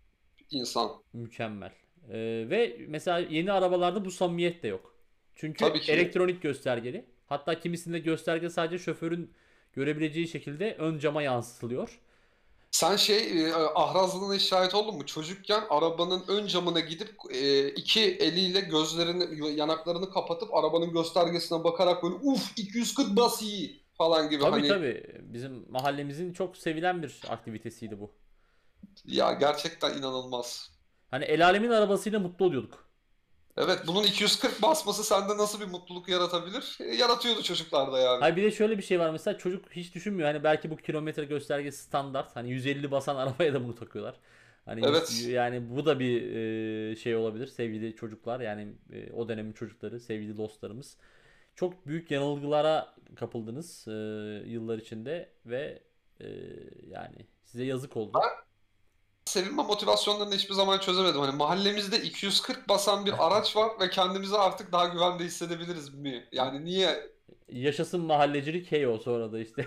insan. 0.51 0.91
Mükemmel. 1.13 1.73
Ee, 2.09 2.47
ve 2.51 2.77
mesela 2.89 3.19
yeni 3.19 3.53
arabalarda 3.53 4.05
bu 4.05 4.11
samimiyet 4.11 4.63
de 4.63 4.69
yok. 4.69 4.95
Çünkü 5.35 5.65
elektronik 5.65 6.43
göstergeli. 6.43 7.05
Hatta 7.27 7.61
kimisinde 7.61 7.99
gösterge 7.99 8.51
sadece 8.51 8.79
şoförün 8.85 9.33
görebileceği 9.73 10.29
şekilde 10.29 10.75
ön 10.79 10.99
cama 10.99 11.23
yansıtılıyor. 11.23 12.01
Sen 12.71 12.97
şey 12.97 13.49
e, 13.49 13.53
ahrazlığına 13.55 14.39
şahit 14.39 14.75
oldun 14.75 14.97
mu? 14.97 15.07
Çocukken 15.07 15.63
arabanın 15.71 16.25
ön 16.29 16.47
camına 16.47 16.81
gidip 16.81 17.15
e, 17.31 17.69
iki 17.69 18.01
eliyle 18.01 18.61
gözlerini, 18.61 19.57
yanaklarını 19.59 20.11
kapatıp 20.11 20.55
arabanın 20.55 20.93
göstergesine 20.93 21.65
bakarak 21.65 22.03
böyle 22.03 22.15
uf 22.15 22.59
240 22.59 23.17
bas 23.17 23.43
iyi 23.43 23.84
falan 23.95 24.31
gibi 24.31 24.43
Tabii 24.43 24.51
hani 24.51 24.69
tabii. 24.69 25.21
Bizim 25.23 25.67
mahallemizin 25.71 26.33
çok 26.33 26.57
sevilen 26.57 27.03
bir 27.03 27.21
aktivitesiydi 27.29 28.01
bu. 28.01 28.15
ya 29.05 29.33
gerçekten 29.33 29.99
inanılmaz. 29.99 30.71
Hani 31.11 31.25
el 31.25 31.45
alemin 31.47 31.71
arabasıyla 31.71 32.19
mutlu 32.21 32.45
oluyorduk. 32.45 32.89
Evet 33.57 33.79
bunun 33.87 34.03
240 34.05 34.63
basması 34.63 35.05
sende 35.05 35.37
nasıl 35.37 35.61
bir 35.61 35.67
mutluluk 35.67 36.09
yaratabilir? 36.09 36.79
E, 36.81 36.85
yaratıyordu 36.85 37.43
çocuklarda 37.43 37.99
yani. 37.99 38.21
Hayır 38.21 38.37
bir 38.37 38.43
de 38.43 38.51
şöyle 38.51 38.79
bir 38.79 38.83
şey 38.83 39.01
var 39.01 39.11
mesela 39.11 39.39
çocuk 39.39 39.71
hiç 39.73 39.95
düşünmüyor. 39.95 40.29
Hani 40.33 40.45
belki 40.45 40.71
bu 40.71 40.77
kilometre 40.77 41.25
göstergesi 41.25 41.83
standart. 41.83 42.37
Hani 42.37 42.51
150 42.51 42.91
basan 42.91 43.17
arabaya 43.27 43.55
da 43.55 43.65
bunu 43.65 43.75
takıyorlar. 43.75 44.15
Hani 44.65 44.85
Evet. 44.87 45.25
yani 45.29 45.71
bu 45.77 45.87
da 45.87 45.99
bir 46.01 46.35
e, 46.93 46.97
şey 46.97 47.17
olabilir 47.17 47.47
sevgili 47.47 47.97
çocuklar 47.97 48.41
yani 48.41 48.69
e, 48.93 49.13
o 49.13 49.29
dönemin 49.29 49.53
çocukları 49.53 50.01
sevgili 50.01 50.37
dostlarımız. 50.37 50.97
Çok 51.57 51.87
büyük 51.87 52.11
yanılgılara 52.11 52.95
kapıldınız 53.17 53.89
e, 53.89 53.93
yıllar 54.47 54.79
içinde 54.79 55.33
ve 55.47 55.83
e, 56.21 56.27
yani 56.87 57.27
size 57.45 57.65
yazık 57.65 57.97
oldu. 57.97 58.19
Sevilme 59.25 59.63
motivasyonlarını 59.63 60.35
hiçbir 60.35 60.55
zaman 60.55 60.79
çözemedim. 60.79 61.21
Hani 61.21 61.37
mahallemizde 61.37 62.03
240 62.03 62.69
basan 62.69 63.07
bir 63.07 63.15
araç 63.27 63.57
var 63.57 63.71
ve 63.81 63.91
kendimizi 63.91 64.37
artık 64.37 64.73
daha 64.73 64.87
güvende 64.87 65.25
hissedebiliriz 65.25 65.95
mi? 65.95 66.29
Yani 66.33 66.65
niye? 66.65 67.15
Yaşasın 67.49 68.01
mahallecilik 68.01 68.73
hey 68.73 68.87
o 68.87 68.99
sonra 68.99 69.33
da 69.33 69.41
işte. 69.41 69.67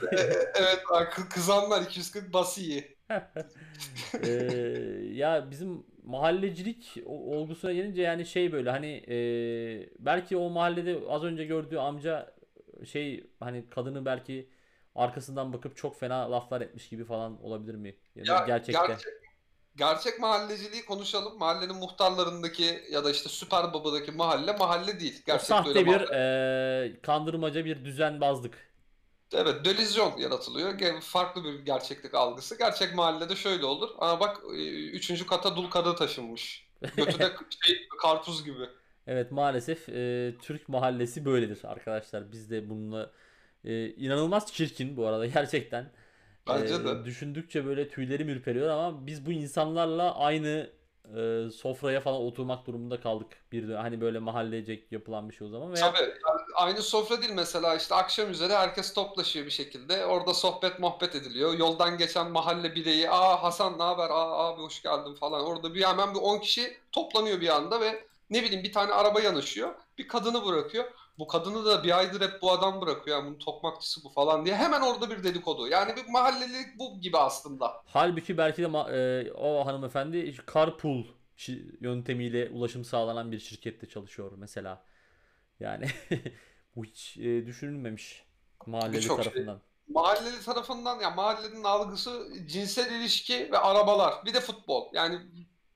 Evet 0.55 0.79
kı- 0.85 1.29
kızanlar 1.29 1.81
240 1.81 2.33
bas 2.33 2.57
iyi. 2.57 2.97
Ee, 4.23 4.29
ya 5.13 5.51
bizim 5.51 5.85
mahallecilik 6.07 6.97
olgusuna 7.05 7.73
gelince 7.73 8.01
yani 8.01 8.25
şey 8.25 8.51
böyle 8.51 8.69
hani 8.71 8.87
e, 9.09 9.89
belki 9.99 10.37
o 10.37 10.49
mahallede 10.49 10.99
az 11.09 11.23
önce 11.23 11.45
gördüğü 11.45 11.77
amca 11.77 12.35
şey 12.85 13.29
hani 13.39 13.69
kadını 13.69 14.05
belki 14.05 14.49
arkasından 14.95 15.53
bakıp 15.53 15.77
çok 15.77 15.99
fena 15.99 16.31
laflar 16.31 16.61
etmiş 16.61 16.89
gibi 16.89 17.05
falan 17.05 17.43
olabilir 17.43 17.75
mi? 17.75 17.95
Ya 18.15 18.27
da 18.29 18.35
Ya 18.35 18.37
gerçekte. 18.37 18.71
gerçek, 18.71 19.13
gerçek 19.75 20.19
mahalleciliği 20.19 20.85
konuşalım. 20.85 21.37
Mahallenin 21.39 21.75
muhtarlarındaki 21.75 22.85
ya 22.91 23.05
da 23.05 23.11
işte 23.11 23.29
Süper 23.29 23.73
Baba'daki 23.73 24.11
mahalle 24.11 24.53
mahalle 24.57 24.99
değil. 24.99 25.23
O 25.29 25.37
Gerçekten 25.37 25.67
öyle 25.67 25.83
sahte 25.83 25.85
bir 25.85 26.01
mahalle. 26.01 26.17
e, 26.93 27.01
kandırmaca 27.01 27.65
bir 27.65 27.85
düzenbazlık. 27.85 28.66
Evet, 29.33 29.65
delüzyon 29.65 30.17
yaratılıyor. 30.17 31.01
Farklı 31.01 31.43
bir 31.43 31.59
gerçeklik 31.65 32.13
algısı. 32.15 32.57
Gerçek 32.57 32.95
mahallede 32.95 33.35
şöyle 33.35 33.65
olur. 33.65 33.89
Aa 33.99 34.19
bak 34.19 34.37
e, 34.53 34.89
üçüncü 34.89 35.25
kata 35.25 35.55
dul 35.55 35.69
kadın 35.69 35.95
taşınmış. 35.95 36.67
Götü 36.95 37.19
de 37.19 37.33
şey, 37.65 37.87
karpuz 38.01 38.43
gibi. 38.45 38.69
Evet 39.07 39.31
maalesef 39.31 39.89
e, 39.89 40.35
Türk 40.41 40.69
mahallesi 40.69 41.25
böyledir 41.25 41.59
arkadaşlar. 41.63 42.31
Biz 42.31 42.51
de 42.51 42.69
bununla 42.69 43.11
e, 43.63 43.89
inanılmaz 43.95 44.53
çirkin 44.53 44.97
bu 44.97 45.05
arada 45.07 45.25
gerçekten. 45.27 45.91
Bence 46.47 46.73
E, 46.73 46.83
de. 46.85 47.05
düşündükçe 47.05 47.65
böyle 47.65 47.89
tüylerim 47.89 48.29
ürperiyor 48.29 48.69
ama 48.69 49.07
biz 49.07 49.25
bu 49.25 49.31
insanlarla 49.31 50.15
aynı 50.15 50.69
e, 51.15 51.51
sofraya 51.51 52.01
falan 52.01 52.21
oturmak 52.21 52.67
durumunda 52.67 53.01
kaldık. 53.01 53.27
Bir 53.51 53.67
de 53.69 53.75
hani 53.75 54.01
böyle 54.01 54.19
mahallecek 54.19 54.91
yapılan 54.91 55.29
bir 55.29 55.35
şey 55.35 55.47
o 55.47 55.49
zaman 55.49 55.73
veya 55.73 55.91
Tabii 55.91 56.03
yani 56.03 56.41
aynı 56.55 56.81
sofra 56.81 57.21
değil 57.21 57.33
mesela 57.33 57.75
işte 57.75 57.95
akşam 57.95 58.31
üzeri 58.31 58.53
herkes 58.53 58.93
toplaşıyor 58.93 59.45
bir 59.45 59.51
şekilde. 59.51 60.05
Orada 60.05 60.33
sohbet 60.33 60.79
muhabbet 60.79 61.15
ediliyor. 61.15 61.53
Yoldan 61.53 61.97
geçen 61.97 62.31
mahalle 62.31 62.75
bireyi 62.75 63.09
aa 63.09 63.43
Hasan 63.43 63.77
ne 63.77 63.83
haber 63.83 64.09
aa 64.09 64.47
abi 64.47 64.61
hoş 64.61 64.81
geldin 64.81 65.13
falan. 65.13 65.45
Orada 65.45 65.73
bir 65.73 65.83
hemen 65.83 66.13
bir 66.15 66.19
10 66.19 66.39
kişi 66.39 66.77
toplanıyor 66.91 67.41
bir 67.41 67.55
anda 67.55 67.81
ve 67.81 68.03
ne 68.29 68.43
bileyim 68.43 68.63
bir 68.63 68.73
tane 68.73 68.93
araba 68.93 69.21
yanaşıyor. 69.21 69.75
Bir 69.97 70.07
kadını 70.07 70.45
bırakıyor. 70.45 70.85
Bu 71.19 71.27
kadını 71.27 71.65
da 71.65 71.83
bir 71.83 71.97
aydır 71.97 72.21
hep 72.21 72.41
bu 72.41 72.51
adam 72.51 72.81
bırakıyor. 72.81 73.17
Yani 73.17 73.27
bunun 73.27 73.39
tokmakçısı 73.39 74.03
bu 74.03 74.09
falan 74.09 74.45
diye. 74.45 74.55
Hemen 74.55 74.81
orada 74.81 75.09
bir 75.09 75.23
dedikodu. 75.23 75.67
Yani 75.67 75.95
bir 75.95 76.09
mahallelilik 76.09 76.79
bu 76.79 76.99
gibi 77.01 77.17
aslında. 77.17 77.83
halbuki 77.85 78.37
belki 78.37 78.61
de 78.63 78.67
e, 79.27 79.31
o 79.31 79.65
hanımefendi 79.65 80.35
carpool 80.53 81.03
yöntemiyle 81.81 82.49
ulaşım 82.49 82.85
sağlanan 82.85 83.31
bir 83.31 83.39
şirkette 83.39 83.89
çalışıyor 83.89 84.31
mesela. 84.37 84.85
Yani 85.59 85.87
bu 86.75 86.85
hiç 86.85 87.17
e, 87.17 87.45
düşünülmemiş 87.45 88.25
mahalleli 88.65 88.97
Birçok 88.97 89.23
şey. 89.23 89.31
tarafından. 89.31 89.61
Mahalleli 89.87 90.43
tarafından 90.45 90.99
ya 90.99 91.09
mahallenin 91.09 91.63
algısı 91.63 92.27
cinsel 92.47 92.91
ilişki 92.91 93.51
ve 93.51 93.57
arabalar. 93.57 94.25
Bir 94.25 94.33
de 94.33 94.41
futbol. 94.41 94.89
Yani 94.93 95.19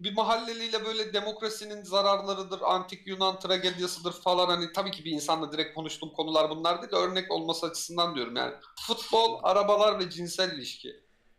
bir 0.03 0.13
mahalleliyle 0.13 0.85
böyle 0.85 1.13
demokrasinin 1.13 1.83
zararlarıdır, 1.83 2.61
antik 2.61 3.07
Yunan 3.07 3.39
tragediyasıdır 3.39 4.11
falan 4.11 4.47
hani 4.47 4.71
tabii 4.73 4.91
ki 4.91 5.05
bir 5.05 5.11
insanla 5.11 5.51
direkt 5.51 5.75
konuştuğum 5.75 6.13
konular 6.13 6.49
bunlar 6.49 6.81
değil 6.81 6.91
de 6.91 6.95
örnek 6.95 7.31
olması 7.31 7.65
açısından 7.65 8.15
diyorum 8.15 8.35
yani. 8.35 8.53
Futbol, 8.87 9.39
arabalar 9.43 9.99
ve 9.99 10.09
cinsel 10.09 10.53
ilişki. 10.53 10.89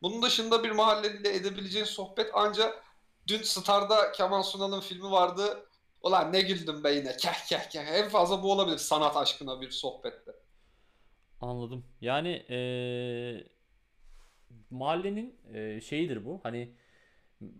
Bunun 0.02 0.22
dışında 0.22 0.64
bir 0.64 0.70
mahalleliyle 0.70 1.34
edebileceğin 1.34 1.84
sohbet 1.84 2.30
ancak 2.34 2.84
dün 3.28 3.42
Star'da 3.42 4.12
Kemal 4.12 4.42
Sunal'ın 4.42 4.80
filmi 4.80 5.10
vardı. 5.10 5.66
Ulan 6.02 6.32
ne 6.32 6.40
güldüm 6.40 6.84
be 6.84 6.92
yine. 6.92 7.16
Keh 7.16 7.46
keh 7.48 7.70
keh. 7.70 7.86
En 7.86 8.08
fazla 8.08 8.42
bu 8.42 8.52
olabilir 8.52 8.78
sanat 8.78 9.16
aşkına 9.16 9.60
bir 9.60 9.70
sohbette. 9.70 10.32
Anladım. 11.40 11.84
Yani 12.00 12.46
eee, 12.48 13.46
mahallenin 14.70 15.40
eee, 15.54 15.80
şeyidir 15.80 16.24
bu. 16.24 16.40
Hani 16.42 16.74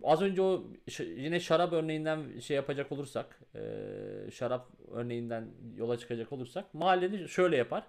az 0.03 0.21
önce 0.21 0.41
o 0.41 0.63
yine 0.99 1.39
şarap 1.39 1.73
örneğinden 1.73 2.39
şey 2.39 2.55
yapacak 2.55 2.91
olursak, 2.91 3.39
eee, 3.55 4.31
şarap 4.31 4.67
örneğinden 4.91 5.51
yola 5.75 5.97
çıkacak 5.97 6.31
olursak, 6.31 6.73
mahalleli 6.73 7.29
şöyle 7.29 7.57
yapar. 7.57 7.83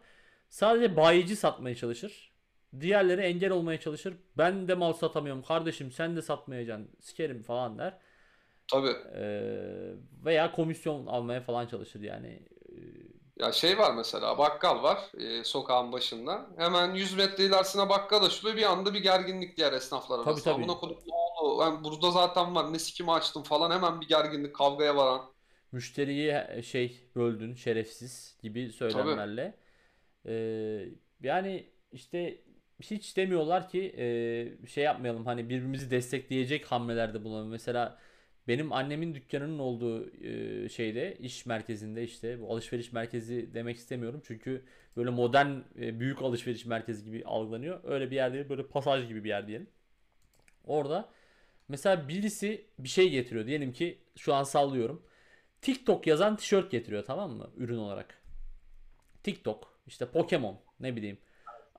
Sadece 0.49 0.97
bayici 0.97 1.37
satmaya 1.37 1.75
çalışır. 1.75 2.33
Diğerleri 2.81 3.21
engel 3.21 3.51
olmaya 3.51 3.81
çalışır. 3.81 4.15
Ben 4.39 4.69
de 4.69 4.75
mal 4.75 4.93
satamıyorum 4.93 5.43
kardeşim 5.43 5.93
sen 5.93 6.17
de 6.17 6.23
satmayacaksın 6.23 6.91
sikerim 7.01 7.43
falan 7.43 7.79
der. 7.79 7.99
Tabii. 8.73 8.95
Ee, 9.17 9.93
veya 10.25 10.53
komisyon 10.53 11.07
almaya 11.07 11.41
falan 11.41 11.67
çalışır 11.67 12.01
yani. 12.01 12.43
Ya 13.39 13.53
şey 13.53 13.79
var 13.79 13.95
mesela 13.95 14.39
bakkal 14.39 14.83
var 14.83 14.99
e, 15.19 15.45
sokağın 15.45 15.93
başında. 15.93 16.47
Hemen 16.57 16.95
100 16.95 17.15
metre 17.17 17.45
ilerisine 17.45 17.89
bakkal 17.89 18.25
açılıyor. 18.25 18.57
Bir 18.57 18.63
anda 18.63 18.95
bir 18.95 19.03
gerginlik 19.03 19.57
diğer 19.57 19.73
esnaflar 19.73 20.17
Tabii, 20.19 20.31
arasında. 20.31 20.55
tabii. 20.55 20.65
Buna 20.65 20.75
kodum 20.77 20.97
ne 21.07 21.15
oldu? 21.43 21.61
Ben 21.61 21.85
burada 21.85 22.11
zaten 22.11 22.55
var. 22.55 22.73
Ne 22.73 22.79
sikimi 22.79 23.13
açtım 23.13 23.43
falan. 23.43 23.71
Hemen 23.71 24.01
bir 24.01 24.09
gerginlik 24.09 24.55
kavgaya 24.57 24.97
varan. 24.97 25.35
müşteriyi 25.73 26.63
şey 26.65 27.11
böldün 27.17 27.55
şerefsiz 27.55 28.39
gibi 28.43 28.73
söylemlerle. 28.73 29.59
Ee, 30.27 30.89
yani 31.23 31.71
işte 31.93 32.45
hiç 32.81 33.17
demiyorlar 33.17 33.69
ki 33.69 33.95
e, 33.99 34.67
şey 34.67 34.85
yapmayalım 34.85 35.27
hani 35.27 35.45
birbirimizi 35.49 35.91
destekleyecek 35.91 36.67
hamlelerde 36.73 37.25
bulunalım. 37.25 37.49
Mesela 37.51 37.99
benim 38.49 38.73
annemin 38.73 39.15
dükkanının 39.15 39.59
olduğu 39.59 40.11
e, 40.25 40.69
şeyde 40.69 41.17
iş 41.19 41.47
merkezinde 41.47 42.03
işte 42.05 42.41
bu 42.41 42.53
alışveriş 42.53 42.93
merkezi 42.93 43.55
demek 43.55 43.77
istemiyorum 43.77 44.23
çünkü 44.25 44.65
böyle 44.97 45.11
modern 45.11 45.51
e, 45.81 46.01
büyük 46.01 46.23
alışveriş 46.23 46.67
merkezi 46.67 47.05
gibi 47.05 47.25
algılanıyor. 47.25 47.81
Öyle 47.85 48.11
bir 48.11 48.17
yer 48.17 48.33
değil 48.33 48.49
böyle 48.49 48.67
pasaj 48.67 49.09
gibi 49.09 49.25
bir 49.25 49.29
yer 49.29 49.47
diyelim. 49.49 49.69
Orada 50.65 51.11
mesela 51.69 52.09
birisi 52.09 52.67
bir 52.79 52.89
şey 52.89 53.11
getiriyor 53.11 53.47
diyelim 53.47 53.73
ki 53.73 53.99
şu 54.17 54.35
an 54.35 54.43
sallıyorum. 54.43 55.07
TikTok 55.63 56.07
yazan 56.07 56.37
tişört 56.37 56.71
getiriyor 56.71 57.05
tamam 57.05 57.31
mı 57.31 57.51
ürün 57.57 57.77
olarak. 57.77 58.23
TikTok 59.23 59.79
işte 59.87 60.07
Pokemon 60.07 60.61
ne 60.81 60.97
bileyim. 60.97 61.19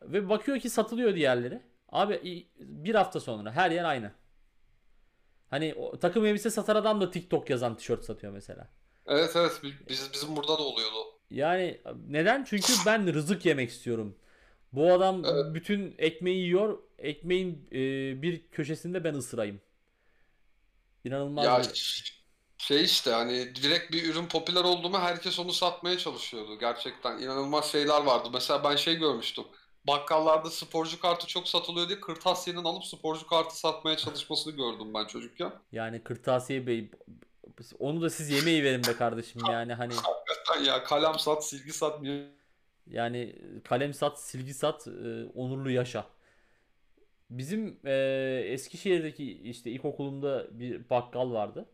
Ve 0.01 0.29
bakıyor 0.29 0.59
ki 0.59 0.69
satılıyor 0.69 1.15
diğerleri. 1.15 1.61
Abi 1.89 2.47
bir 2.59 2.95
hafta 2.95 3.19
sonra 3.19 3.51
her 3.51 3.71
yer 3.71 3.83
aynı. 3.83 4.11
Hani 5.49 5.73
o, 5.73 5.99
takım 5.99 6.25
elbise 6.25 6.49
satan 6.49 6.75
adam 6.75 7.01
da 7.01 7.11
TikTok 7.11 7.49
yazan 7.49 7.77
tişört 7.77 8.05
satıyor 8.05 8.33
mesela. 8.33 8.67
Evet 9.07 9.31
evet 9.36 9.59
bi- 9.63 9.89
biz, 9.89 10.09
bizim 10.13 10.36
burada 10.36 10.57
da 10.57 10.63
oluyordu. 10.63 10.97
Yani 11.29 11.81
neden? 12.07 12.43
Çünkü 12.43 12.73
ben 12.86 13.13
rızık 13.13 13.45
yemek 13.45 13.69
istiyorum. 13.69 14.15
Bu 14.73 14.93
adam 14.93 15.25
Evet. 15.25 15.55
bütün 15.55 15.95
ekmeği 15.97 16.38
yiyor. 16.43 16.79
Ekmeğin 16.99 17.67
e, 17.71 17.77
bir 18.21 18.47
köşesinde 18.47 19.03
ben 19.03 19.13
ısırayım. 19.13 19.61
İnanılmaz 21.05 21.45
Ya 21.45 21.59
bir- 21.59 22.25
şey 22.57 22.83
işte 22.83 23.11
hani 23.11 23.55
direkt 23.55 23.91
bir 23.93 24.09
ürün 24.09 24.25
popüler 24.27 24.63
oldu 24.63 24.89
mu 24.89 24.99
herkes 24.99 25.39
onu 25.39 25.53
satmaya 25.53 25.97
çalışıyordu. 25.97 26.59
Gerçekten 26.59 27.17
inanılmaz 27.17 27.71
şeyler 27.71 28.03
vardı. 28.03 28.29
Mesela 28.33 28.63
ben 28.63 28.75
şey 28.75 28.95
görmüştüm. 28.95 29.43
Bakkallarda 29.87 30.49
sporcu 30.49 30.99
kartı 30.99 31.27
çok 31.27 31.47
satılıyor 31.47 31.89
diye 31.89 31.99
kırtasiyenin 31.99 32.63
alıp 32.63 32.85
sporcu 32.85 33.27
kartı 33.27 33.59
satmaya 33.59 33.97
çalışmasını 33.97 34.53
gördüm 34.55 34.93
ben 34.93 35.05
çocukken. 35.05 35.51
Yani 35.71 36.03
kırtasiye 36.03 36.67
bey 36.67 36.91
onu 37.79 38.01
da 38.01 38.09
siz 38.09 38.29
yemeği 38.29 38.63
verin 38.63 38.83
be 38.87 38.95
kardeşim 38.95 39.41
yani 39.51 39.73
hani 39.73 39.93
Hakikaten 39.93 40.63
ya 40.63 40.83
kalem 40.83 41.19
sat, 41.19 41.45
silgi 41.45 41.73
sat. 41.73 41.99
yani 42.87 43.35
kalem 43.63 43.93
sat, 43.93 44.21
silgi 44.21 44.53
sat, 44.53 44.87
e, 44.87 45.25
onurlu 45.35 45.71
yaşa. 45.71 46.05
Bizim 47.30 47.80
e, 47.86 47.93
Eskişehir'deki 48.47 49.32
işte 49.49 49.71
ilkokulumda 49.71 50.47
bir 50.59 50.89
bakkal 50.89 51.32
vardı. 51.32 51.65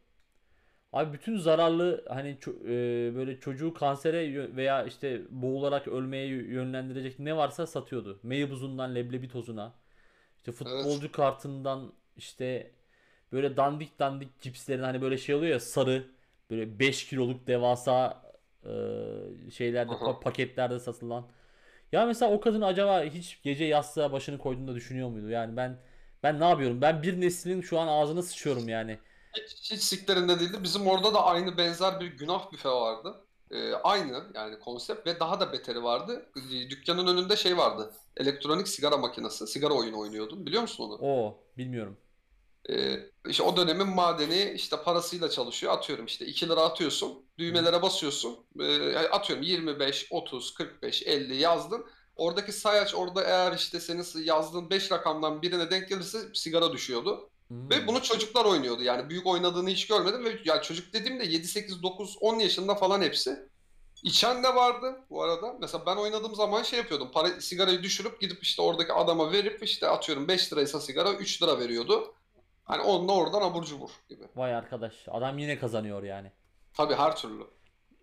Abi 0.93 1.13
bütün 1.13 1.37
zararlı 1.37 2.05
hani 2.09 2.37
ço- 2.41 2.63
e, 3.11 3.15
böyle 3.15 3.39
çocuğu 3.39 3.73
kansere 3.73 4.55
veya 4.55 4.83
işte 4.85 5.21
boğularak 5.29 5.87
ölmeye 5.87 6.27
yö- 6.27 6.47
yönlendirecek 6.47 7.19
ne 7.19 7.37
varsa 7.37 7.67
satıyordu. 7.67 8.19
Meybuzundan 8.23 8.95
leblebi 8.95 9.29
tozuna, 9.29 9.73
işte 10.37 10.51
futbolcu 10.51 11.11
kartından 11.11 11.93
işte 12.17 12.71
böyle 13.31 13.57
dandik 13.57 13.99
dandik 13.99 14.41
cipslerin 14.41 14.83
hani 14.83 15.01
böyle 15.01 15.17
şey 15.17 15.35
oluyor 15.35 15.51
ya 15.53 15.59
sarı 15.59 16.07
böyle 16.49 16.79
5 16.79 17.07
kiloluk 17.09 17.47
devasa 17.47 18.23
e, 18.65 19.51
şeylerde 19.51 19.95
pa- 19.95 20.19
paketlerde 20.19 20.79
satılan. 20.79 21.27
Ya 21.91 22.05
mesela 22.05 22.31
o 22.31 22.39
kadın 22.41 22.61
acaba 22.61 23.03
hiç 23.03 23.41
gece 23.43 23.65
yastığa 23.65 24.11
başını 24.11 24.37
koyduğunda 24.37 24.75
düşünüyor 24.75 25.09
muydu? 25.09 25.29
Yani 25.29 25.57
ben 25.57 25.79
ben 26.23 26.39
ne 26.39 26.49
yapıyorum? 26.49 26.81
Ben 26.81 27.03
bir 27.03 27.21
neslin 27.21 27.61
şu 27.61 27.79
an 27.79 27.87
ağzına 27.87 28.21
sıçıyorum 28.23 28.69
yani. 28.69 28.99
Hiç, 29.33 29.71
hiç 29.71 29.81
siklerinde 29.83 30.39
değildi. 30.39 30.57
Bizim 30.63 30.87
orada 30.87 31.13
da 31.13 31.25
aynı 31.25 31.57
benzer 31.57 31.99
bir 31.99 32.05
günah 32.17 32.51
büfe 32.51 32.69
vardı. 32.69 33.25
Ee, 33.51 33.73
aynı 33.73 34.31
yani 34.35 34.59
konsept 34.59 35.07
ve 35.07 35.19
daha 35.19 35.39
da 35.39 35.53
beteri 35.53 35.83
vardı. 35.83 36.31
Dükkanın 36.69 37.07
önünde 37.07 37.35
şey 37.35 37.57
vardı. 37.57 37.93
Elektronik 38.17 38.67
sigara 38.67 38.97
makinesi. 38.97 39.47
Sigara 39.47 39.73
oyunu 39.73 39.99
oynuyordum. 39.99 40.45
Biliyor 40.45 40.61
musun 40.61 40.83
onu? 40.83 41.01
O 41.01 41.43
bilmiyorum. 41.57 41.97
Ee, 42.69 42.99
işte 43.27 43.43
o 43.43 43.57
dönemin 43.57 43.87
madeni 43.87 44.51
işte 44.55 44.77
parasıyla 44.83 45.29
çalışıyor. 45.29 45.73
Atıyorum 45.73 46.05
işte 46.05 46.25
2 46.25 46.49
lira 46.49 46.61
atıyorsun. 46.61 47.25
Düğmelere 47.37 47.81
basıyorsun. 47.81 48.39
Yani 48.59 49.07
atıyorum 49.11 49.45
25, 49.45 50.07
30, 50.11 50.53
45, 50.53 51.03
50 51.03 51.35
yazdın. 51.35 51.85
Oradaki 52.15 52.51
sayaç 52.51 52.95
orada 52.95 53.23
eğer 53.23 53.53
işte 53.53 53.79
senin 53.79 54.23
yazdığın 54.23 54.69
5 54.69 54.91
rakamdan 54.91 55.41
birine 55.41 55.71
denk 55.71 55.89
gelirse 55.89 56.19
sigara 56.33 56.71
düşüyordu. 56.71 57.29
Hmm. 57.47 57.69
Ve 57.69 57.87
bunu 57.87 58.03
çocuklar 58.03 58.45
oynuyordu. 58.45 58.83
Yani 58.83 59.09
büyük 59.09 59.27
oynadığını 59.27 59.69
hiç 59.69 59.87
görmedim 59.87 60.25
ve 60.25 60.39
ya 60.45 60.61
çocuk 60.61 60.93
dediğimde 60.93 61.25
7 61.25 61.47
8 61.47 61.83
9 61.83 62.17
10 62.21 62.39
yaşında 62.39 62.75
falan 62.75 63.01
hepsi. 63.01 63.49
İçen 64.03 64.43
de 64.43 64.55
vardı 64.55 64.95
bu 65.09 65.23
arada. 65.23 65.55
Mesela 65.61 65.85
ben 65.85 65.95
oynadığım 65.95 66.35
zaman 66.35 66.63
şey 66.63 66.79
yapıyordum. 66.79 67.11
Para 67.11 67.41
sigarayı 67.41 67.83
düşürüp 67.83 68.21
gidip 68.21 68.43
işte 68.43 68.61
oradaki 68.61 68.93
adama 68.93 69.31
verip 69.31 69.63
işte 69.63 69.87
atıyorum 69.87 70.27
5 70.27 70.53
liraysa 70.53 70.79
sigara 70.79 71.13
3 71.13 71.43
lira 71.43 71.59
veriyordu. 71.59 72.13
Hani 72.71 72.81
onunla 72.81 73.13
oradan 73.13 73.41
abur 73.41 73.63
cubur 73.63 73.89
gibi. 74.09 74.23
Vay 74.35 74.55
arkadaş 74.55 75.07
adam 75.07 75.37
yine 75.37 75.57
kazanıyor 75.59 76.03
yani. 76.03 76.31
Tabii 76.73 76.93
her 76.93 77.15
türlü. 77.15 77.43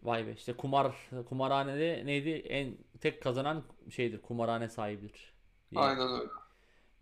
Vay 0.03 0.27
be 0.27 0.33
işte 0.33 0.53
kumar 0.53 0.97
kumarhanede 1.29 2.03
neydi 2.07 2.31
en 2.31 2.77
tek 3.01 3.23
kazanan 3.23 3.65
şeydir 3.91 4.23
kumarhane 4.23 4.69
sahibidir. 4.69 5.35
diye. 5.71 5.81
Aynen 5.81 6.09
öyle. 6.09 6.31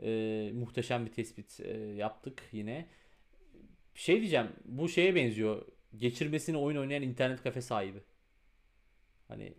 Ee, 0.02 0.52
muhteşem 0.52 1.06
bir 1.06 1.12
tespit 1.12 1.60
e, 1.60 1.78
yaptık 1.78 2.42
yine. 2.52 2.88
Şey 3.94 4.20
diyeceğim 4.20 4.52
bu 4.64 4.88
şeye 4.88 5.14
benziyor. 5.14 5.66
Geçirmesini 5.96 6.56
oyun 6.56 6.76
oynayan 6.78 7.02
internet 7.02 7.42
kafe 7.42 7.60
sahibi. 7.60 8.02
Hani 9.28 9.54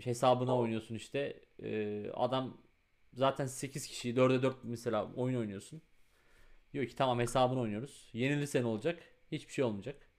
hesabına 0.00 0.52
Aa. 0.52 0.58
oynuyorsun 0.58 0.94
işte. 0.94 1.40
Ee, 1.62 2.10
adam 2.14 2.56
zaten 3.14 3.46
8 3.46 3.86
kişi 3.86 4.14
4'e 4.14 4.42
4 4.42 4.56
mesela 4.64 5.12
oyun 5.16 5.38
oynuyorsun. 5.38 5.82
Diyor 6.76 6.86
ki 6.88 6.96
tamam 6.96 7.20
hesabını 7.20 7.60
oynuyoruz. 7.60 8.10
Yenilirse 8.12 8.62
ne 8.62 8.66
olacak? 8.66 9.02
Hiçbir 9.32 9.52
şey 9.52 9.64
olmayacak. 9.64 10.10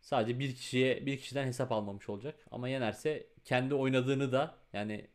Sadece 0.00 0.38
bir 0.38 0.54
kişiye 0.54 1.06
bir 1.06 1.18
kişiden 1.18 1.46
hesap 1.46 1.72
almamış 1.72 2.08
olacak. 2.08 2.46
Ama 2.50 2.68
yenerse 2.68 3.26
kendi 3.44 3.74
oynadığını 3.74 4.32
da 4.32 4.58
yani 4.72 5.10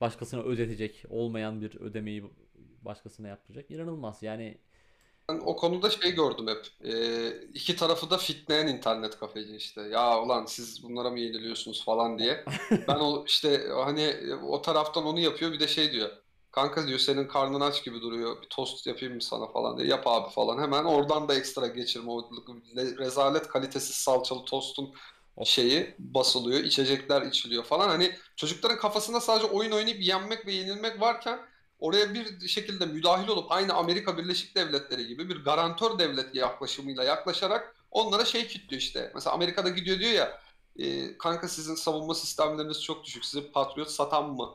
başkasına 0.00 0.42
ödetecek 0.42 1.04
olmayan 1.08 1.60
bir 1.60 1.80
ödemeyi 1.80 2.24
başkasına 2.82 3.28
yaptıracak. 3.28 3.70
İnanılmaz. 3.70 4.22
Yani 4.22 4.58
Ben 5.28 5.40
o 5.44 5.56
konuda 5.56 5.90
şey 5.90 6.12
gördüm 6.14 6.46
hep. 6.48 6.66
Ee, 6.84 7.30
iki 7.54 7.76
tarafı 7.76 8.10
da 8.10 8.18
fitleyen 8.18 8.66
internet 8.66 9.18
kafeci 9.18 9.56
işte. 9.56 9.80
Ya 9.82 10.22
ulan 10.22 10.46
siz 10.46 10.82
bunlara 10.82 11.10
mı 11.10 11.20
yeniliyorsunuz 11.20 11.84
falan 11.84 12.18
diye. 12.18 12.44
Ben 12.88 12.96
o 12.96 13.24
işte 13.26 13.68
hani 13.84 14.34
o 14.42 14.62
taraftan 14.62 15.04
onu 15.06 15.20
yapıyor 15.20 15.52
bir 15.52 15.60
de 15.60 15.68
şey 15.68 15.92
diyor. 15.92 16.10
Kanka 16.56 16.86
diyor 16.88 16.98
senin 16.98 17.28
karnın 17.28 17.60
aç 17.60 17.84
gibi 17.84 18.00
duruyor. 18.00 18.42
Bir 18.42 18.48
tost 18.48 18.86
yapayım 18.86 19.14
mı 19.14 19.22
sana 19.22 19.46
falan 19.52 19.78
diye. 19.78 19.88
Yap 19.88 20.06
abi 20.06 20.30
falan. 20.30 20.62
Hemen 20.62 20.84
oradan 20.84 21.28
da 21.28 21.34
ekstra 21.34 21.66
geçirme. 21.66 22.10
O 22.10 22.30
le- 22.76 22.98
rezalet 22.98 23.48
kalitesiz 23.48 23.96
salçalı 23.96 24.44
tostun 24.44 24.94
şeyi 25.44 25.94
basılıyor. 25.98 26.60
içecekler 26.60 27.22
içiliyor 27.22 27.64
falan. 27.64 27.88
Hani 27.88 28.12
çocukların 28.36 28.78
kafasında 28.78 29.20
sadece 29.20 29.46
oyun 29.46 29.70
oynayıp 29.72 30.02
yenmek 30.02 30.46
ve 30.46 30.52
yenilmek 30.52 31.00
varken 31.00 31.38
oraya 31.78 32.14
bir 32.14 32.48
şekilde 32.48 32.86
müdahil 32.86 33.28
olup 33.28 33.52
aynı 33.52 33.74
Amerika 33.74 34.18
Birleşik 34.18 34.56
Devletleri 34.56 35.06
gibi 35.06 35.28
bir 35.28 35.44
garantör 35.44 35.98
devlet 35.98 36.34
yaklaşımıyla 36.34 37.04
yaklaşarak 37.04 37.76
onlara 37.90 38.24
şey 38.24 38.46
kitliyor 38.46 38.82
işte. 38.82 39.10
Mesela 39.14 39.34
Amerika'da 39.34 39.68
gidiyor 39.68 39.98
diyor 39.98 40.12
ya 40.12 40.40
e, 40.78 41.18
kanka 41.18 41.48
sizin 41.48 41.74
savunma 41.74 42.14
sistemleriniz 42.14 42.82
çok 42.82 43.04
düşük. 43.04 43.24
Size 43.24 43.50
Patriot 43.52 43.90
satan 43.90 44.30
mı? 44.30 44.48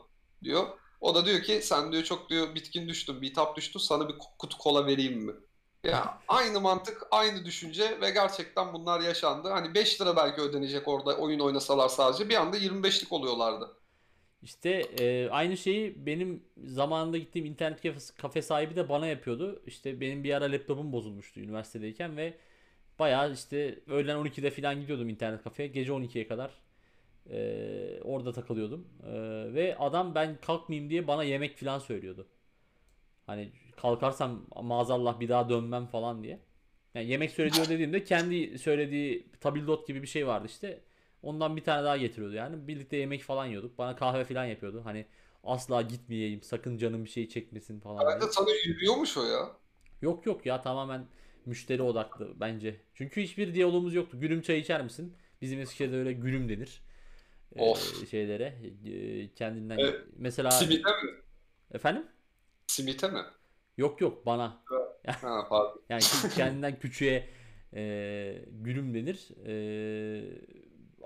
diyor. 0.44 0.66
O 1.02 1.14
da 1.16 1.26
diyor 1.26 1.42
ki 1.42 1.62
sen 1.62 1.92
diyor 1.92 2.04
çok 2.04 2.30
diyor 2.30 2.56
bitkin 2.56 2.88
düştün, 2.88 3.22
bitap 3.22 3.56
düştün 3.56 3.80
sana 3.80 4.08
bir 4.10 4.16
kutu 4.38 4.58
kola 4.58 4.86
vereyim 4.86 5.18
mi? 5.26 5.34
Ya 5.84 6.22
aynı 6.28 6.60
mantık, 6.60 7.02
aynı 7.10 7.44
düşünce 7.44 8.00
ve 8.00 8.10
gerçekten 8.10 8.74
bunlar 8.74 9.00
yaşandı. 9.00 9.48
Hani 9.48 9.74
5 9.74 10.00
lira 10.00 10.16
belki 10.16 10.40
ödenecek 10.40 10.88
orada 10.88 11.18
oyun 11.18 11.40
oynasalar 11.40 11.88
sadece 11.88 12.28
bir 12.28 12.34
anda 12.36 12.58
25'lik 12.58 13.12
oluyorlardı. 13.12 13.76
işte 14.42 14.70
e, 14.70 15.28
aynı 15.30 15.56
şeyi 15.56 16.06
benim 16.06 16.44
zamanında 16.64 17.18
gittiğim 17.18 17.46
internet 17.46 17.82
kafe, 17.82 17.98
kafe 18.18 18.42
sahibi 18.42 18.76
de 18.76 18.88
bana 18.88 19.06
yapıyordu. 19.06 19.62
İşte 19.66 20.00
benim 20.00 20.24
bir 20.24 20.34
ara 20.34 20.52
laptopum 20.52 20.92
bozulmuştu 20.92 21.40
üniversitedeyken 21.40 22.16
ve 22.16 22.38
bayağı 23.00 23.34
işte 23.34 23.80
öğlen 23.88 24.18
12'de 24.18 24.50
falan 24.52 24.80
gidiyordum 24.82 25.10
internet 25.10 25.44
kafeye. 25.44 25.68
Gece 25.68 25.92
12'ye 25.92 26.28
kadar 26.28 26.61
e, 27.30 28.00
orada 28.04 28.32
takılıyordum. 28.32 28.88
E, 29.06 29.12
ve 29.54 29.76
adam 29.78 30.14
ben 30.14 30.36
kalkmayayım 30.40 30.90
diye 30.90 31.06
bana 31.06 31.24
yemek 31.24 31.56
falan 31.58 31.78
söylüyordu. 31.78 32.28
Hani 33.26 33.52
kalkarsam 33.76 34.46
maazallah 34.62 35.20
bir 35.20 35.28
daha 35.28 35.48
dönmem 35.48 35.86
falan 35.86 36.22
diye. 36.22 36.40
Yani 36.94 37.06
yemek 37.06 37.30
söylediyor 37.30 37.68
dediğimde 37.68 38.04
kendi 38.04 38.58
söylediği 38.58 39.26
tabildot 39.40 39.86
gibi 39.88 40.02
bir 40.02 40.06
şey 40.06 40.26
vardı 40.26 40.46
işte. 40.48 40.80
Ondan 41.22 41.56
bir 41.56 41.64
tane 41.64 41.84
daha 41.84 41.96
getiriyordu 41.96 42.34
yani. 42.34 42.68
Birlikte 42.68 42.96
yemek 42.96 43.22
falan 43.22 43.46
yiyorduk. 43.46 43.78
Bana 43.78 43.96
kahve 43.96 44.24
falan 44.24 44.44
yapıyordu. 44.44 44.80
Hani 44.84 45.06
asla 45.44 45.82
gitmeyeyim. 45.82 46.42
Sakın 46.42 46.78
canım 46.78 47.04
bir 47.04 47.10
şey 47.10 47.28
çekmesin 47.28 47.80
falan 47.80 48.06
Ben 48.06 48.20
diye. 48.20 48.28
de 48.28 48.32
sana 48.32 48.50
yürüyormuş 48.66 49.16
o 49.16 49.22
ya. 49.24 49.56
Yok 50.02 50.26
yok 50.26 50.46
ya 50.46 50.62
tamamen 50.62 51.06
müşteri 51.46 51.82
odaklı 51.82 52.40
bence. 52.40 52.80
Çünkü 52.94 53.22
hiçbir 53.22 53.54
diyalogumuz 53.54 53.94
yoktu. 53.94 54.20
Gülüm 54.20 54.42
çay 54.42 54.58
içer 54.58 54.82
misin? 54.84 55.16
Bizim 55.40 55.60
Eskişehir'de 55.60 55.96
öyle 55.96 56.12
gülüm 56.12 56.48
denir. 56.48 56.82
Of. 57.58 58.08
şeylere 58.10 58.54
Ee, 58.86 59.34
kendinden 59.34 59.78
Evet. 59.78 60.00
mesela 60.16 60.50
Simite 60.50 60.90
mi? 60.90 61.10
efendim? 61.72 62.06
Simite 62.66 63.08
mi? 63.08 63.20
Yok 63.76 64.00
yok 64.00 64.26
bana. 64.26 64.62
Ha 65.04 65.46
pardon. 65.48 65.80
Yani 65.88 66.02
kendinden 66.36 66.78
küçüğe 66.78 67.28
e, 67.74 68.44
gülüm 68.50 68.94
denir. 68.94 69.28
E, 69.46 69.52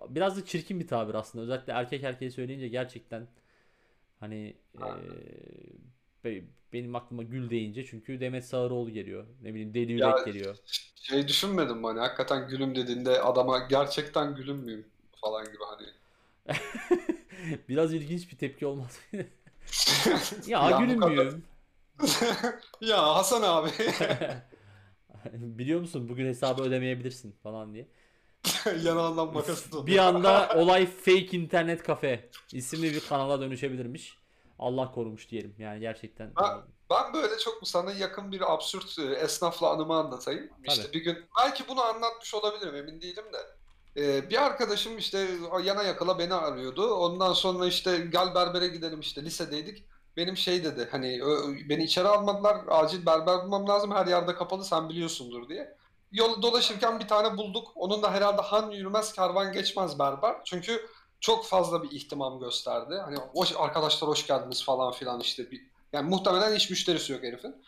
biraz 0.08 0.36
da 0.36 0.44
çirkin 0.44 0.80
bir 0.80 0.86
tabir 0.88 1.14
aslında. 1.14 1.44
Özellikle 1.44 1.72
erkek 1.72 2.04
erkeğe 2.04 2.30
söyleyince 2.30 2.68
gerçekten 2.68 3.26
hani 4.20 4.56
e, 4.74 4.84
be- 6.24 6.44
benim 6.72 6.96
aklıma 6.96 7.22
gül 7.22 7.50
deyince 7.50 7.86
çünkü 7.86 8.20
Demet 8.20 8.44
Sağıroğlu 8.44 8.90
geliyor. 8.90 9.26
Ne 9.42 9.50
bileyim 9.50 9.74
Deli 9.74 9.92
Yürek 9.92 10.18
Ya 10.18 10.24
geliyor. 10.24 10.56
şey 10.94 11.28
düşünmedim 11.28 11.84
hani 11.84 12.00
hakikaten 12.00 12.48
gülüm 12.48 12.74
dediğinde 12.76 13.20
adama 13.22 13.58
gerçekten 13.58 14.34
gülüm 14.36 14.56
müyüm 14.56 14.86
falan 15.20 15.44
gibi 15.44 15.64
hani. 15.68 15.86
Biraz 17.68 17.94
ilginç 17.94 18.32
bir 18.32 18.38
tepki 18.38 18.66
olmaz 18.66 18.98
mı? 19.12 19.20
ya, 20.46 20.70
Ya 20.70 20.78
müyüm? 20.78 21.44
Ya 22.80 23.14
Hasan 23.14 23.42
abi. 23.42 23.70
Biliyor 25.32 25.80
musun 25.80 26.08
bugün 26.08 26.26
hesabı 26.26 26.62
ödemeyebilirsin 26.62 27.36
falan 27.42 27.74
diye. 27.74 27.88
Yanağından 28.82 29.32
makası 29.32 29.72
da 29.72 29.86
Bir 29.86 29.98
anda 29.98 30.52
olay 30.56 30.86
fake 30.86 31.36
internet 31.36 31.82
kafe 31.82 32.30
isimli 32.52 32.92
bir 32.92 33.00
kanala 33.00 33.40
dönüşebilirmiş. 33.40 34.18
Allah 34.58 34.92
korumuş 34.92 35.30
diyelim. 35.30 35.54
Yani 35.58 35.80
gerçekten. 35.80 36.32
Ha, 36.34 36.64
Ben 36.90 37.14
böyle 37.14 37.38
çok 37.38 37.68
sana 37.68 37.92
yakın 37.92 38.32
bir 38.32 38.52
absürt 38.54 38.98
e, 38.98 39.02
esnafla 39.02 39.70
anımı 39.70 39.94
anlatayım. 39.94 40.50
İşte 40.68 40.82
Tabii. 40.82 40.92
bir 40.92 41.04
gün 41.04 41.24
belki 41.40 41.68
bunu 41.68 41.82
anlatmış 41.82 42.34
olabilirim 42.34 42.74
emin 42.74 43.00
değilim 43.00 43.24
de. 43.32 43.55
Ee, 43.96 44.30
bir 44.30 44.44
arkadaşım 44.44 44.98
işte 44.98 45.28
yana 45.64 45.82
yakala 45.82 46.18
beni 46.18 46.34
arıyordu. 46.34 46.94
Ondan 46.94 47.32
sonra 47.32 47.66
işte 47.66 47.98
gel 48.12 48.34
berbere 48.34 48.68
gidelim 48.68 49.00
işte 49.00 49.24
lisedeydik. 49.24 49.84
Benim 50.16 50.36
şey 50.36 50.64
dedi 50.64 50.88
hani 50.90 51.20
beni 51.68 51.84
içeri 51.84 52.08
almadılar 52.08 52.56
acil 52.68 53.06
berber 53.06 53.44
bulmam 53.44 53.68
lazım 53.68 53.90
her 53.90 54.06
yerde 54.06 54.34
kapalı 54.34 54.64
sen 54.64 54.88
biliyorsundur 54.88 55.48
diye. 55.48 55.76
Yol 56.12 56.42
dolaşırken 56.42 57.00
bir 57.00 57.08
tane 57.08 57.36
bulduk. 57.36 57.72
Onun 57.74 58.02
da 58.02 58.12
herhalde 58.12 58.42
han 58.42 58.70
yürümez 58.70 59.12
kervan 59.12 59.52
geçmez 59.52 59.98
berber. 59.98 60.36
Çünkü 60.44 60.86
çok 61.20 61.46
fazla 61.46 61.82
bir 61.82 61.90
ihtimam 61.90 62.40
gösterdi. 62.40 62.94
Hani 63.04 63.16
hoş, 63.16 63.52
arkadaşlar 63.56 64.10
hoş 64.10 64.26
geldiniz 64.26 64.64
falan 64.64 64.92
filan 64.92 65.20
işte 65.20 65.50
bir 65.50 65.66
yani 65.92 66.10
muhtemelen 66.10 66.54
hiç 66.54 66.70
müşterisi 66.70 67.12
yok 67.12 67.22
herifin. 67.22 67.64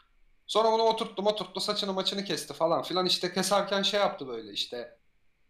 Sonra 0.47 0.69
onu 0.69 0.83
oturttum 0.83 1.27
oturttu 1.27 1.61
saçını 1.61 1.93
maçını 1.93 2.25
kesti 2.25 2.55
falan 2.55 2.83
filan 2.83 3.07
işte 3.07 3.33
keserken 3.33 3.83
şey 3.83 4.01
yaptı 4.01 4.29
böyle 4.29 4.53
işte 4.53 4.98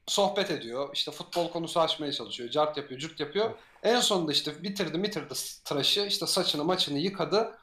sohbet 0.08 0.50
ediyor 0.50 0.90
işte 0.92 1.10
futbol 1.10 1.50
konusu 1.50 1.80
açmaya 1.80 2.12
çalışıyor 2.12 2.50
cart 2.50 2.76
yapıyor 2.76 3.00
cürt 3.00 3.20
yapıyor. 3.20 3.50
En 3.82 4.00
sonunda 4.00 4.32
işte 4.32 4.62
bitirdi 4.62 5.02
bitirdi 5.02 5.34
tıraşı 5.64 6.00
işte 6.00 6.26
saçını 6.26 6.64
maçını 6.64 6.98
yıkadı. 6.98 7.58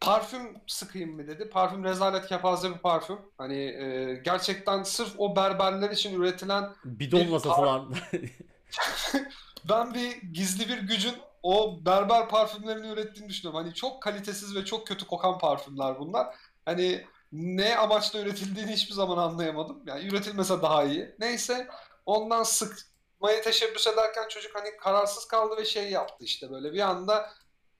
Parfüm 0.00 0.56
sıkayım 0.66 1.14
mı 1.16 1.26
dedi. 1.26 1.50
Parfüm 1.50 1.84
rezalet 1.84 2.26
kepaze 2.26 2.70
bir 2.74 2.78
parfüm. 2.78 3.18
Hani 3.38 3.56
e, 3.58 4.14
gerçekten 4.24 4.82
sırf 4.82 5.14
o 5.18 5.36
berberler 5.36 5.90
için 5.90 6.20
üretilen 6.20 6.72
Bidonla 6.84 7.34
Bir- 7.34 7.38
satılan. 7.38 7.94
ben 9.68 9.94
bir 9.94 10.22
gizli 10.32 10.68
bir 10.68 10.78
gücün 10.78 11.14
o 11.42 11.84
berber 11.86 12.28
parfümlerini 12.28 12.88
ürettiğini 12.88 13.28
düşünüyorum. 13.28 13.64
Hani 13.64 13.74
çok 13.74 14.02
kalitesiz 14.02 14.56
ve 14.56 14.64
çok 14.64 14.86
kötü 14.86 15.06
kokan 15.06 15.38
parfümler 15.38 15.98
bunlar. 15.98 16.26
Hani 16.64 17.04
ne 17.32 17.76
amaçla 17.76 18.20
üretildiğini 18.20 18.72
hiçbir 18.72 18.94
zaman 18.94 19.18
anlayamadım. 19.18 19.82
Yani 19.86 20.06
üretilmese 20.08 20.62
daha 20.62 20.84
iyi. 20.84 21.14
Neyse 21.18 21.68
ondan 22.10 22.42
sıkmaya 22.42 23.42
teşebbüs 23.42 23.86
ederken 23.86 24.28
çocuk 24.28 24.54
hani 24.54 24.76
kararsız 24.76 25.28
kaldı 25.28 25.56
ve 25.56 25.64
şey 25.64 25.90
yaptı 25.90 26.24
işte 26.24 26.50
böyle 26.50 26.72
bir 26.72 26.80
anda 26.80 27.30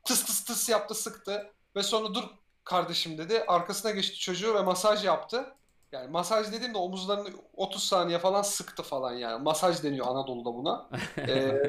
tıs 0.05 0.25
tıs 0.25 0.45
tıs 0.45 0.69
yaptı 0.69 0.95
sıktı 0.95 1.53
ve 1.77 1.83
sonra 1.83 2.15
dur 2.15 2.25
kardeşim 2.65 3.19
dedi. 3.19 3.45
Arkasına 3.49 3.91
geçti 3.91 4.19
çocuğu 4.19 4.55
ve 4.55 4.63
masaj 4.63 5.05
yaptı. 5.05 5.55
Yani 5.93 6.11
masaj 6.11 6.53
dediğimde 6.53 6.79
omuzlarını 6.79 7.29
30 7.55 7.85
saniye 7.85 8.19
falan 8.19 8.43
sıktı 8.43 8.83
falan 8.83 9.13
yani. 9.13 9.43
Masaj 9.43 9.83
deniyor 9.83 10.07
Anadolu'da 10.07 10.55
buna. 10.55 10.91
Ee, 11.19 11.63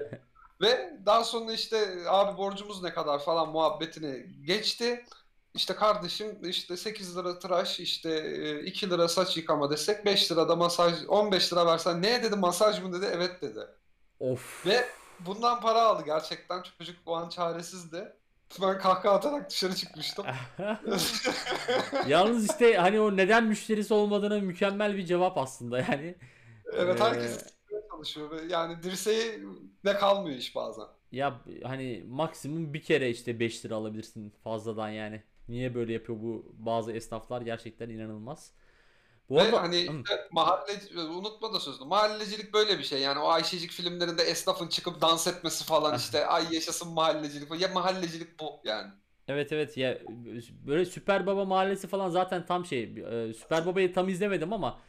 ve 0.62 0.94
daha 1.06 1.24
sonra 1.24 1.54
işte 1.54 2.04
abi 2.08 2.38
borcumuz 2.38 2.84
ne 2.84 2.94
kadar 2.94 3.20
falan 3.20 3.50
muhabbetini 3.50 4.26
geçti. 4.46 5.06
İşte 5.54 5.76
kardeşim 5.76 6.40
işte 6.44 6.78
8 6.78 7.18
lira 7.18 7.40
tıraş 7.40 7.80
işte 7.80 8.10
e, 8.12 8.64
2 8.66 8.90
lira 8.90 9.08
saç 9.08 9.38
yıkama 9.38 9.72
desek 9.72 10.06
5 10.06 10.32
lira 10.32 10.50
da 10.50 10.56
masaj 10.56 10.94
15 11.08 11.54
lira 11.54 11.66
versen 11.66 12.02
ne 12.02 12.24
dedi 12.24 12.36
masaj 12.36 12.82
mı 12.82 12.94
dedi 12.94 13.06
evet 13.14 13.42
dedi. 13.42 13.60
of. 14.20 14.66
Ve 14.66 14.86
bundan 15.20 15.62
para 15.62 15.82
aldı 15.82 16.04
gerçekten 16.06 16.64
çocuk 16.78 16.96
o 17.06 17.16
an 17.16 17.30
çaresizdi. 17.30 18.14
Ben 18.62 18.80
kahkaha 18.80 19.16
atarak 19.16 19.50
dışarı 19.50 19.76
çıkmıştım. 19.76 20.26
Yalnız 22.08 22.50
işte 22.52 22.78
hani 22.78 23.00
o 23.02 23.18
neden 23.18 23.44
müşterisi 23.44 23.94
olmadığına 23.94 24.40
mükemmel 24.40 24.98
bir 24.98 25.06
cevap 25.06 25.38
aslında 25.38 25.80
yani. 25.80 26.16
Evet 26.74 27.02
Ee, 27.02 27.04
herkes 27.04 27.44
çalışıyor 27.92 28.44
yani 28.50 28.84
dirseği 28.84 29.44
ne 29.84 29.94
kalmıyor 29.94 30.38
iş 30.38 30.56
bazen. 30.56 30.86
Ya 31.12 31.42
hani 31.64 32.04
maksimum 32.08 32.74
bir 32.74 32.82
kere 32.82 33.10
işte 33.10 33.40
5 33.40 33.66
lira 33.66 33.76
alabilirsin 33.76 34.30
fazladan 34.44 34.90
yani. 34.90 35.24
Niye 35.52 35.76
böyle 35.76 35.94
yapıyor 35.94 36.20
bu 36.22 36.56
bazı 36.60 36.92
esnaflar 36.92 37.42
gerçekten 37.42 37.90
inanılmaz. 37.90 38.54
Bu 39.30 39.38
Ve 39.38 39.42
arada 39.42 39.62
hani 39.62 39.78
işte 39.82 40.28
mahalleci, 40.32 41.00
unutma 41.00 41.54
da 41.54 41.60
sözünü. 41.60 41.88
Mahallecilik 41.88 42.54
böyle 42.54 42.80
bir 42.80 42.84
şey. 42.84 43.02
Yani 43.02 43.20
o 43.20 43.28
Ayşecik 43.28 43.72
filmlerinde 43.72 44.24
esnafın 44.24 44.68
çıkıp 44.68 45.02
dans 45.02 45.28
etmesi 45.28 45.64
falan 45.66 45.98
işte 45.98 46.26
ay 46.28 46.54
yaşasın 46.56 46.94
mahallecilik. 46.94 47.62
Ya 47.62 47.68
mahallecilik 47.68 48.40
bu 48.40 48.62
yani. 48.64 48.92
Evet 49.28 49.52
evet 49.52 49.78
ya 49.78 50.00
böyle 50.68 50.86
Süper 50.86 51.26
Baba 51.26 51.46
Mahallesi 51.46 51.88
falan 51.88 52.10
zaten 52.10 52.46
tam 52.46 52.66
şey 52.66 52.84
e, 53.30 53.34
Süper 53.34 53.66
Baba'yı 53.66 53.94
tam 53.94 54.10
izlemedim 54.10 54.54
ama 54.54 54.80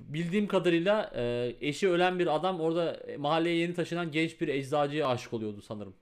bildiğim 0.00 0.48
kadarıyla 0.48 1.12
e, 1.16 1.56
eşi 1.60 1.88
ölen 1.90 2.18
bir 2.18 2.36
adam 2.36 2.60
orada 2.60 3.00
mahalleye 3.18 3.56
yeni 3.56 3.74
taşınan 3.74 4.12
genç 4.12 4.40
bir 4.40 4.48
eczacıya 4.48 5.08
aşık 5.08 5.32
oluyordu 5.32 5.60
sanırım. 5.62 5.94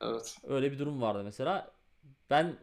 Evet. 0.00 0.38
Öyle 0.48 0.72
bir 0.72 0.78
durum 0.78 1.02
vardı 1.02 1.24
mesela. 1.24 1.70
Ben 2.30 2.56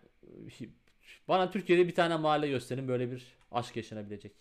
bana 1.28 1.51
Türkiye'de 1.51 1.88
bir 1.88 1.95
tane 1.95 2.18
mahalle 2.18 2.47
gösterin 2.47 2.88
böyle 2.88 3.12
bir 3.12 3.26
aşk 3.51 3.76
yaşanabilecek. 3.76 4.32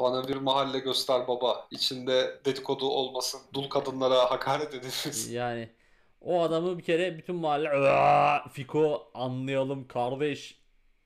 Bana 0.00 0.28
bir 0.28 0.36
mahalle 0.36 0.78
göster 0.78 1.28
baba. 1.28 1.66
İçinde 1.70 2.40
dedikodu 2.44 2.88
olmasın. 2.88 3.40
Dul 3.54 3.68
kadınlara 3.68 4.30
hakaret 4.30 4.74
edilmesin. 4.74 5.32
Yani 5.34 5.68
o 6.20 6.42
adamı 6.42 6.78
bir 6.78 6.82
kere 6.84 7.18
bütün 7.18 7.36
mahalle 7.36 7.70
"Aa, 7.70 8.48
Fiko 8.48 9.10
anlayalım 9.14 9.88
kardeş. 9.88 10.60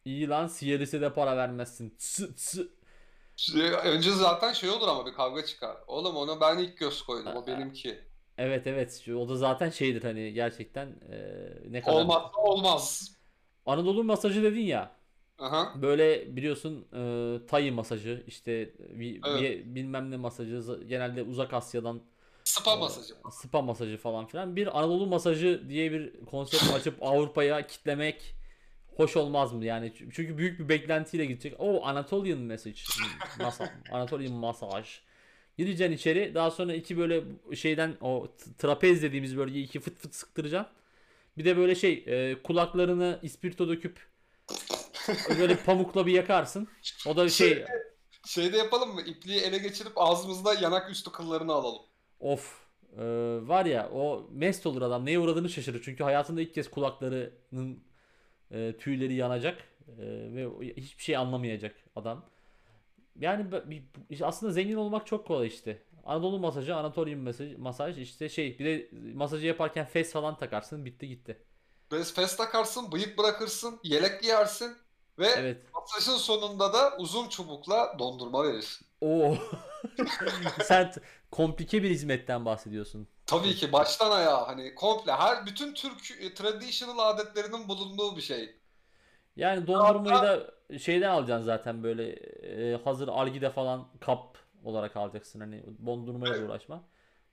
İyi 0.04 0.28
lan 0.28 0.46
Siyeris'e 0.46 1.00
de 1.00 1.12
para 1.12 1.36
vermezsin. 1.36 1.94
Sı, 1.98 2.34
sı. 2.36 2.68
Şey, 3.36 3.70
Önce 3.84 4.10
zaten 4.10 4.52
şey 4.52 4.70
olur 4.70 4.88
ama 4.88 5.06
bir 5.06 5.12
kavga 5.12 5.44
çıkar. 5.44 5.76
Oğlum 5.86 6.16
ona 6.16 6.40
ben 6.40 6.58
ilk 6.58 6.78
göz 6.78 7.02
koydum. 7.02 7.36
O 7.36 7.46
benimki. 7.46 7.98
Evet 8.38 8.66
evet 8.66 9.04
o 9.16 9.28
da 9.28 9.36
zaten 9.36 9.70
şeydir 9.70 10.02
hani 10.02 10.32
gerçekten 10.32 10.86
e, 10.86 11.18
ne 11.68 11.80
kadar 11.80 11.96
Olmazsa 11.96 12.40
olmaz. 12.40 13.16
Anadolu 13.66 14.04
masajı 14.04 14.42
dedin 14.42 14.60
ya 14.60 14.90
Aha. 15.38 15.72
böyle 15.82 16.36
biliyorsun 16.36 16.86
e, 16.96 17.46
Tay 17.46 17.70
masajı 17.70 18.24
işte 18.26 18.74
bir, 18.78 19.20
Evet. 19.26 19.40
bir- 19.42 19.74
bilmem 19.74 20.10
ne 20.10 20.16
masajı 20.16 20.80
genelde 20.88 21.22
uzak 21.22 21.54
Asya'dan 21.54 22.00
Spa 22.44 22.72
e, 22.72 22.76
masajı. 22.76 23.14
spa 23.30 23.62
masajı 23.62 23.96
falan 23.96 24.26
filan 24.26 24.56
bir 24.56 24.78
Anadolu 24.78 25.06
masajı 25.06 25.62
diye 25.68 25.92
bir 25.92 26.24
konsept 26.24 26.74
açıp 26.74 26.94
Avrupa'ya 27.02 27.66
kitlemek 27.66 28.34
hoş 28.96 29.16
olmaz 29.16 29.52
mı 29.52 29.64
yani 29.64 29.92
çünkü 30.12 30.38
büyük 30.38 30.58
bir 30.60 30.68
beklentiyle 30.68 31.24
gidecek 31.24 31.54
o 31.58 31.84
Anatolian 31.86 32.38
message 32.38 32.80
masa, 33.40 33.70
Anatolian 33.92 34.32
masaj 34.32 35.00
gireceksin 35.58 35.94
içeri 35.96 36.34
daha 36.34 36.50
sonra 36.50 36.74
iki 36.74 36.98
böyle 36.98 37.22
şeyden 37.54 37.96
o 38.00 38.28
trapez 38.58 39.02
dediğimiz 39.02 39.36
bölgeyi 39.36 39.64
iki 39.64 39.80
fıt 39.80 39.98
fıt 39.98 40.14
sıktıracaksın 40.14 40.72
bir 41.38 41.44
de 41.44 41.56
böyle 41.56 41.74
şey 41.74 42.04
e, 42.06 42.42
kulaklarını 42.42 43.20
ispirto 43.22 43.68
döküp 43.68 44.10
böyle 45.38 45.56
pamukla 45.66 46.06
bir 46.06 46.12
yakarsın 46.12 46.68
o 47.06 47.16
da 47.16 47.28
şey 47.28 47.64
Şeyde 48.26 48.56
yapalım 48.56 48.94
mı? 48.94 49.02
İpliği 49.02 49.40
ele 49.40 49.58
geçirip 49.58 49.92
ağzımızda 49.96 50.54
yanak 50.54 50.90
üstü 50.90 51.12
kıllarını 51.12 51.52
alalım. 51.52 51.82
Of. 52.20 52.60
Ee, 52.96 53.02
var 53.42 53.66
ya 53.66 53.90
o 53.90 54.28
mest 54.32 54.66
olur 54.66 54.82
adam. 54.82 55.06
Neye 55.06 55.18
uğradığını 55.18 55.48
şaşırır. 55.48 55.82
Çünkü 55.84 56.04
hayatında 56.04 56.40
ilk 56.40 56.54
kez 56.54 56.70
kulaklarının 56.70 57.84
e, 58.50 58.76
tüyleri 58.78 59.14
yanacak. 59.14 59.58
E, 59.88 60.04
ve 60.34 60.48
hiçbir 60.76 61.02
şey 61.02 61.16
anlamayacak 61.16 61.74
adam. 61.96 62.24
yani 63.20 63.46
aslında 64.22 64.52
zengin 64.52 64.76
olmak 64.76 65.06
çok 65.06 65.26
kolay 65.26 65.46
işte. 65.46 65.82
Anadolu 66.04 66.38
masajı, 66.38 66.76
Anatolian 66.76 67.18
masaj, 67.20 67.56
masaj 67.56 67.98
işte 67.98 68.28
şey 68.28 68.58
bir 68.58 68.64
de 68.64 68.90
masajı 69.14 69.46
yaparken 69.46 69.86
fes 69.86 70.12
falan 70.12 70.38
takarsın 70.38 70.84
bitti 70.84 71.08
gitti. 71.08 71.44
Bez 71.92 72.14
fes 72.14 72.36
takarsın, 72.36 72.92
bıyık 72.92 73.18
bırakırsın, 73.18 73.80
yelek 73.84 74.22
giyersin 74.22 74.76
ve 75.18 75.26
Evet. 75.26 75.62
masajın 75.74 76.16
sonunda 76.16 76.72
da 76.72 76.96
uzun 76.98 77.28
çubukla 77.28 77.96
dondurma 77.98 78.44
verirsin. 78.44 78.86
Oo. 79.00 79.34
Sen 80.64 80.92
komplike 81.30 81.82
bir 81.82 81.90
hizmetten 81.90 82.44
bahsediyorsun. 82.44 83.08
Tabii 83.26 83.54
ki 83.54 83.72
baştan 83.72 84.10
ayağa 84.10 84.48
hani 84.48 84.74
komple 84.74 85.12
her 85.12 85.46
bütün 85.46 85.74
Türk 85.74 86.10
e, 86.20 86.34
traditional 86.34 86.98
adetlerinin 87.10 87.68
bulunduğu 87.68 88.16
bir 88.16 88.22
şey. 88.22 88.56
Yani 89.36 89.66
dondurmayı 89.66 90.22
da 90.22 90.50
şeyden 90.78 91.10
alacaksın 91.10 91.44
zaten 91.44 91.82
böyle 91.82 92.12
e, 92.12 92.76
hazır 92.84 93.08
algide 93.08 93.50
falan 93.50 93.88
kap 94.00 94.38
olarak 94.64 94.96
alacaksın. 94.96 95.40
Hani 95.40 95.62
dondurmayla 95.86 96.46
uğraşma. 96.46 96.82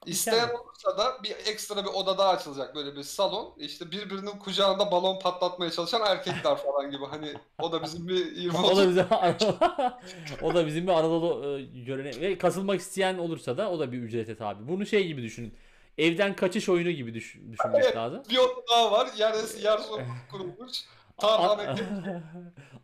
İsteyen 0.05 0.49
olursa 0.49 0.97
da 0.97 1.23
bir 1.23 1.31
ekstra 1.31 1.83
bir 1.83 1.89
oda 1.89 2.17
daha 2.17 2.29
açılacak 2.29 2.75
böyle 2.75 2.95
bir 2.95 3.03
salon. 3.03 3.53
İşte 3.57 3.91
birbirinin 3.91 4.39
kucağında 4.39 4.91
balon 4.91 5.19
patlatmaya 5.19 5.71
çalışan 5.71 6.01
erkekler 6.05 6.55
falan 6.55 6.91
gibi. 6.91 7.05
Hani 7.05 7.33
o 7.61 7.71
da 7.71 7.83
bizim 7.83 8.07
bir 8.07 8.31
20 8.35 8.57
O 8.57 8.77
da 8.77 8.89
bizim 8.89 9.05
o 10.41 10.53
da 10.53 10.67
bizim 10.67 10.87
bir 10.87 10.91
Anadolu 10.91 11.59
e, 11.59 11.61
görene 11.81 12.21
ve 12.21 12.37
kasılmak 12.37 12.79
isteyen 12.79 13.17
olursa 13.17 13.57
da 13.57 13.71
o 13.71 13.79
da 13.79 13.91
bir 13.91 13.97
ücrete 14.01 14.35
tabi. 14.37 14.67
Bunu 14.67 14.85
şey 14.85 15.07
gibi 15.07 15.21
düşünün. 15.23 15.53
Evden 15.97 16.35
kaçış 16.35 16.69
oyunu 16.69 16.91
gibi 16.91 17.13
düş- 17.13 17.39
düşünmek 17.51 17.83
Evet. 17.85 17.95
lazım. 17.95 18.23
bir 18.29 18.37
oda 18.37 18.61
daha 18.71 18.91
var. 18.91 19.09
Yer, 19.17 19.35
yer 19.61 19.77
sokak 19.77 20.05
kurulmuş. 20.31 20.77
Tarhan 21.17 21.59
An- 21.59 21.67
ekip. 21.73 21.85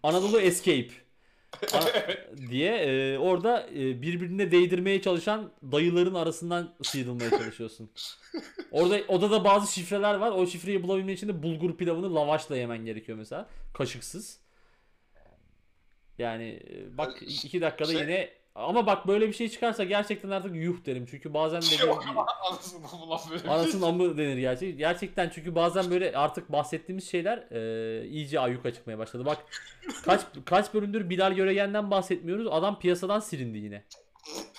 Anadolu 0.04 0.40
Escape 0.40 1.03
diye 2.50 2.76
e, 2.76 3.18
orada 3.18 3.68
e, 3.70 4.02
birbirine 4.02 4.52
değdirmeye 4.52 5.02
çalışan 5.02 5.52
dayıların 5.72 6.14
arasından 6.14 6.74
sıyrılmaya 6.84 7.30
çalışıyorsun. 7.30 7.90
Orada 8.72 9.00
odada 9.08 9.44
bazı 9.44 9.74
şifreler 9.74 10.16
var. 10.16 10.32
O 10.32 10.48
şifreyi 10.48 10.84
bulabilmek 10.84 11.18
için 11.18 11.28
de 11.28 11.44
bulgur 11.44 11.78
pilavını 11.78 12.16
lavaşla 12.16 12.58
yemen 12.58 12.86
gerekiyor 12.86 13.18
mesela. 13.18 13.50
Kaşıksız. 13.74 14.40
Yani 16.18 16.60
e, 16.70 16.98
bak 16.98 17.22
iki 17.22 17.62
dakikada 17.62 17.92
şey- 17.92 18.02
yine 18.02 18.30
ama 18.56 18.86
bak 18.86 19.08
böyle 19.08 19.28
bir 19.28 19.34
şey 19.34 19.50
çıkarsa 19.50 19.84
gerçekten 19.84 20.30
artık 20.30 20.56
yuh 20.56 20.86
derim. 20.86 21.06
Çünkü 21.12 21.34
bazen 21.34 21.62
böyle 21.62 21.66
şey. 21.66 21.90
Anasının 23.50 23.88
amı 23.88 24.18
denir 24.18 24.38
gerçek. 24.38 24.78
Gerçekten 24.78 25.30
çünkü 25.30 25.56
bazen 25.56 25.92
böyle 25.92 26.18
artık 26.18 26.52
bahsettiğimiz 26.52 27.10
şeyler 27.10 27.38
e, 27.52 28.08
iyice 28.08 28.40
ayyuka 28.40 28.74
çıkmaya 28.74 28.98
başladı. 28.98 29.26
Bak 29.26 29.38
kaç 30.06 30.22
kaç 30.46 30.74
bölümdür 30.74 31.10
Bilal 31.10 31.34
Göregen'den 31.34 31.92
bahsetmiyoruz. 31.92 32.48
Adam 32.52 32.80
piyasadan 32.80 33.20
silindi 33.20 33.58
yine. 33.58 33.84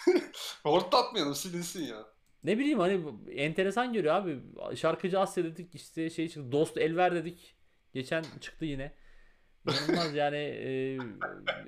Hortlatmayalım 0.62 1.34
silinsin 1.34 1.82
ya. 1.86 2.06
Ne 2.44 2.58
bileyim 2.58 2.78
hani 2.78 3.00
enteresan 3.36 3.92
görüyor 3.92 4.14
abi. 4.14 4.38
Şarkıcı 4.76 5.20
Asya 5.20 5.44
dedik 5.44 5.74
işte 5.74 6.10
şey 6.10 6.28
çıktı. 6.28 6.52
Dost 6.52 6.78
Elver 6.78 7.14
dedik. 7.14 7.54
Geçen 7.94 8.24
çıktı 8.40 8.64
yine. 8.64 8.92
İnanılmaz 9.68 10.14
yani 10.14 10.36
e, 10.36 10.98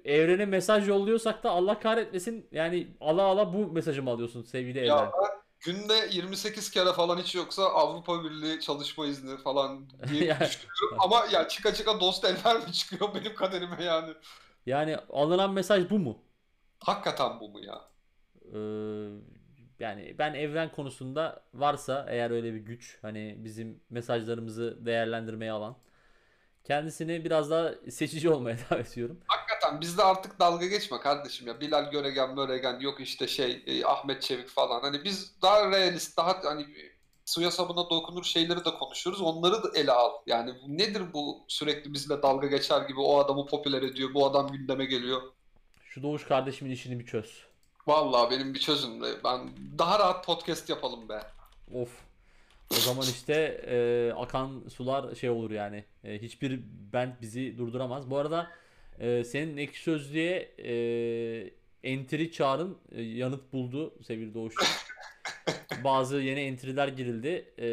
evrene 0.05 0.47
mesaj 0.47 0.89
yolluyorsak 0.89 1.45
da 1.45 1.51
Allah 1.51 1.79
kahretmesin 1.81 2.49
yani 2.53 2.97
ala 3.01 3.23
ala 3.23 3.53
bu 3.53 3.73
mesajı 3.73 4.03
mı 4.03 4.11
alıyorsun 4.11 4.43
sevgili 4.43 4.79
evren? 4.79 4.89
Ya 4.89 5.13
ben 5.23 5.31
günde 5.61 6.09
28 6.13 6.71
kere 6.71 6.93
falan 6.93 7.19
hiç 7.19 7.35
yoksa 7.35 7.63
Avrupa 7.65 8.25
Birliği 8.25 8.61
çalışma 8.61 9.07
izni 9.07 9.37
falan 9.37 9.91
diye 10.09 10.25
Yani- 10.27 10.41
düşünüyorum. 10.41 10.99
Ama 10.99 11.27
ya 11.33 11.49
çıka 11.49 11.75
çıka 11.75 12.01
dost 12.01 12.25
eller 12.25 12.57
mi 12.57 12.73
çıkıyor 12.73 13.15
benim 13.15 13.35
kaderime 13.35 13.85
yani. 13.85 14.13
Yani 14.67 14.97
alınan 14.97 15.53
mesaj 15.53 15.91
bu 15.91 15.99
mu? 15.99 16.19
Hakikaten 16.79 17.41
bu 17.41 17.49
mu 17.49 17.61
ya? 17.65 17.81
Ee, 18.55 18.59
yani 19.79 20.15
ben 20.19 20.35
evren 20.35 20.73
konusunda 20.73 21.43
varsa 21.55 22.07
eğer 22.09 22.31
öyle 22.31 22.55
bir 22.55 22.59
güç 22.59 22.99
hani 23.03 23.35
bizim 23.39 23.81
mesajlarımızı 23.91 24.87
değerlendirmeye 24.87 25.53
alan 25.53 25.77
kendisini 26.67 27.25
biraz 27.25 27.51
daha 27.51 27.71
seçici 27.91 28.31
olmaya 28.31 28.57
davet 28.71 28.93
ediyorum. 28.93 29.21
Hakikaten 29.27 29.81
bizde 29.81 30.03
artık 30.03 30.41
dalga 30.41 30.67
geçme 30.67 31.01
kardeşim 31.01 31.47
ya. 31.47 31.61
Bilal 31.61 31.91
Göregen, 31.91 32.35
Möregen 32.35 32.81
yok 32.81 33.01
işte 33.01 33.29
şey 33.29 33.63
e, 33.67 33.85
Ahmet 33.85 34.23
Çevik 34.23 34.49
falan. 34.49 34.81
Hani 34.81 35.05
biz 35.05 35.43
daha 35.43 35.71
realist, 35.71 36.17
daha 36.17 36.41
hani 36.45 36.67
suya 37.25 37.51
sabuna 37.51 37.91
dokunur 37.91 38.25
şeyleri 38.25 38.65
de 38.65 38.75
konuşuyoruz. 38.75 39.23
Onları 39.23 39.63
da 39.63 39.69
ele 39.75 39.93
al. 39.93 40.13
Yani 40.27 40.55
nedir 40.67 41.03
bu 41.13 41.45
sürekli 41.49 41.93
bizle 41.93 42.23
dalga 42.23 42.47
geçer 42.47 42.83
gibi 42.89 43.01
o 43.01 43.19
adamı 43.19 43.47
popüler 43.47 43.83
ediyor, 43.83 44.15
bu 44.15 44.27
adam 44.27 44.53
gündeme 44.53 44.85
geliyor. 44.85 45.23
Şu 45.85 46.03
Doğuş 46.03 46.25
kardeşimin 46.25 46.71
işini 46.71 46.99
bir 46.99 47.07
çöz. 47.07 47.43
Vallahi 47.87 48.31
benim 48.31 48.55
bir 48.55 48.61
çözüm. 48.61 49.03
Ben 49.25 49.41
daha 49.79 49.99
rahat 49.99 50.27
podcast 50.27 50.71
yapalım 50.71 51.09
be. 51.09 51.23
Of. 51.75 51.91
O 52.71 52.75
zaman 52.75 53.03
işte 53.03 53.35
e, 53.67 54.13
akan 54.13 54.63
sular 54.69 55.15
şey 55.15 55.31
olur 55.31 55.51
yani. 55.51 55.85
E, 56.05 56.23
hiçbir 56.23 56.61
band 56.93 57.13
bizi 57.23 57.59
durduramaz. 57.59 58.11
Bu 58.11 58.17
arada 58.19 58.51
e, 58.99 59.25
senin 59.25 59.57
ekşi 59.57 59.83
sözlüğe 59.83 60.53
e, 60.59 60.73
entry 61.85 62.33
çağrın 62.33 62.79
e, 62.93 63.03
yanıt 63.03 63.53
buldu 63.53 63.95
sevgili 64.03 64.35
Doğuş'um. 64.35 64.67
Bazı 65.85 66.17
yeni 66.17 66.41
entry'ler 66.41 66.89
girildi. 66.89 67.53
E, 67.59 67.67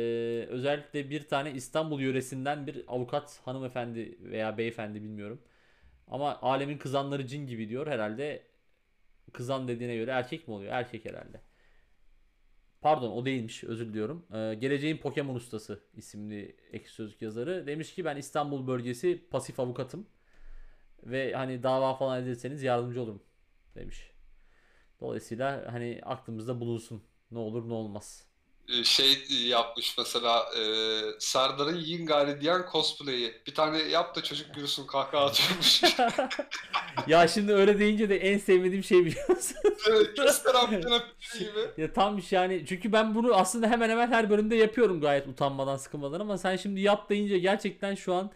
özellikle 0.50 1.10
bir 1.10 1.28
tane 1.28 1.52
İstanbul 1.52 2.02
yöresinden 2.02 2.68
bir 2.68 2.84
avukat 2.88 3.40
hanımefendi 3.46 4.18
veya 4.22 4.58
beyefendi 4.58 5.04
bilmiyorum. 5.04 5.42
Ama 6.08 6.40
alemin 6.42 6.78
kızanları 6.78 7.28
cin 7.28 7.48
gibi 7.48 7.70
diyor. 7.70 7.88
Herhalde 7.88 8.44
kızan 9.34 9.68
dediğine 9.68 9.96
göre 9.96 10.12
erkek 10.12 10.48
mi 10.48 10.54
oluyor? 10.54 10.74
Erkek 10.74 11.06
herhalde. 11.06 11.42
Pardon 12.84 13.12
o 13.12 13.26
değilmiş 13.26 13.64
özür 13.64 13.88
diliyorum. 13.88 14.26
Ee, 14.34 14.54
Geleceğin 14.54 14.98
Pokemon 14.98 15.36
Ustası 15.36 15.84
isimli 15.96 16.56
ekşi 16.72 16.94
sözlük 16.94 17.22
yazarı. 17.22 17.68
Demiş 17.68 17.94
ki 17.96 18.06
ben 18.06 18.18
İstanbul 18.18 18.68
bölgesi 18.68 19.24
pasif 19.32 19.60
avukatım. 19.60 20.08
Ve 21.04 21.34
hani 21.34 21.64
dava 21.64 21.96
falan 21.96 22.24
ederseniz 22.24 22.64
yardımcı 22.64 23.02
olurum 23.02 23.24
demiş. 23.76 24.12
Dolayısıyla 25.02 25.74
hani 25.74 26.02
aklımızda 26.04 26.60
bulunsun. 26.60 27.04
Ne 27.32 27.40
olur 27.40 27.70
ne 27.70 27.74
olmaz. 27.74 28.28
Ee, 28.70 28.84
Şey 28.84 29.18
yapmış 29.48 29.98
mesela 29.98 30.46
e, 30.60 30.62
Serdar'ın 31.20 31.76
Yingari 31.76 32.42
diyen 32.42 32.66
cosplay'i. 32.72 33.42
Bir 33.48 33.54
tane 33.56 33.78
yap 33.78 34.16
da 34.16 34.24
çocuk 34.24 34.56
gülsün 34.56 34.88
kahkaha 34.88 35.26
atıyormuş. 35.26 35.82
ya 37.08 37.28
şimdi 37.28 37.54
öyle 37.54 37.80
deyince 37.80 38.10
de 38.10 38.18
en 38.18 38.38
sevmediğim 38.38 38.84
şey 38.84 39.06
biliyor 39.06 39.30
musun? 39.30 39.58
Göster 40.18 40.54
gibi. 40.70 41.82
ya 41.82 41.94
tam 41.94 42.20
yani 42.32 42.66
çünkü 42.68 42.92
ben 42.92 43.16
bunu 43.16 43.36
aslında 43.36 43.70
hemen 43.70 43.90
hemen 43.90 44.08
her 44.12 44.30
bölümde 44.30 44.56
yapıyorum 44.56 45.02
gayet 45.02 45.28
utanmadan 45.28 45.78
sıkılmadan 45.78 46.20
ama 46.20 46.38
sen 46.38 46.56
şimdi 46.56 46.82
yap 46.82 47.10
deyince 47.10 47.40
gerçekten 47.40 47.96
şu 47.96 48.14
an 48.14 48.32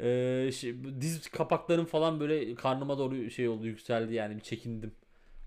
e, 0.00 0.50
şey, 0.60 0.74
diz 1.00 1.28
kapaklarım 1.28 1.86
falan 1.86 2.20
böyle 2.20 2.54
karnıma 2.54 2.98
doğru 2.98 3.30
şey 3.30 3.48
oldu 3.48 3.66
yükseldi 3.66 4.14
yani 4.14 4.36
bir 4.36 4.42
çekindim. 4.42 4.92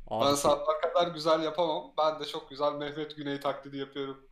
Abi, 0.08 0.26
Ben 0.26 0.36
Serdar 0.36 0.82
kadar 0.82 1.08
güzel 1.08 1.44
yapamam. 1.44 1.94
Ben 1.98 2.20
de 2.20 2.26
çok 2.26 2.50
güzel 2.50 2.72
Mehmet 2.74 3.16
Güney 3.16 3.40
taklidi 3.40 3.78
yapıyorum. 3.78 4.28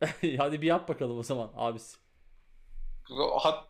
hadi 0.38 0.62
bir 0.62 0.66
yap 0.66 0.88
bakalım 0.88 1.18
o 1.18 1.22
zaman 1.22 1.52
abisi. 1.56 1.96
Hat, 3.40 3.64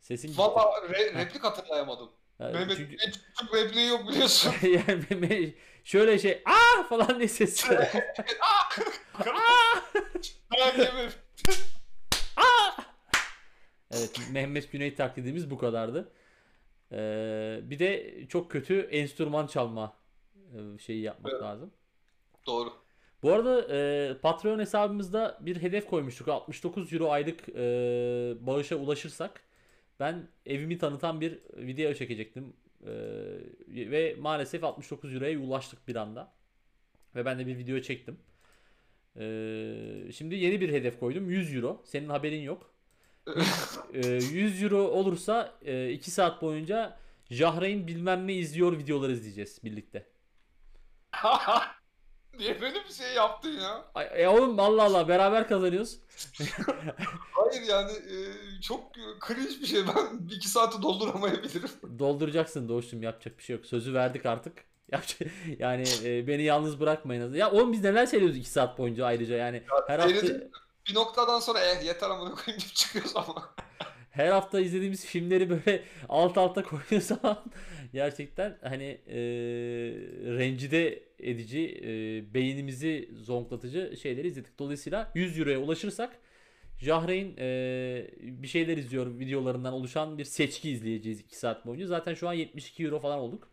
Sesin 0.00 0.28
gitti. 0.28 0.38
valla 0.40 0.62
re- 0.62 1.14
replik 1.14 1.44
hatırlayamadım. 1.44 2.10
Ya 2.38 2.48
Mehmet 2.48 2.76
çünkü 2.76 2.90
Güney 2.90 3.64
repliği 3.64 3.88
yok 3.88 4.08
biliyorsun. 4.08 4.54
yani 4.62 5.54
şöyle 5.84 6.18
şey 6.18 6.42
aa 6.44 6.82
falan 6.82 7.18
diye 7.18 7.28
ses 7.28 7.56
çıkar. 7.60 7.88
Ben 10.58 10.78
Mehmet. 10.78 11.18
Evet 13.90 14.20
Mehmet 14.30 14.72
Güney 14.72 14.94
taklidimiz 14.94 15.50
bu 15.50 15.58
kadardı. 15.58 16.12
Ee, 16.92 17.60
bir 17.62 17.78
de 17.78 18.14
çok 18.28 18.50
kötü 18.50 18.80
enstrüman 18.80 19.46
çalma 19.46 19.99
şeyi 20.78 21.02
yapmak 21.02 21.32
Evet. 21.32 21.42
lazım. 21.42 21.70
Doğru. 22.46 22.72
Bu 23.22 23.32
arada 23.32 23.76
e, 23.76 24.14
Patreon 24.22 24.58
hesabımızda 24.58 25.38
bir 25.40 25.62
hedef 25.62 25.86
koymuştuk. 25.86 26.28
69 26.28 26.92
euro 26.92 27.10
aylık 27.10 27.48
e, 27.48 27.54
bağışa 28.40 28.76
ulaşırsak 28.76 29.42
ben 30.00 30.28
evimi 30.46 30.78
tanıtan 30.78 31.20
bir 31.20 31.38
video 31.56 31.94
çekecektim. 31.94 32.52
E, 32.86 32.90
ve 33.68 34.16
maalesef 34.18 34.64
69 34.64 35.14
euroya 35.14 35.38
ulaştık 35.38 35.88
bir 35.88 35.96
anda. 35.96 36.32
Ve 37.14 37.24
ben 37.24 37.38
de 37.38 37.46
bir 37.46 37.58
video 37.58 37.80
çektim. 37.80 38.16
E, 39.16 39.22
şimdi 40.12 40.34
yeni 40.34 40.60
bir 40.60 40.72
hedef 40.72 41.00
koydum. 41.00 41.30
100 41.30 41.54
euro. 41.56 41.82
Senin 41.84 42.08
haberin 42.08 42.42
yok. 42.42 42.70
E, 43.94 44.06
100 44.08 44.62
euro 44.62 44.78
olursa 44.78 45.58
2 45.92 46.10
saat 46.10 46.42
boyunca 46.42 46.98
Jahreyn 47.30 47.86
bilmem 47.86 48.26
ne 48.26 48.34
izliyor 48.34 48.78
videoları 48.78 49.12
izleyeceğiz 49.12 49.60
birlikte. 49.64 50.06
Niye 52.38 52.60
böyle 52.60 52.84
bir 52.88 52.92
şey 52.92 53.14
yaptın 53.14 53.52
ya? 53.60 53.84
Ay, 53.94 54.08
e 54.14 54.28
oğlum 54.28 54.60
Allah 54.60 54.82
Allah 54.82 55.08
beraber 55.08 55.48
kazanıyoruz. 55.48 55.98
Hayır 57.32 57.62
yani 57.68 57.92
e, 57.92 58.16
çok 58.62 58.94
cringe 59.26 59.60
bir 59.60 59.66
şey. 59.66 59.82
Ben 59.86 60.26
iki 60.36 60.48
saati 60.48 60.82
dolduramayabilirim. 60.82 61.68
Dolduracaksın 61.98 62.68
Doğuş'cum 62.68 63.02
yapacak 63.02 63.38
bir 63.38 63.42
şey 63.42 63.56
yok. 63.56 63.66
Sözü 63.66 63.94
verdik 63.94 64.26
artık. 64.26 64.64
Ya- 64.92 65.02
yani 65.58 65.84
e, 66.04 66.26
beni 66.26 66.42
yalnız 66.42 66.80
bırakmayın. 66.80 67.34
Ya 67.34 67.50
oğlum 67.50 67.72
biz 67.72 67.84
neler 67.84 68.06
seyrediyoruz 68.06 68.38
2 68.38 68.50
saat 68.50 68.78
boyunca 68.78 69.06
ayrıca 69.06 69.36
yani 69.36 69.62
her 69.86 69.98
hafta 69.98 70.14
seyredip- 70.16 70.50
Bir 70.88 70.94
noktadan 70.94 71.40
sonra 71.40 71.60
eh 71.60 71.84
yeter 71.84 72.10
amına 72.10 72.34
koyayım 72.34 72.60
deyip 72.60 72.74
çıkıyoruz 72.74 73.12
ama. 73.16 73.54
her 74.10 74.28
hafta 74.28 74.60
izlediğimiz 74.60 75.04
filmleri 75.06 75.50
böyle 75.50 75.84
alt 76.08 76.38
alta 76.38 76.62
koyduğu 76.62 77.00
zaman 77.00 77.38
gerçekten 77.92 78.58
hani 78.62 78.98
e, 79.08 79.16
rencide 80.38 81.02
edici, 81.18 81.80
e, 81.84 81.88
beynimizi 82.34 83.08
zonklatıcı 83.14 83.96
şeyleri 84.02 84.26
izledik. 84.26 84.58
Dolayısıyla 84.58 85.10
100 85.14 85.38
euroya 85.38 85.58
ulaşırsak 85.58 86.16
Jahreyn 86.78 87.36
e, 87.38 88.06
bir 88.20 88.48
şeyler 88.48 88.76
izliyor 88.76 89.18
videolarından 89.18 89.72
oluşan 89.72 90.18
bir 90.18 90.24
seçki 90.24 90.70
izleyeceğiz 90.70 91.20
2 91.20 91.36
saat 91.38 91.66
boyunca. 91.66 91.86
Zaten 91.86 92.14
şu 92.14 92.28
an 92.28 92.32
72 92.32 92.84
euro 92.84 92.98
falan 92.98 93.18
olduk. 93.18 93.48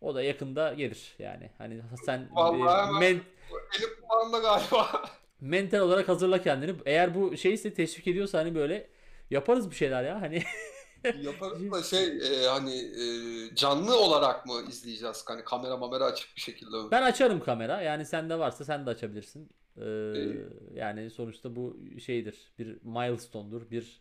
O 0.00 0.14
da 0.14 0.22
yakında 0.22 0.74
gelir 0.74 1.14
yani. 1.18 1.50
Hani 1.58 1.80
sen 2.04 2.18
e, 2.18 2.28
Vallahi 2.32 2.86
hemen- 2.86 3.00
men- 3.00 3.20
Elim 3.78 4.42
galiba. 4.42 5.02
mental 5.40 5.78
olarak 5.80 6.08
hazırla 6.08 6.42
kendini. 6.42 6.74
Eğer 6.86 7.14
bu 7.14 7.36
şeyse 7.36 7.74
teşvik 7.74 8.06
ediyorsa 8.06 8.38
hani 8.38 8.54
böyle 8.54 8.86
yaparız 9.30 9.70
bir 9.70 9.76
şeyler 9.76 10.04
ya. 10.04 10.20
Hani 10.20 10.42
Yaparız 11.22 11.72
da 11.72 11.82
şey 11.82 12.04
e, 12.04 12.46
hani 12.46 12.74
e, 12.74 13.04
canlı 13.54 14.00
olarak 14.00 14.46
mı 14.46 14.52
izleyeceğiz? 14.68 15.24
Hani 15.26 15.44
kamera 15.44 15.76
mamera 15.76 16.04
açık 16.04 16.36
bir 16.36 16.40
şekilde. 16.40 16.76
Ben 16.90 17.02
açarım 17.02 17.40
kamera. 17.40 17.82
Yani 17.82 18.06
sende 18.06 18.38
varsa 18.38 18.64
sen 18.64 18.86
de 18.86 18.90
açabilirsin. 18.90 19.50
Ee, 19.76 19.84
yani 20.74 21.10
sonuçta 21.10 21.56
bu 21.56 21.76
şeydir. 22.04 22.52
Bir 22.58 22.78
milestone'dur. 22.82 23.70
Bir 23.70 24.00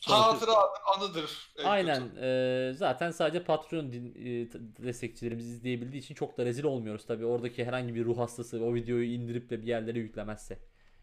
sonuçta- 0.00 0.26
Hatıradır, 0.32 0.80
anıdır. 0.96 1.50
en 1.58 1.64
Aynen. 1.64 2.02
ee, 2.20 2.72
zaten 2.76 3.10
sadece 3.10 3.44
Patreon 3.44 3.92
din, 3.92 4.14
e, 4.14 4.48
destekçilerimiz 4.84 5.46
izleyebildiği 5.46 6.02
için 6.02 6.14
çok 6.14 6.38
da 6.38 6.44
rezil 6.44 6.64
olmuyoruz 6.64 7.06
tabii. 7.06 7.26
Oradaki 7.26 7.64
herhangi 7.64 7.94
bir 7.94 8.04
ruh 8.04 8.18
hastası 8.18 8.64
o 8.64 8.74
videoyu 8.74 9.04
indirip 9.12 9.50
de 9.50 9.62
bir 9.62 9.66
yerlere 9.66 9.98
yüklemezse 9.98 10.58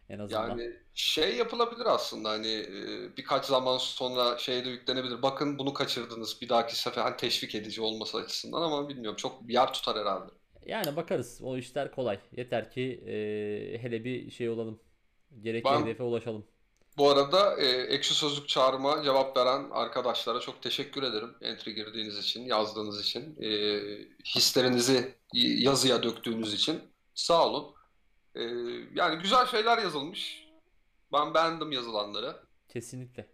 en 0.08 0.18
azından. 0.18 0.48
Yani 0.48 0.72
şey 0.94 1.36
yapılabilir 1.36 1.86
aslında 1.86 2.30
hani 2.30 2.52
e, 2.52 3.16
birkaç 3.16 3.44
zaman 3.44 3.78
sonra 3.78 4.38
şeyde 4.38 4.68
yüklenebilir. 4.68 5.22
Bakın 5.22 5.58
bunu 5.58 5.74
kaçırdınız 5.74 6.40
bir 6.40 6.48
dahaki 6.48 6.76
sefer 6.76 7.02
hani 7.02 7.16
teşvik 7.16 7.54
edici 7.54 7.82
olması 7.82 8.18
açısından 8.18 8.62
ama 8.62 8.88
bilmiyorum 8.88 9.16
çok 9.16 9.50
yer 9.50 9.72
tutar 9.72 9.98
herhalde. 9.98 10.30
Yani 10.66 10.96
bakarız. 10.96 11.40
O 11.42 11.56
işler 11.56 11.90
kolay. 11.94 12.18
Yeter 12.36 12.70
ki 12.70 13.04
ee, 13.06 13.78
hele 13.82 14.04
bir 14.04 14.30
şey 14.30 14.48
olalım. 14.48 14.80
Gerekli 15.42 15.64
Ben- 15.64 15.82
hedefe 15.82 16.02
ulaşalım. 16.02 16.44
Bu 16.96 17.10
arada 17.10 17.60
e, 17.60 17.66
ekşi 17.66 18.14
sözlük 18.14 18.48
çağrıma 18.48 19.02
cevap 19.02 19.36
veren 19.36 19.70
arkadaşlara 19.70 20.40
çok 20.40 20.62
teşekkür 20.62 21.02
ederim. 21.02 21.34
Entry 21.40 21.74
girdiğiniz 21.74 22.18
için, 22.18 22.44
yazdığınız 22.44 23.00
için, 23.00 23.36
e, 23.42 23.48
hislerinizi 24.36 25.14
yazıya 25.32 26.02
döktüğünüz 26.02 26.54
için. 26.54 26.80
Sağ 27.14 27.48
olun. 27.48 27.73
E, 28.34 28.42
yani 28.94 29.22
güzel 29.22 29.46
şeyler 29.46 29.78
yazılmış. 29.78 30.48
Ben 31.12 31.34
beğendim 31.34 31.72
yazılanları. 31.72 32.36
Kesinlikle. 32.68 33.26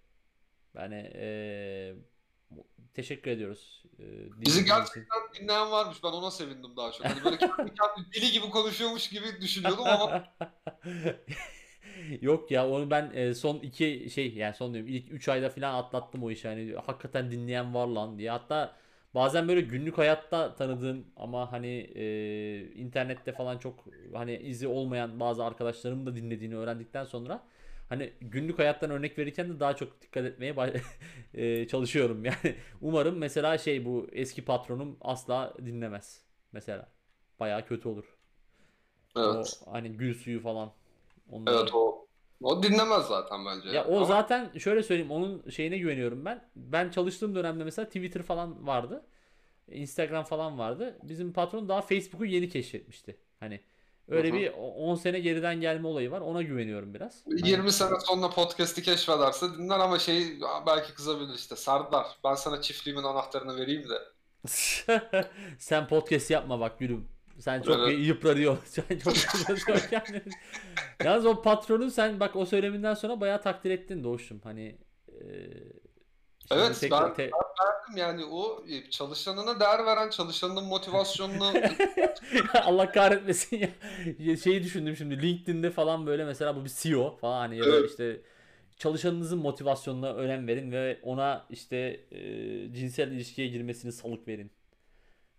Yani 0.74 0.94
eee, 1.14 1.94
teşekkür 2.94 3.30
ediyoruz. 3.30 3.82
eee, 3.98 4.06
Bizi 4.06 4.30
dinlediğiniz 4.36 4.56
için. 4.58 4.66
gerçekten 4.66 5.20
dinleyen 5.42 5.70
varmış. 5.70 5.98
Ben 6.04 6.08
ona 6.08 6.30
sevindim 6.30 6.76
daha 6.76 6.92
çok. 6.92 7.06
Hani 7.06 7.24
böyle 7.24 7.38
kendi 7.38 7.54
kendi 7.74 8.12
dili 8.14 8.32
gibi 8.32 8.50
konuşuyormuş 8.50 9.08
gibi 9.08 9.40
düşünüyordum 9.40 9.86
ama 9.86 10.24
Yok 12.20 12.50
ya 12.50 12.68
onu 12.68 12.90
ben 12.90 13.10
e, 13.14 13.34
son 13.34 13.56
iki 13.58 14.10
şey 14.14 14.34
yani 14.34 14.54
son 14.54 14.74
diyorum 14.74 14.90
ilk 14.92 15.12
3 15.12 15.28
ayda 15.28 15.50
falan 15.50 15.74
atlattım 15.74 16.22
o 16.24 16.30
işi. 16.30 16.48
Hani 16.48 16.74
hakikaten 16.86 17.30
dinleyen 17.30 17.74
var 17.74 17.86
lan 17.86 18.18
diye. 18.18 18.30
Hatta 18.30 18.76
bazen 19.14 19.48
böyle 19.48 19.60
günlük 19.60 19.98
hayatta 19.98 20.54
tanıdığın 20.54 21.06
ama 21.16 21.52
hani 21.52 21.68
e, 21.94 22.72
internette 22.74 23.32
falan 23.32 23.58
çok 23.58 23.84
hani 24.14 24.36
izi 24.38 24.68
olmayan 24.68 25.20
bazı 25.20 25.44
arkadaşlarım 25.44 26.06
da 26.06 26.16
dinlediğini 26.16 26.56
öğrendikten 26.56 27.04
sonra 27.04 27.42
hani 27.88 28.12
günlük 28.20 28.58
hayattan 28.58 28.90
örnek 28.90 29.18
verirken 29.18 29.48
de 29.50 29.60
daha 29.60 29.76
çok 29.76 30.00
dikkat 30.02 30.24
etmeye 30.24 30.54
e, 31.34 31.66
çalışıyorum. 31.68 32.24
Yani 32.24 32.36
umarım 32.80 33.18
mesela 33.18 33.58
şey 33.58 33.84
bu 33.84 34.08
eski 34.12 34.44
patronum 34.44 34.96
asla 35.00 35.54
dinlemez 35.66 36.22
mesela. 36.52 36.88
Bayağı 37.40 37.66
kötü 37.66 37.88
olur. 37.88 38.04
evet. 39.16 39.60
O 39.66 39.72
hani 39.72 39.92
gül 39.92 40.14
suyu 40.14 40.40
falan. 40.40 40.72
Onları- 41.30 41.54
Evet 41.56 41.74
o 41.74 42.06
o 42.42 42.62
dinlemez 42.62 43.06
zaten 43.06 43.46
bence. 43.46 43.68
Ya 43.68 43.84
o 43.84 43.96
Ama 43.96 44.04
zaten 44.04 44.58
şöyle 44.58 44.82
söyleyeyim 44.82 45.10
onun 45.10 45.50
şeyine 45.50 45.78
güveniyorum 45.78 46.24
ben. 46.24 46.48
Ben 46.56 46.90
çalıştığım 46.90 47.34
dönemde 47.34 47.64
mesela 47.64 47.86
Twitter 47.86 48.22
falan 48.22 48.66
vardı. 48.66 49.06
Instagram 49.68 50.24
falan 50.24 50.58
vardı. 50.58 50.98
Bizim 51.02 51.32
patron 51.32 51.68
daha 51.68 51.82
Facebook'u 51.82 52.24
yeni 52.24 52.48
keşfetmişti. 52.48 53.16
Hani 53.40 53.60
öyle 54.08 54.28
Hı 54.28 54.32
hı. 54.32 54.36
bir 54.36 54.52
10 54.56 54.94
sene 54.94 55.20
geriden 55.20 55.60
gelme 55.60 55.88
olayı 55.88 56.10
var. 56.10 56.20
Ona 56.20 56.42
güveniyorum 56.42 56.94
biraz. 56.94 57.26
Hani- 57.26 57.48
20 57.48 57.72
sene 57.72 58.00
sonra 58.00 58.30
podcast'i 58.30 58.82
keşfederse 58.82 59.46
dinler 59.58 59.78
ama 59.78 59.98
şey 59.98 60.40
belki 60.66 60.94
kızabilir 60.94 61.34
işte. 61.34 61.56
Serdar 61.56 62.06
ben 62.24 62.34
sana 62.34 62.60
çiftliğimin 62.60 63.02
anahtarını 63.02 63.56
vereyim 63.56 63.84
de. 63.88 63.98
Sen 65.58 65.88
podcast 65.88 66.30
yapma 66.30 66.60
bak 66.60 66.78
gülüm. 66.78 67.08
Sen 67.44 67.62
çok 67.62 67.88
Evet. 67.88 67.98
yıpranıyor. 68.06 68.58
Sen 68.64 68.84
çok 69.04 69.16
yıpranıyor 69.16 69.88
kendini. 69.90 70.22
Yalnız 71.04 71.26
o 71.26 71.42
patronu 71.42 71.90
sen 71.90 72.20
bak 72.20 72.36
o 72.36 72.46
söyleminden 72.46 72.94
sonra 72.94 73.20
bayağı 73.20 73.42
takdir 73.42 73.70
ettin 73.70 74.04
Doğuş'um. 74.04 74.40
Hani 74.44 74.78
e, 75.08 75.24
Evet, 76.52 76.80
tek- 76.80 76.90
ben- 76.90 77.14
te- 77.14 77.30
Yani 77.96 78.24
o 78.24 78.64
e, 78.68 78.90
çalışanına 78.90 79.60
değer 79.60 79.86
veren, 79.86 80.10
çalışanının 80.10 80.64
motivasyonunu 80.64 81.52
Allah 82.64 82.92
kahretmesin 82.92 83.56
ya. 83.58 83.68
Ya 84.18 84.36
Şeyi 84.36 84.62
düşündüm 84.64 84.96
şimdi 84.96 85.22
LinkedIn'de 85.22 85.70
falan 85.70 86.06
böyle 86.06 86.24
mesela 86.24 86.56
bu 86.56 86.64
bir 86.64 86.70
CEO 86.76 87.16
falan 87.16 87.38
hani 87.38 87.58
ya 87.58 87.68
da 87.68 87.68
Evet. 87.76 87.90
işte 87.90 88.20
çalışanınızın 88.78 89.38
motivasyonuna 89.38 90.12
önem 90.14 90.48
verin 90.48 90.72
ve 90.72 90.98
ona 91.02 91.46
işte 91.50 91.76
e, 92.12 92.18
cinsel 92.74 93.12
ilişkiye 93.12 93.48
girmesini 93.48 93.92
salık 93.92 94.28
verin. 94.28 94.50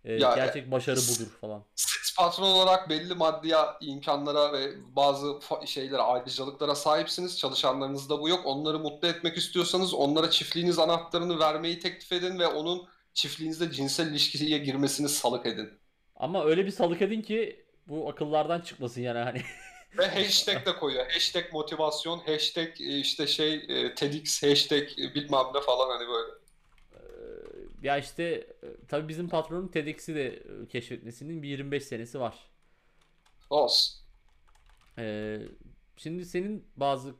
E, 0.06 0.14
Ya, 0.14 0.36
gerçek 0.36 0.72
başarı 0.72 0.95
budur 0.97 1.32
falan. 1.41 1.64
siz 1.76 2.16
patron 2.18 2.47
olarak 2.47 2.89
belli 2.89 3.14
maddi 3.16 3.54
imkanlara 3.82 4.54
ve 4.54 4.72
bazı 4.95 5.39
şeylere, 5.66 6.02
ayrıcalıklara 6.02 6.76
sahipsiniz. 6.76 7.39
Çalışanlarınızda 7.39 8.20
bu 8.22 8.30
yok. 8.30 8.45
Onları 8.45 8.80
mutlu 8.80 9.08
etmek 9.08 9.38
istiyorsanız 9.38 9.93
onlara 9.93 10.30
çiftliğiniz 10.30 10.80
anahtarını 10.80 11.39
vermeyi 11.39 11.80
teklif 11.80 12.12
edin 12.12 12.39
ve 12.39 12.47
onun 12.47 12.88
çiftliğinizde 13.14 13.72
cinsel 13.72 14.08
ilişkiye 14.08 14.58
girmesini 14.58 15.10
salık 15.10 15.45
edin. 15.45 15.70
Ama 16.16 16.45
öyle 16.45 16.66
bir 16.66 16.72
salık 16.72 17.02
edin 17.02 17.22
ki 17.22 17.66
bu 17.88 18.10
akıllardan 18.10 18.62
çıkmasın 18.62 19.02
yani 19.02 19.20
hani. 19.20 19.41
Ve 19.97 20.08
hashtag 20.08 20.66
de 20.66 20.76
koyuyor. 20.76 21.06
Hashtag 21.12 21.54
motivasyon, 21.54 22.20
hashtag 22.20 22.82
e, 22.82 22.97
işte 22.99 23.28
şey 23.28 23.54
e, 23.54 23.95
TEDx, 23.95 24.43
hashtag 24.43 24.84
e, 24.99 25.16
bilmem 25.16 25.45
ne 25.56 25.62
falan 25.62 25.89
hani 25.89 26.08
böyle. 26.10 26.32
Ya 27.82 27.97
işte 27.97 28.23
e, 28.63 28.67
tabii 28.88 29.07
bizim 29.07 29.29
patronun 29.29 29.67
TEDx'i 29.67 30.15
de 30.15 30.27
e, 30.27 30.67
keşfetmesinin 30.67 31.43
bir 31.43 31.47
25 31.47 31.84
senesi 31.84 32.19
var. 32.19 32.36
Olsun. 33.49 34.01
Ee, 34.97 35.41
şimdi 35.95 36.25
senin 36.25 36.67
bazı 36.75 37.15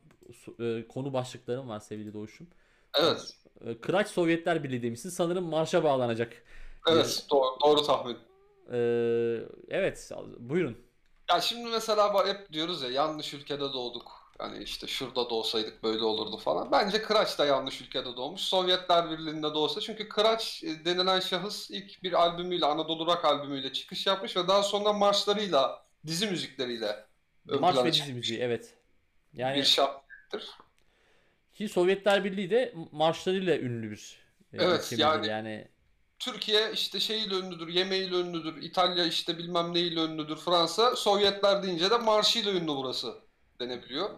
e, 0.60 0.88
konu 0.88 1.14
başlıkların 1.14 1.70
var 1.70 1.80
sevgili 1.80 2.14
Doğuş'um. 2.14 2.48
Evet. 3.00 3.38
Ee, 3.66 3.82
Kıraç 3.82 4.08
Sovyetler 4.08 4.64
Birliği 4.64 4.84
demişsin. 4.84 5.10
Sanırım 5.10 5.44
marşa 5.44 5.84
bağlanacak. 5.84 6.44
Evet. 6.88 7.26
Doğru, 7.32 7.58
doğru 7.66 7.84
tahmin. 7.84 8.18
Ee, 8.72 9.42
evet, 9.70 10.12
buyurun. 10.40 10.78
Ya 11.30 11.42
şimdi 11.42 11.70
mesela 11.70 12.28
hep 12.28 12.54
diyoruz 12.54 12.82
ya 12.82 12.90
yanlış 12.90 13.34
ülkede 13.34 13.74
doğduk. 13.74 14.21
Hani 14.42 14.64
işte 14.64 14.88
şurada 14.88 15.30
doğsaydık 15.30 15.84
böyle 15.84 16.04
olurdu 16.04 16.38
falan. 16.38 16.72
Bence 16.72 17.02
Kıraç 17.02 17.40
da 17.40 17.46
yanlış 17.46 17.82
ülkede 17.82 18.18
doğmuş. 18.18 18.42
Sovyetler 18.42 19.12
Birliği'nde 19.12 19.54
doğsa. 19.54 19.82
Çünkü 19.82 20.10
Kıraç 20.10 20.64
e, 20.64 20.86
denilen 20.86 21.20
şahıs 21.20 21.72
ilk 21.72 22.04
bir 22.04 22.14
albümüyle, 22.14 22.66
Anadolu 22.66 23.06
Rock 23.06 23.26
albümüyle 23.26 23.74
çıkış 23.74 24.08
yapmış 24.08 24.38
ve 24.38 24.48
daha 24.48 24.64
sonra 24.64 24.94
marşlarıyla, 24.94 25.86
dizi 26.08 26.28
müzikleriyle 26.28 27.06
Marş 27.46 27.78
ve 27.78 27.94
dizi 27.94 28.14
müziği, 28.14 28.40
evet. 28.40 28.74
Yani 29.34 29.58
bir 29.58 29.64
şahsiyettir. 29.64 30.50
ki 31.54 31.70
Sovyetler 31.70 32.24
Birliği 32.24 32.50
de 32.50 32.74
marşlarıyla 32.92 33.58
ünlü 33.58 33.92
bir 33.92 34.20
e, 34.54 34.58
Evet, 34.64 34.94
yani- 34.98 35.28
yani 35.28 35.68
Türkiye 36.20 36.72
işte 36.72 37.00
şeyiyle 37.00 37.36
ünlüdür, 37.36 37.68
yemeğiyle 37.68 38.16
ünlüdür. 38.16 38.62
İtalya 38.62 39.06
işte 39.06 39.38
bilmem 39.38 39.74
neyle 39.74 40.00
ünlüdür. 40.00 40.38
Fransa, 40.38 40.96
Sovyetler 40.96 41.64
deyince 41.64 41.92
de 41.92 41.98
marşıyla 41.98 42.52
ünlü 42.52 42.68
burası 42.68 43.16
denebiliyor. 43.60 44.10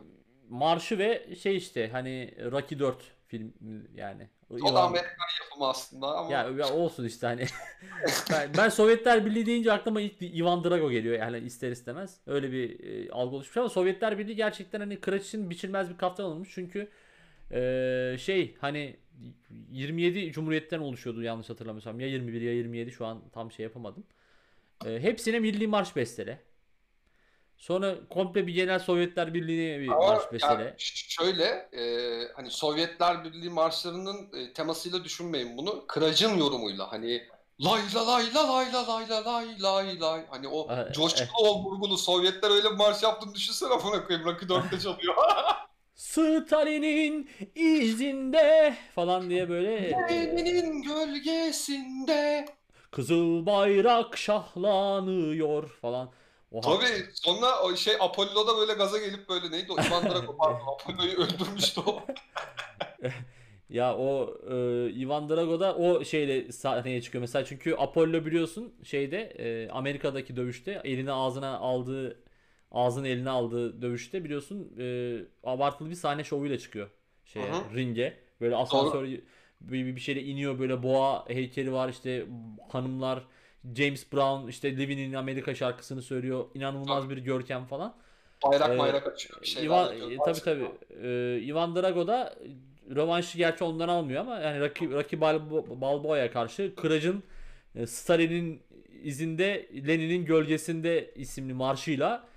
Marşı 0.50 0.98
ve 0.98 1.36
şey 1.36 1.58
işte 1.58 1.90
hani 1.92 2.34
Rocky 2.52 2.80
4 2.80 2.98
film 3.28 3.54
yani. 3.96 4.30
O 4.50 4.56
da 4.56 4.60
İvan- 4.60 4.86
Amerikan 4.86 5.28
yapımı 5.44 5.68
aslında 5.68 6.18
ama 6.18 6.32
Ya, 6.32 6.50
ya 6.58 6.74
olsun 6.74 7.06
işte 7.06 7.28
hani. 7.28 7.46
ben, 8.32 8.50
ben 8.58 8.70
Sovyetler 8.70 9.26
Birliği 9.26 9.46
deyince 9.46 9.72
aklıma 9.72 10.02
ilk 10.02 10.22
Ivan 10.22 10.64
Drago 10.64 10.92
geliyor 10.92 11.20
yani 11.20 11.38
ister 11.38 11.72
istemez. 11.72 12.18
Öyle 12.28 12.52
bir 12.52 12.80
e, 12.84 13.12
algı 13.12 13.36
oluşmuş 13.36 13.58
ama 13.58 13.70
Sovyetler 13.70 14.18
Birliği 14.18 14.36
gerçekten 14.36 14.80
hani 14.80 15.00
Kıraç 15.00 15.26
için 15.26 15.50
biçilmez 15.50 15.90
bir 15.90 15.98
kaftan 15.98 16.26
olmuş. 16.26 16.50
Çünkü 16.54 16.90
e, 17.52 18.16
şey 18.20 18.56
hani 18.62 18.96
27 19.72 20.32
cumhuriyetten 20.32 20.80
oluşuyordu 20.80 21.22
yanlış 21.24 21.50
hatırlamıyorsam. 21.50 22.00
Ya 22.00 22.08
21 22.08 22.42
ya 22.42 22.54
27 22.54 22.92
şu 22.92 23.06
an 23.06 23.22
tam 23.34 23.52
şey 23.52 23.64
yapamadım. 23.64 24.04
E, 24.86 25.00
hepsine 25.00 25.40
milli 25.40 25.68
marş 25.68 25.96
bestele. 25.96 26.40
Sonra 27.64 27.96
komple 28.10 28.48
bir 28.48 28.54
genel 28.54 28.80
Sovyetler 28.80 29.34
Birliği'ne 29.34 29.80
bir 29.80 29.88
Ama 29.88 30.08
marş 30.08 30.32
bestele. 30.32 30.64
yani 30.64 30.74
şöyle 30.78 31.44
e, 31.72 31.84
hani 32.36 32.52
Sovyetler 32.52 33.24
Birliği 33.24 33.50
marşlarının 33.50 34.30
e, 34.34 34.54
temasıyla 34.54 35.04
düşünmeyin 35.04 35.58
bunu. 35.58 35.88
Kıracın 35.88 36.38
yorumuyla 36.38 36.92
hani 36.92 37.24
lay 37.66 37.82
la 37.96 38.08
lay 38.08 38.34
la 38.34 38.54
lay 38.56 38.74
la 38.74 38.88
lay 38.88 39.10
la 39.10 39.26
lay 39.26 39.62
lay 39.62 40.00
lay 40.00 40.26
hani 40.30 40.48
o 40.48 40.70
Aa, 40.70 40.92
coşkulu 40.92 41.28
o 41.50 41.64
vurgulu 41.64 41.98
Sovyetler 41.98 42.52
öyle 42.52 42.72
bir 42.72 42.76
marş 42.76 43.04
yaptığını 43.04 43.36
düşünsene 43.36 43.70
bana 43.70 44.06
koyayım 44.06 44.28
Rocky 44.30 44.52
4'te 44.52 44.80
çalıyor. 44.80 45.16
Stalin'in 45.96 47.30
izinde 47.56 48.76
falan 48.96 49.30
diye 49.30 49.50
böyle 49.50 49.76
e, 49.76 49.92
Leninin 49.92 50.82
gölgesinde. 50.82 52.46
Kızıl 52.92 53.46
bayrak 53.46 54.18
şahlanıyor 54.18 55.70
falan. 55.82 56.12
Oha. 56.54 56.62
Tabii 56.62 57.06
sonra 57.14 57.62
o 57.64 57.76
şey 57.76 57.94
Apollo'da 58.00 58.58
böyle 58.58 58.74
gaza 58.74 58.98
gelip 58.98 59.30
böyle 59.30 59.52
neydi 59.52 59.72
o? 59.72 59.74
Ivan 59.82 60.04
Drago 60.04 60.38
pardon 60.40 60.68
Apollo'yu 60.68 61.14
öldürmüştü 61.14 61.82
o. 61.86 62.04
Ya 63.70 63.98
o 63.98 64.38
e, 64.50 64.56
Ivan 64.92 65.30
Drago 65.30 65.60
da 65.60 65.76
o 65.76 66.04
şeyle 66.04 66.52
sahneye 66.52 67.02
çıkıyor 67.02 67.22
mesela. 67.22 67.46
Çünkü 67.46 67.76
Apollo 67.76 68.26
biliyorsun 68.26 68.74
şeyde 68.84 69.20
e, 69.22 69.70
Amerika'daki 69.70 70.36
dövüşte 70.36 70.82
eline 70.84 71.12
ağzına 71.12 71.58
aldığı 71.58 72.24
ağzını 72.72 73.08
eline 73.08 73.30
aldığı 73.30 73.82
dövüşte 73.82 74.24
biliyorsun 74.24 74.76
e, 74.80 75.18
abartılı 75.44 75.90
bir 75.90 75.96
sahne 75.96 76.24
şovuyla 76.24 76.58
çıkıyor 76.58 76.90
şeye 77.26 77.46
ringe. 77.76 78.18
Böyle 78.42 78.56
asansör 78.56 79.08
bir, 79.62 79.96
bir 79.96 80.02
şeyle 80.02 80.24
iniyor 80.24 80.60
böyle 80.60 80.84
boğa 80.84 81.30
heykeli 81.30 81.74
var 81.74 81.90
işte 81.90 82.26
hanımlar 82.70 83.24
James 83.76 84.14
Brown 84.14 84.48
işte 84.48 84.78
Living 84.78 85.00
in 85.00 85.14
America 85.14 85.56
şarkısını 85.56 86.02
söylüyor 86.02 86.46
inanılmaz 86.54 87.10
bir 87.10 87.18
görkem 87.18 87.66
falan. 87.66 87.96
Bayrak 88.46 88.70
Ee, 88.76 88.80
bayrak 88.80 89.08
açıyor 89.08 89.42
bir 89.42 89.48
şeyler 89.48 89.68
Ivan, 89.68 89.94
yapıyor. 89.94 90.12
e, 90.12 90.18
tabii 90.26 90.40
tabii. 90.40 90.68
Ee, 91.04 91.40
Ivan 91.44 91.76
Drago 91.76 92.08
da 92.08 92.36
rövanşı 92.96 93.38
gerçi 93.38 93.64
ondan 93.64 93.88
almıyor 93.90 94.22
ama 94.22 94.40
yani 94.40 94.60
Rocky, 94.60 94.92
Rocky 94.92 95.22
Balbo- 95.22 95.82
Balboa'ya 95.82 96.32
karşı 96.32 96.76
Kırac'ın 96.76 97.24
e, 97.76 97.88
Stalin'in 97.88 98.62
izinde 99.04 99.68
Lenin'in 99.88 100.26
gölgesinde 100.26 101.12
isimli 101.16 101.54
marşıyla 101.54 102.28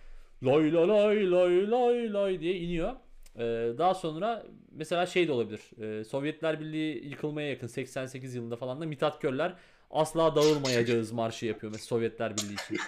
lay 0.42 0.72
lay 0.72 0.88
lay 0.88 1.30
lay 1.30 1.70
lay 1.70 2.12
lay 2.12 2.40
diye 2.40 2.54
iniyor. 2.56 2.92
Ee, 3.36 3.40
daha 3.78 3.94
sonra 3.94 4.46
mesela 4.70 5.06
şey 5.06 5.28
de 5.28 5.32
olabilir. 5.32 5.60
Ee, 6.00 6.04
Sovyetler 6.04 6.60
Birliği 6.60 7.08
yıkılmaya 7.08 7.48
yakın 7.48 7.66
88 7.66 8.34
yılında 8.34 8.56
falan 8.56 8.80
da 8.80 8.86
Mithat 8.86 9.20
Körler 9.20 9.54
asla 9.90 10.36
dağılmayacağız 10.36 11.12
marşı 11.12 11.46
yapıyor 11.46 11.72
mesela 11.72 11.86
Sovyetler 11.86 12.36
Birliği 12.36 12.54
için. 12.54 12.78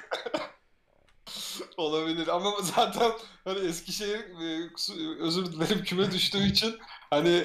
Olabilir 1.77 2.29
ama 2.29 2.51
zaten 2.63 3.13
hani 3.45 3.59
Eskişehir 3.59 4.19
e, 4.19 4.71
özür 5.21 5.47
dilerim 5.47 5.83
küme 5.85 6.13
düştüğü 6.13 6.47
için 6.47 6.75
hani 7.11 7.29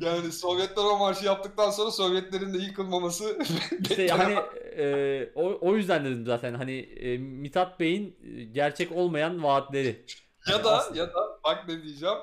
yani 0.00 0.32
Sovyetler 0.32 0.84
o 0.84 0.98
marşı 0.98 1.24
yaptıktan 1.24 1.70
sonra 1.70 1.90
Sovyetlerin 1.90 2.54
de 2.54 2.58
yıkılmaması 2.58 3.38
İşte 3.80 4.08
hani 4.08 4.34
e, 4.76 5.30
o, 5.34 5.58
o 5.68 5.76
yüzden 5.76 6.04
dedim 6.04 6.26
zaten 6.26 6.54
hani 6.54 6.78
e, 6.78 7.18
Mithat 7.18 7.80
Bey'in 7.80 8.16
e, 8.24 8.44
gerçek 8.44 8.92
olmayan 8.92 9.42
vaatleri. 9.42 10.04
ya 10.48 10.64
da 10.64 10.78
Aslında. 10.78 10.98
ya 10.98 11.06
da 11.06 11.40
bak 11.44 11.68
ne 11.68 11.82
diyeceğim 11.82 12.18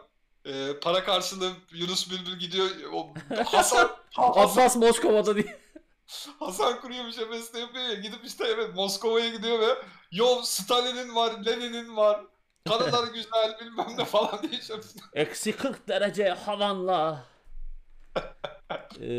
e, 0.45 0.79
para 0.79 1.03
karşılığı 1.03 1.51
Yunus 1.71 2.11
Bülbül 2.11 2.39
gidiyor 2.39 2.65
o 2.93 3.13
Hasan 3.45 3.89
Hasan, 4.11 4.41
Atlas 4.41 4.75
Moskova'da 4.75 5.35
diye. 5.35 5.59
Hasan 6.39 6.81
Kuru'ya 6.81 7.05
bir 7.05 7.11
şey 7.11 7.31
beste 7.31 7.59
yapıyor 7.59 7.85
ya 7.85 7.93
gidip 7.93 8.25
işte 8.25 8.45
evet 8.47 8.75
Moskova'ya 8.75 9.29
gidiyor 9.29 9.59
ve 9.59 9.75
yo 10.11 10.41
Stalin'in 10.43 11.15
var 11.15 11.45
Lenin'in 11.45 11.95
var 11.95 12.21
Karalar 12.67 13.07
güzel 13.13 13.57
bilmem 13.61 13.87
ne 13.97 14.05
falan 14.05 14.43
diye 14.43 14.61
şey 14.61 14.75
Eksi 15.13 15.51
40 15.51 15.87
derece 15.87 16.29
havanla. 16.29 17.25
Ee, 18.99 19.13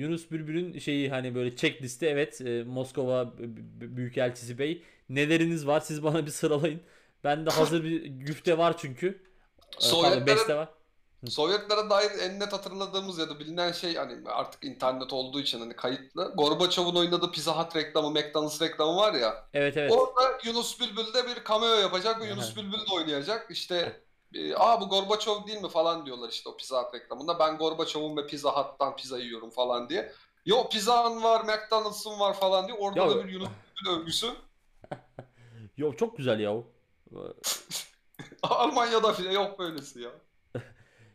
Yunus 0.00 0.30
Bülbül'ün 0.30 0.78
şeyi 0.78 1.10
hani 1.10 1.34
böyle 1.34 1.56
checkliste 1.56 2.06
evet 2.06 2.40
e, 2.40 2.62
Moskova 2.62 3.32
Büyükelçisi 3.80 4.58
Bey 4.58 4.82
neleriniz 5.08 5.66
var 5.66 5.80
siz 5.80 6.02
bana 6.02 6.26
bir 6.26 6.30
sıralayın. 6.30 6.80
Bende 7.24 7.50
hazır 7.50 7.84
bir 7.84 8.04
güfte 8.04 8.58
var 8.58 8.76
çünkü. 8.78 9.22
Ee, 9.80 10.26
beste 10.26 10.54
var. 10.54 10.68
Sovyetlere 11.28 11.90
dair 11.90 12.10
en 12.20 12.40
net 12.40 12.52
hatırladığımız 12.52 13.18
ya 13.18 13.28
da 13.28 13.40
bilinen 13.40 13.72
şey 13.72 13.94
hani 13.94 14.28
artık 14.28 14.64
internet 14.64 15.12
olduğu 15.12 15.40
için 15.40 15.60
hani 15.60 15.76
kayıtlı. 15.76 16.32
Gorbaçov'un 16.36 16.96
oynadığı 16.96 17.30
Pizza 17.30 17.64
Hut 17.64 17.76
reklamı, 17.76 18.10
McDonald's 18.10 18.62
reklamı 18.62 18.96
var 18.96 19.14
ya. 19.14 19.48
Evet 19.54 19.76
evet. 19.76 19.92
Orada 19.92 20.38
Yunus 20.44 20.80
Bülbül 20.80 21.14
de 21.14 21.26
bir 21.26 21.44
cameo 21.48 21.74
yapacak 21.74 22.20
ve 22.20 22.26
Yunus 22.26 22.56
Bülbül 22.56 22.78
de 22.78 22.94
oynayacak. 22.94 23.50
İşte 23.50 24.00
e, 24.34 24.54
aa 24.54 24.80
bu 24.80 24.88
Gorbaçov 24.88 25.46
değil 25.46 25.62
mi 25.62 25.68
falan 25.68 26.06
diyorlar 26.06 26.28
işte 26.28 26.48
o 26.48 26.56
Pizza 26.56 26.82
Hut 26.82 26.94
reklamında. 26.94 27.38
Ben 27.38 27.58
Gorbaçov'un 27.58 28.16
ve 28.16 28.26
Pizza 28.26 28.50
Hut'tan 28.50 28.96
pizza 28.96 29.18
yiyorum 29.18 29.50
falan 29.50 29.88
diye. 29.88 30.12
Yo 30.46 30.68
Pizza'nın 30.68 31.22
var, 31.22 31.40
McDonald's'ın 31.44 32.20
var 32.20 32.34
falan 32.34 32.68
diye. 32.68 32.78
Orada 32.78 33.00
Ya- 33.00 33.10
da 33.10 33.24
bir 33.24 33.32
Yunus 33.32 33.48
Bülbül 33.48 34.00
övgüsü. 34.00 34.30
Yo 35.76 35.94
çok 35.96 36.16
güzel 36.16 36.40
ya 36.40 36.54
o. 36.54 36.64
Almanya'da 38.50 39.18
bile 39.18 39.32
yok 39.32 39.58
böylesi 39.58 40.00
ya. 40.00 40.10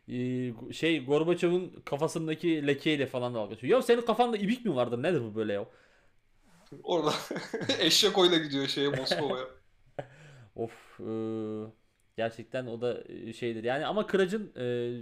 Ee, 0.08 0.72
şey 0.72 1.04
Gorbaçov'un 1.04 1.82
kafasındaki 1.84 2.66
lekeyle 2.66 3.06
falan 3.06 3.34
dalga 3.34 3.54
geçiyor. 3.54 3.78
Ya 3.78 3.82
senin 3.82 4.02
kafanda 4.02 4.36
ibik 4.36 4.64
mi 4.64 4.76
vardır? 4.76 5.02
Nedir 5.02 5.20
bu 5.20 5.34
böyle 5.34 5.52
ya? 5.52 5.66
Orada 6.82 7.12
eşek 7.78 8.18
oyla 8.18 8.38
gidiyor 8.38 8.66
şeye 8.66 8.88
Moskova'ya. 8.88 9.44
Of 10.54 11.00
eee, 11.00 11.72
gerçekten 12.16 12.66
o 12.66 12.80
da 12.80 13.04
e, 13.08 13.32
şeydir. 13.32 13.64
Yani 13.64 13.86
ama 13.86 14.06
Kıraç'ın 14.06 14.52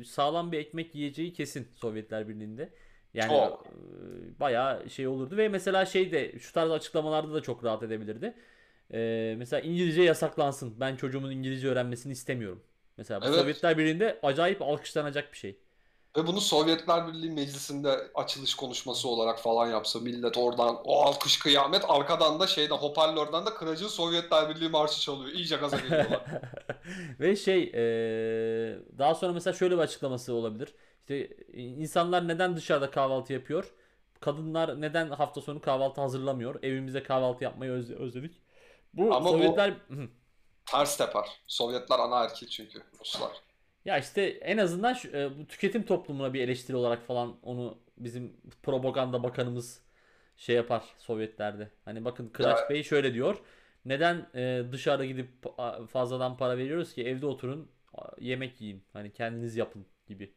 e, 0.01 0.05
sağlam 0.05 0.53
bir 0.53 0.59
ekmek 0.59 0.95
yiyeceği 0.95 1.33
kesin 1.33 1.69
Sovyetler 1.75 2.29
Birliği'nde. 2.29 2.75
Yani 3.15 3.29
Çok. 3.29 3.67
e, 3.67 4.41
bayağı 4.41 4.91
şey 4.91 5.07
olurdu 5.07 5.37
ve 5.37 5.49
mesela 5.49 5.87
şey 5.87 6.13
de 6.13 6.39
şu 6.39 6.53
tarz 6.53 6.71
açıklamalarda 6.71 7.35
da 7.35 7.43
çok 7.43 7.65
rahat 7.65 7.83
edebilirdi. 7.83 8.35
E, 8.95 9.35
mesela 9.39 9.61
İngilizce 9.61 10.03
yasaklansın. 10.03 10.81
Ben 10.81 10.97
çocuğumun 10.97 11.31
İngilizce 11.31 11.69
öğrenmesini 11.69 12.13
istemiyorum. 12.13 12.63
Mesela 12.97 13.25
bu 13.25 13.29
Evet. 13.29 13.35
Sovyetler 13.35 13.79
Birliği'nde 13.79 14.21
acayip 14.23 14.63
alkışlanacak 14.63 15.33
bir 15.33 15.39
şey. 15.39 15.61
Ve 16.17 16.27
bunu 16.27 16.41
Sovyetler 16.41 17.07
Birliği 17.09 17.31
Meclisi'nde 17.31 18.11
açılış 18.15 18.55
konuşması 18.55 19.09
olarak 19.09 19.39
falan 19.41 19.71
yapsa 19.71 20.01
millet 20.01 20.37
oradan 20.39 20.77
o 20.85 21.03
alkış 21.03 21.39
kıyamet 21.39 21.85
arkadan 21.89 22.41
da 22.41 22.47
şeyden 22.47 22.77
hoparlörden 22.77 23.47
de 23.47 23.51
Kırac'ın 23.55 23.89
Sovyetler 23.89 24.49
Birliği 24.49 24.69
marşı 24.69 25.01
çalıyor. 25.01 25.33
İyice 25.35 25.57
gaza 25.57 25.79
geliyorlar. 25.79 26.23
Ve 27.21 27.37
şey 27.37 27.73
e, 27.75 28.79
daha 28.99 29.15
sonra 29.15 29.33
mesela 29.33 29.55
şöyle 29.55 29.75
bir 29.75 29.81
açıklaması 29.83 30.33
olabilir. 30.35 30.75
İşte 31.01 31.29
insanlar 31.53 32.29
neden 32.29 32.57
dışarıda 32.57 32.91
kahvaltı 32.91 33.33
yapıyor? 33.33 33.75
Kadınlar 34.21 34.81
neden 34.81 35.11
hafta 35.11 35.41
sonu 35.41 35.61
kahvaltı 35.61 36.01
hazırlamıyor? 36.01 36.63
Evimizde 36.63 37.03
kahvaltı 37.03 37.45
yapmayı 37.45 37.73
öz- 37.73 37.91
özledik. 37.91 38.43
Bu 38.97 39.15
Ama 39.15 39.25
bu- 39.25 39.33
Sovyetler 39.33 39.71
Hı. 39.71 40.09
Ters 40.67 40.97
tepar. 40.97 41.29
Sovyetler 41.47 41.99
ana 41.99 42.25
erkil 42.25 42.47
çünkü 42.49 42.83
Ruslar. 43.01 43.31
ya 43.85 43.99
işte 43.99 44.23
en 44.23 44.59
azından 44.59 44.95
şu, 44.95 45.09
e, 45.09 45.39
bu 45.39 45.47
tüketim 45.47 45.87
toplumuna 45.87 46.35
bir 46.35 46.41
eleştiri 46.41 46.77
olarak 46.77 47.07
falan 47.07 47.39
onu 47.43 47.79
bizim 47.97 48.41
propaganda 48.63 49.23
bakanımız 49.23 49.83
şey 50.37 50.57
yapar 50.57 50.85
Sovyetlerde. 50.99 51.71
Hani 51.85 52.05
bakın 52.05 52.29
Kıraç 52.29 52.59
Ya- 52.61 52.69
Bey 52.71 52.83
şöyle 52.83 53.15
diyor. 53.15 53.37
Neden 53.85 54.31
e, 54.35 54.63
dışarı 54.73 55.07
gidip 55.07 55.29
fazladan 55.91 56.37
para 56.37 56.59
veriyoruz 56.59 56.95
ki 56.95 57.05
evde 57.07 57.27
oturun 57.27 57.71
yemek 58.21 58.61
yiyin. 58.61 58.85
Hani 58.93 59.13
kendiniz 59.13 59.57
yapın 59.57 59.87
gibi. 60.07 60.35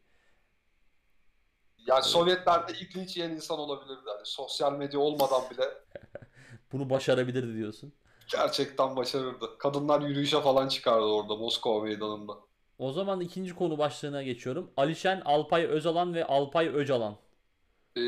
Yani 1.88 2.03
Sovyetlerde 2.03 2.74
ilk 2.74 2.97
linç 2.97 3.18
yiyen 3.18 3.30
insan 3.32 3.60
olabilirdi. 3.60 4.01
Hani 4.05 4.26
sosyal 4.26 4.74
medya 4.74 4.99
olmadan 4.99 5.41
bile 5.51 5.64
Bunu 6.72 6.89
başarabilirdi 6.89 7.55
diyorsun. 7.57 7.93
Gerçekten 8.32 8.95
başarırdı. 8.95 9.57
Kadınlar 9.57 10.01
yürüyüşe 10.01 10.41
falan 10.41 10.67
çıkardı 10.67 11.05
orada 11.05 11.36
Moskova 11.36 11.84
meydanında. 11.84 12.34
O 12.80 12.91
zaman 12.91 13.19
ikinci 13.19 13.55
konu 13.55 13.77
başlığına 13.77 14.23
geçiyorum. 14.23 14.71
Alişen, 14.77 15.21
Alpay 15.25 15.65
Özalan 15.65 16.13
ve 16.13 16.25
Alpay 16.25 16.67
Öcalan. 16.67 17.15
Ee, 17.95 18.01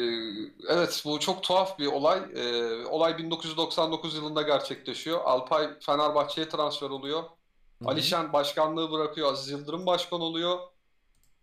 evet 0.69 1.01
bu 1.05 1.19
çok 1.19 1.43
tuhaf 1.43 1.79
bir 1.79 1.87
olay. 1.87 2.19
Ee, 2.35 2.85
olay 2.85 3.17
1999 3.17 4.15
yılında 4.15 4.41
gerçekleşiyor. 4.41 5.19
Alpay 5.23 5.79
Fenerbahçe'ye 5.79 6.49
transfer 6.49 6.89
oluyor. 6.89 7.23
Hı 7.23 7.85
hı. 7.85 7.89
Alişen 7.89 8.33
başkanlığı 8.33 8.91
bırakıyor. 8.91 9.31
Aziz 9.31 9.49
Yıldırım 9.49 9.85
başkan 9.85 10.21
oluyor. 10.21 10.59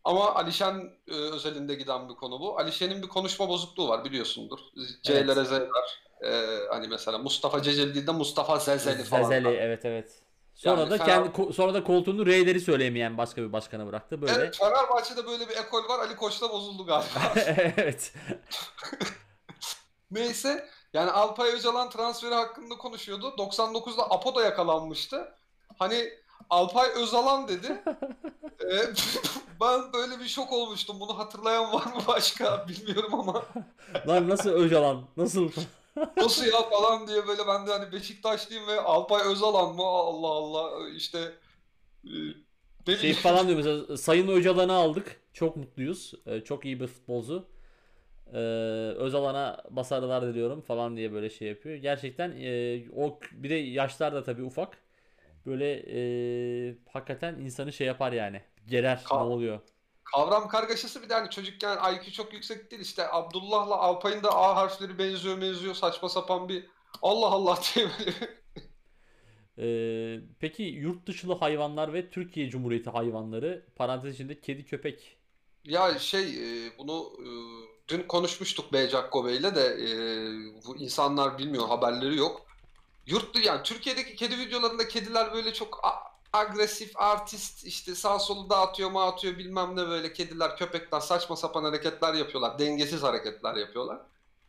Ama 0.04 0.34
Alişen 0.34 0.92
e, 1.08 1.14
özelinde 1.14 1.74
giden 1.74 2.08
bir 2.08 2.14
konu 2.14 2.40
bu. 2.40 2.58
Alişen'in 2.58 3.02
bir 3.02 3.08
konuşma 3.08 3.48
bozukluğu 3.48 3.88
var 3.88 4.04
biliyorsundur. 4.04 4.58
C'lere 5.02 5.44
Z'ler. 5.44 5.68
Ee, 6.24 6.58
hani 6.70 6.88
mesela 6.88 7.18
Mustafa 7.18 7.62
Ceceli 7.62 7.94
değil 7.94 8.06
de 8.06 8.12
Mustafa 8.12 8.58
Zezeli 8.58 9.02
falan. 9.04 9.22
Zezeli 9.22 9.48
evet 9.48 9.84
evet. 9.84 10.10
Sonra 10.54 10.80
Yani 10.80 10.90
da 10.90 10.96
Fener- 10.96 11.32
kendi 11.32 11.52
sonra 11.52 11.74
da 11.74 11.84
koltuğunu 11.84 12.26
R'leri 12.26 12.60
söyleyemeyen 12.60 13.18
başka 13.18 13.42
bir 13.42 13.52
başkana 13.52 13.86
bıraktı 13.86 14.22
böyle. 14.22 14.32
Evet 14.32 14.56
Fenerbahçe'de 14.56 15.26
böyle 15.26 15.48
bir 15.48 15.56
ekol 15.56 15.88
var. 15.88 15.98
Ali 16.00 16.16
Koç'ta 16.16 16.50
bozuldu 16.50 16.86
galiba. 16.86 17.32
evet. 17.76 18.12
Neyse 20.10 20.68
Yani 20.94 21.10
Alpay 21.10 21.50
Öcalan 21.50 21.90
transferi 21.90 22.34
hakkında 22.34 22.76
konuşuyordu. 22.76 23.34
99'da 23.38 24.10
Apo 24.10 24.34
da 24.34 24.42
yakalanmıştı. 24.42 25.28
Hani 25.78 26.12
Alpay 26.50 26.88
Özalan 27.02 27.48
dedi. 27.48 27.82
Ee, 28.72 28.82
ben 29.60 29.92
böyle 29.92 30.18
bir 30.20 30.28
şok 30.28 30.52
olmuştum. 30.52 31.00
Bunu 31.00 31.18
hatırlayan 31.18 31.72
var 31.72 31.86
mı 31.86 32.02
başka 32.06 32.68
bilmiyorum 32.68 33.14
ama 33.14 33.42
Lan 34.08 34.28
nasıl 34.28 34.50
Öcalan? 34.50 35.02
Nasıl? 35.16 35.50
Nasıl 36.16 36.47
ya 36.47 36.62
falan 36.70 37.09
diye 37.09 37.26
böyle 37.26 37.47
ben 37.47 37.66
de 37.66 37.72
hani 37.72 37.93
Beşiktaşlıyım 37.93 38.66
ve 38.66 38.80
Alpay 38.80 39.22
Özalan 39.32 39.74
mı? 39.74 39.82
Allah 39.82 40.28
Allah 40.28 40.89
işte 40.91 41.18
e, 42.05 42.11
ne 42.89 42.97
Şey 42.97 43.12
falan 43.14 43.47
diyor 43.47 43.57
mesela 43.57 43.97
Sayın 43.97 44.28
Öcalan'ı 44.28 44.72
aldık. 44.72 45.20
Çok 45.32 45.57
mutluyuz. 45.57 46.14
Ee, 46.26 46.41
çok 46.41 46.64
iyi 46.64 46.80
bir 46.80 46.86
futbolcu. 46.86 47.49
Ee, 48.32 48.39
Özalan'a 48.99 49.64
başarılar 49.70 50.26
diliyorum 50.26 50.61
falan 50.61 50.97
diye 50.97 51.12
böyle 51.12 51.30
şey 51.30 51.49
yapıyor. 51.49 51.76
Gerçekten 51.76 52.32
e, 52.41 52.82
o 52.97 53.20
bir 53.32 53.51
de 53.51 53.55
yaşlar 53.55 54.14
da 54.14 54.24
tabii 54.24 54.43
ufak. 54.43 54.78
Böyle 55.47 55.84
e, 56.70 56.76
hakikaten 56.93 57.34
insanı 57.34 57.72
şey 57.72 57.86
yapar 57.86 58.12
yani. 58.12 58.43
Gerer 58.66 58.99
Ka- 58.99 59.18
ne 59.18 59.24
oluyor. 59.24 59.61
Kavram 60.14 60.48
kargaşası 60.48 61.02
bir 61.02 61.09
de 61.09 61.14
hani 61.14 61.30
çocukken 61.30 61.94
IQ 61.94 62.12
çok 62.12 62.32
yüksek 62.32 62.70
değil 62.70 62.82
işte 62.82 63.12
Abdullah'la 63.12 63.76
Alpay'ın 63.76 64.22
da 64.22 64.36
A 64.36 64.56
harfleri 64.56 64.98
benziyor 64.98 65.40
benziyor 65.40 65.74
saçma 65.74 66.09
sapan 66.09 66.48
bir 66.48 66.66
Allah 67.02 67.26
Allah 67.26 67.59
diye 67.74 67.88
böyle 67.98 68.38
Ee, 69.61 70.20
peki 70.40 70.62
yurt 70.62 71.06
dışılı 71.06 71.34
hayvanlar 71.34 71.92
ve 71.92 72.11
Türkiye 72.11 72.50
Cumhuriyeti 72.50 72.90
hayvanları 72.90 73.66
parantez 73.76 74.14
içinde 74.14 74.40
kedi 74.40 74.64
köpek. 74.64 75.16
Ya 75.64 75.98
şey 75.98 76.22
e, 76.22 76.72
bunu 76.78 77.12
e, 77.18 77.28
dün 77.88 78.02
konuşmuştuk 78.02 78.72
Beycakko 78.72 79.26
Bey'le 79.26 79.54
de 79.54 79.66
e, 79.66 79.90
bu 80.66 80.76
insanlar 80.76 81.38
bilmiyor 81.38 81.68
haberleri 81.68 82.16
yok. 82.16 82.46
Yurt 83.06 83.44
yani 83.44 83.62
Türkiye'deki 83.62 84.16
kedi 84.16 84.38
videolarında 84.38 84.88
kediler 84.88 85.32
böyle 85.32 85.52
çok 85.52 85.80
agresif 86.32 86.92
artist 86.96 87.66
işte 87.66 87.94
sağ 87.94 88.18
solu 88.18 88.50
dağıtıyor 88.50 88.90
mağatıyor 88.90 89.38
bilmem 89.38 89.76
ne 89.76 89.88
böyle 89.88 90.12
kediler 90.12 90.56
köpekler 90.56 91.00
saçma 91.00 91.36
sapan 91.36 91.64
hareketler 91.64 92.14
yapıyorlar 92.14 92.58
dengesiz 92.58 93.02
hareketler 93.02 93.56
yapıyorlar. 93.56 93.98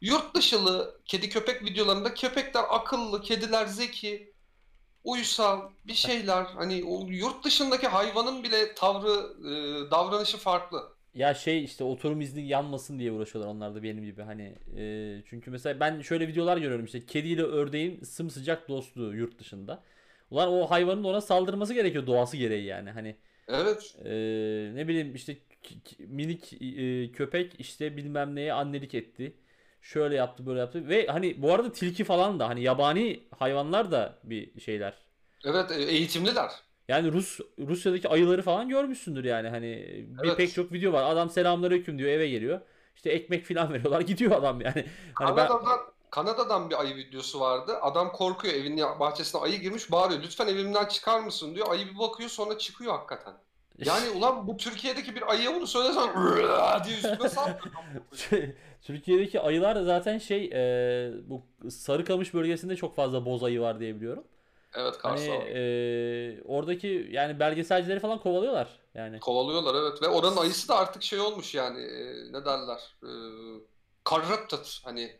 Yurt 0.01 0.35
dışılı 0.35 0.99
kedi 1.05 1.29
köpek 1.29 1.63
videolarında 1.63 2.13
köpekler 2.13 2.63
akıllı 2.69 3.21
kediler 3.21 3.65
zeki 3.65 4.33
uysal 5.03 5.61
bir 5.87 5.93
şeyler 5.93 6.43
hani 6.43 6.83
o 6.83 7.07
yurt 7.07 7.43
dışındaki 7.43 7.87
hayvanın 7.87 8.43
bile 8.43 8.75
tavrı 8.75 9.33
e, 9.39 9.91
davranışı 9.91 10.37
farklı. 10.37 10.83
Ya 11.13 11.33
şey 11.33 11.63
işte 11.63 11.83
oturum 11.83 12.21
izni 12.21 12.47
yanmasın 12.47 12.99
diye 12.99 13.11
uğraşıyorlar 13.11 13.51
onlar 13.51 13.75
da 13.75 13.83
benim 13.83 14.03
gibi 14.03 14.21
hani 14.21 14.55
e, 14.77 15.23
çünkü 15.25 15.51
mesela 15.51 15.79
ben 15.79 16.01
şöyle 16.01 16.27
videolar 16.27 16.57
görüyorum 16.57 16.85
işte 16.85 17.05
kediyle 17.05 17.41
ördeğin 17.41 18.03
sımsıcak 18.03 18.69
dostluğu 18.69 19.15
yurt 19.15 19.39
dışında. 19.39 19.83
Ulan 20.31 20.49
o 20.49 20.65
hayvanın 20.71 21.03
ona 21.03 21.21
saldırması 21.21 21.73
gerekiyor 21.73 22.07
doğası 22.07 22.37
gereği 22.37 22.65
yani 22.65 22.91
hani 22.91 23.15
Evet. 23.47 23.95
e, 24.05 24.09
ne 24.75 24.87
bileyim 24.87 25.15
işte 25.15 25.37
minik 25.99 26.53
e, 26.61 27.11
köpek 27.11 27.59
işte 27.59 27.97
bilmem 27.97 28.35
neye 28.35 28.53
annelik 28.53 28.93
etti. 28.93 29.33
Şöyle 29.81 30.15
yaptı 30.15 30.45
böyle 30.45 30.59
yaptı 30.59 30.89
ve 30.89 31.07
hani 31.07 31.41
bu 31.41 31.53
arada 31.53 31.71
tilki 31.71 32.03
falan 32.03 32.39
da 32.39 32.49
hani 32.49 32.63
yabani 32.63 33.23
hayvanlar 33.39 33.91
da 33.91 34.19
bir 34.23 34.61
şeyler. 34.61 34.93
Evet, 35.45 35.71
e, 35.71 35.83
eğitimliler. 35.83 36.51
Yani 36.87 37.11
Rus 37.11 37.39
Rusya'daki 37.59 38.07
ayıları 38.09 38.41
falan 38.41 38.69
görmüşsündür 38.69 39.23
yani 39.23 39.49
hani 39.49 39.67
bir 40.23 40.27
Evet. 40.27 40.37
pek 40.37 40.53
çok 40.53 40.73
video 40.73 40.93
var. 40.93 41.03
Adam 41.11 41.29
selamünaleyküm 41.29 41.99
diyor 41.99 42.09
eve 42.09 42.29
geliyor. 42.29 42.61
İşte 42.95 43.09
ekmek 43.11 43.45
falan 43.45 43.69
veriyorlar 43.73 44.01
gidiyor 44.01 44.31
adam 44.31 44.61
yani. 44.61 44.85
Hani 45.19 45.37
ben 45.37 45.47
Kanada'dan 45.47 45.79
Kanada'dan 46.11 46.69
bir 46.69 46.79
ayı 46.81 46.95
videosu 46.95 47.39
vardı. 47.39 47.77
Adam 47.81 48.11
korkuyor 48.11 48.53
evinin 48.53 48.99
bahçesine 48.99 49.41
ayı 49.41 49.59
girmiş 49.59 49.91
bağırıyor. 49.91 50.23
Lütfen 50.23 50.47
evimden 50.47 50.85
çıkar 50.85 51.19
mısın 51.19 51.55
diyor. 51.55 51.67
Ayı 51.71 51.87
bir 51.87 51.99
bakıyor 51.99 52.29
sonra 52.29 52.57
çıkıyor 52.57 52.93
hakikaten. 52.93 53.33
Yani 53.77 54.09
ulan 54.15 54.47
bu 54.47 54.57
Türkiye'deki 54.57 55.15
bir 55.15 55.31
ayıya 55.31 55.55
bunu 55.55 55.67
söylesen 55.67 56.09
diye 56.85 56.95
üstüne 56.95 57.29
saldırıyor. 57.29 58.53
Türkiye'deki 58.81 59.39
ayılar 59.39 59.81
zaten 59.81 60.17
şey 60.17 60.45
e, 60.53 61.11
bu 61.25 61.41
Sarıkamış 61.69 62.33
bölgesinde 62.33 62.75
çok 62.75 62.95
fazla 62.95 63.25
boz 63.25 63.43
ayı 63.43 63.61
var 63.61 63.79
diye 63.79 63.95
biliyorum. 63.95 64.23
Evet 64.73 64.95
Hani 65.01 65.15
Kars'a 65.15 65.31
var. 65.31 65.45
e, 65.45 66.41
oradaki 66.43 67.07
yani 67.11 67.39
belgeselcileri 67.39 67.99
falan 67.99 68.19
kovalıyorlar 68.19 68.79
yani. 68.93 69.19
Kovalıyorlar 69.19 69.75
evet 69.75 70.01
ve 70.01 70.07
oranın 70.07 70.37
ayısı 70.37 70.67
da 70.67 70.77
artık 70.77 71.03
şey 71.03 71.19
olmuş 71.19 71.55
yani 71.55 71.81
e, 71.81 72.33
ne 72.33 72.45
derler 72.45 72.95
e, 73.03 73.11
corrupted 74.05 74.65
hani 74.83 75.11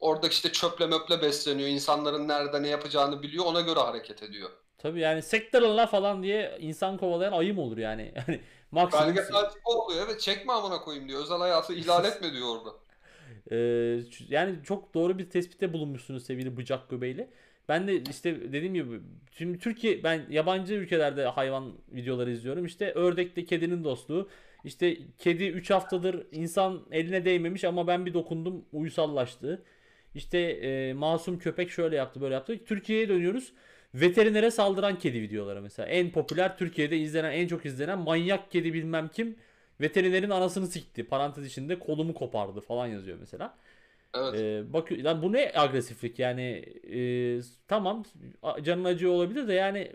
orada 0.00 0.28
işte 0.28 0.52
çöple 0.52 0.86
möple 0.86 1.22
besleniyor. 1.22 1.68
İnsanların 1.68 2.28
nerede 2.28 2.62
ne 2.62 2.68
yapacağını 2.68 3.22
biliyor 3.22 3.44
ona 3.44 3.60
göre 3.60 3.80
hareket 3.80 4.22
ediyor. 4.22 4.50
Tabii 4.78 5.00
yani 5.00 5.22
sektörün 5.22 5.76
la 5.76 5.86
falan 5.86 6.22
diye 6.22 6.56
insan 6.60 6.98
kovalayan 6.98 7.32
ayı 7.32 7.54
mı 7.54 7.60
olur 7.60 7.78
yani? 7.78 8.14
Yani 8.28 8.40
maksimum 8.70 9.06
Belgesel 9.06 9.36
oluyor 9.64 10.06
evet 10.06 10.20
çekme 10.20 10.52
amına 10.52 10.80
koyayım 10.80 11.08
diyor. 11.08 11.22
Özel 11.22 11.38
hayatı 11.38 11.74
ihlal 11.74 12.04
etme 12.12 12.32
diyor 12.32 12.46
orada. 12.56 12.70
Ee, 13.52 14.00
yani 14.28 14.56
çok 14.64 14.94
doğru 14.94 15.18
bir 15.18 15.30
tespitte 15.30 15.72
bulunmuşsunuz 15.72 16.26
sevgili 16.26 16.56
Bıcak 16.56 16.90
Göbeyli. 16.90 17.30
Ben 17.68 17.88
de 17.88 18.02
işte 18.02 18.52
dediğim 18.52 18.74
gibi 18.74 19.00
şimdi 19.30 19.58
Türkiye 19.58 20.04
ben 20.04 20.26
yabancı 20.30 20.74
ülkelerde 20.74 21.26
hayvan 21.26 21.72
videoları 21.88 22.30
izliyorum. 22.30 22.64
İşte 22.64 22.92
ördekte 22.92 23.44
kedinin 23.44 23.84
dostluğu. 23.84 24.28
İşte 24.66 24.98
kedi 25.18 25.44
3 25.46 25.70
haftadır 25.70 26.26
insan 26.32 26.86
eline 26.90 27.24
değmemiş 27.24 27.64
ama 27.64 27.86
ben 27.86 28.06
bir 28.06 28.14
dokundum 28.14 28.64
uysallaştı. 28.72 29.62
İşte 30.14 30.38
e, 30.38 30.92
masum 30.92 31.38
köpek 31.38 31.70
şöyle 31.70 31.96
yaptı 31.96 32.20
böyle 32.20 32.34
yaptı. 32.34 32.64
Türkiye'ye 32.64 33.08
dönüyoruz. 33.08 33.52
Veterinere 33.94 34.50
saldıran 34.50 34.98
kedi 34.98 35.22
videoları 35.22 35.62
mesela. 35.62 35.88
En 35.88 36.10
popüler 36.10 36.58
Türkiye'de 36.58 36.98
izlenen 36.98 37.32
en 37.32 37.48
çok 37.48 37.66
izlenen 37.66 37.98
manyak 37.98 38.50
kedi 38.50 38.74
bilmem 38.74 39.08
kim 39.08 39.36
veterinerin 39.80 40.30
anasını 40.30 40.66
sikti. 40.66 41.04
Parantez 41.04 41.46
içinde 41.46 41.78
kolumu 41.78 42.14
kopardı 42.14 42.60
falan 42.60 42.86
yazıyor 42.86 43.18
mesela. 43.20 43.56
Evet. 44.14 44.34
Ee, 44.40 44.72
bak 44.72 44.92
lan 44.92 45.22
bu 45.22 45.32
ne 45.32 45.52
agresiflik 45.54 46.18
yani 46.18 46.64
e, 46.92 47.40
tamam 47.68 48.04
canın 48.62 48.84
acıyor 48.84 49.12
olabilir 49.12 49.48
de 49.48 49.52
yani 49.52 49.92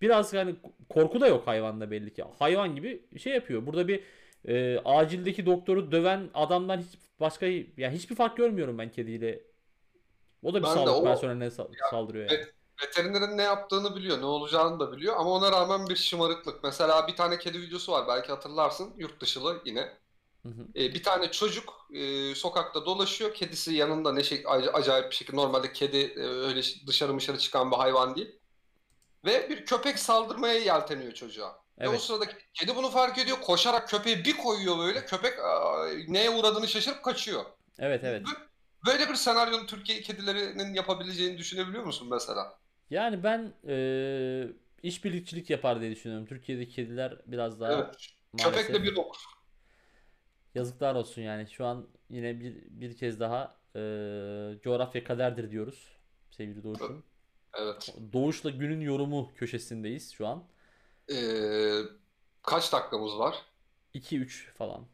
biraz 0.00 0.32
yani 0.32 0.54
korku 0.90 1.20
da 1.20 1.26
yok 1.28 1.46
hayvanda 1.46 1.90
belli 1.90 2.12
ki. 2.12 2.24
Hayvan 2.38 2.74
gibi 2.76 3.18
şey 3.18 3.34
yapıyor. 3.34 3.66
Burada 3.66 3.88
bir 3.88 4.04
e, 4.48 4.78
acildeki 4.84 5.46
doktoru 5.46 5.92
döven 5.92 6.30
adamdan 6.34 6.78
hiç 6.80 6.98
başka 7.20 7.46
yani 7.76 7.94
hiçbir 7.96 8.14
fark 8.14 8.36
görmüyorum 8.36 8.78
ben 8.78 8.90
kediyle. 8.90 9.42
O 10.42 10.54
da 10.54 10.58
bir 10.58 10.62
Ben 10.62 10.74
sağlık 10.74 10.94
o- 10.94 11.04
personeline 11.04 11.44
sa- 11.46 11.90
saldırıyor 11.90 12.30
yani. 12.30 12.46
Veterinerin 12.82 13.38
ne 13.38 13.42
yaptığını 13.42 13.96
biliyor, 13.96 14.20
ne 14.20 14.24
olacağını 14.24 14.80
da 14.80 14.92
biliyor 14.92 15.14
ama 15.18 15.30
ona 15.30 15.52
rağmen 15.52 15.86
bir 15.88 15.96
şımarıklık. 15.96 16.64
Mesela 16.64 17.08
bir 17.08 17.16
tane 17.16 17.38
kedi 17.38 17.60
videosu 17.60 17.92
var 17.92 18.08
belki 18.08 18.28
hatırlarsın 18.28 18.94
yurt 18.98 19.20
dışılı 19.20 19.62
yine. 19.64 19.80
Hı 20.42 20.48
hı. 20.48 20.66
Ee, 20.76 20.94
bir 20.94 21.02
tane 21.02 21.30
çocuk 21.30 21.88
e, 21.94 22.34
sokakta 22.34 22.86
dolaşıyor. 22.86 23.34
Kedisi 23.34 23.74
yanında 23.74 24.12
ne 24.12 24.22
şey 24.22 24.38
ac- 24.38 24.70
acayip 24.70 25.10
bir 25.10 25.16
şekilde 25.16 25.36
normalde 25.36 25.72
kedi 25.72 25.96
e, 25.96 26.20
öyle 26.20 26.60
dışarı 26.86 27.16
dışarı 27.18 27.38
çıkan 27.38 27.70
bir 27.70 27.76
hayvan 27.76 28.16
değil. 28.16 28.39
Ve 29.24 29.50
bir 29.50 29.66
köpek 29.66 29.98
saldırmaya 29.98 30.54
yelteniyor 30.54 31.12
çocuğa. 31.12 31.60
Ve 31.80 31.88
o 31.88 31.90
Evet. 31.90 32.00
sırada 32.00 32.24
kedi 32.54 32.76
bunu 32.76 32.90
fark 32.90 33.18
ediyor. 33.18 33.40
Koşarak 33.40 33.88
köpeği 33.88 34.24
bir 34.24 34.36
koyuyor 34.36 34.78
böyle. 34.78 35.06
Köpek 35.06 35.38
aa, 35.38 35.88
neye 36.08 36.30
uğradığını 36.30 36.68
şaşırıp 36.68 37.04
kaçıyor. 37.04 37.44
Evet 37.78 38.04
evet. 38.04 38.26
Böyle 38.86 39.08
bir 39.08 39.14
senaryonun 39.14 39.66
Türkiye 39.66 40.00
kedilerinin 40.02 40.74
yapabileceğini 40.74 41.38
düşünebiliyor 41.38 41.84
musun 41.84 42.08
mesela? 42.10 42.58
Yani 42.90 43.22
ben 43.22 43.52
e, 43.68 43.76
işbirlikçilik 44.82 45.50
yapar 45.50 45.80
diye 45.80 45.90
düşünüyorum. 45.90 46.26
Türkiye'deki 46.26 46.72
kediler 46.74 47.18
biraz 47.26 47.60
daha 47.60 47.72
Evet. 47.72 47.96
maalesef 48.32 48.66
Köpekle 48.66 48.82
bir 48.84 48.96
olur. 48.96 49.16
yazıklar 50.54 50.94
olsun 50.94 51.22
yani. 51.22 51.46
Şu 51.50 51.66
an 51.66 51.86
yine 52.10 52.40
bir 52.40 52.54
bir 52.70 52.96
kez 52.96 53.20
daha 53.20 53.56
e, 53.76 53.80
coğrafya 54.64 55.04
kaderdir 55.04 55.50
diyoruz 55.50 55.88
sevgili 56.30 56.62
Doğuş'um. 56.64 57.04
Evet. 57.54 57.94
Doğuş'la 58.12 58.50
günün 58.50 58.80
yorumu 58.80 59.30
köşesindeyiz 59.36 60.12
şu 60.12 60.26
an. 60.26 60.44
Ee, 61.12 61.78
kaç 62.42 62.72
dakikamız 62.72 63.18
var? 63.18 63.34
2-3 63.94 64.52
falan. 64.54 64.86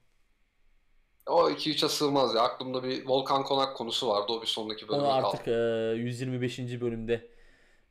O 1.27 1.51
2-3'e 1.51 1.89
sığmaz 1.89 2.35
ya. 2.35 2.43
Aklımda 2.43 2.83
bir 2.83 3.07
Volkan 3.07 3.45
Konak 3.45 3.77
konusu 3.77 4.09
vardı. 4.09 4.33
O 4.33 4.43
bir 4.43 4.47
sonraki 4.47 4.89
bölüme 4.89 5.03
Onu 5.03 5.23
kaldı. 5.23 5.27
artık 5.27 5.49
e, 5.49 6.03
125. 6.03 6.59
bölümde 6.81 7.31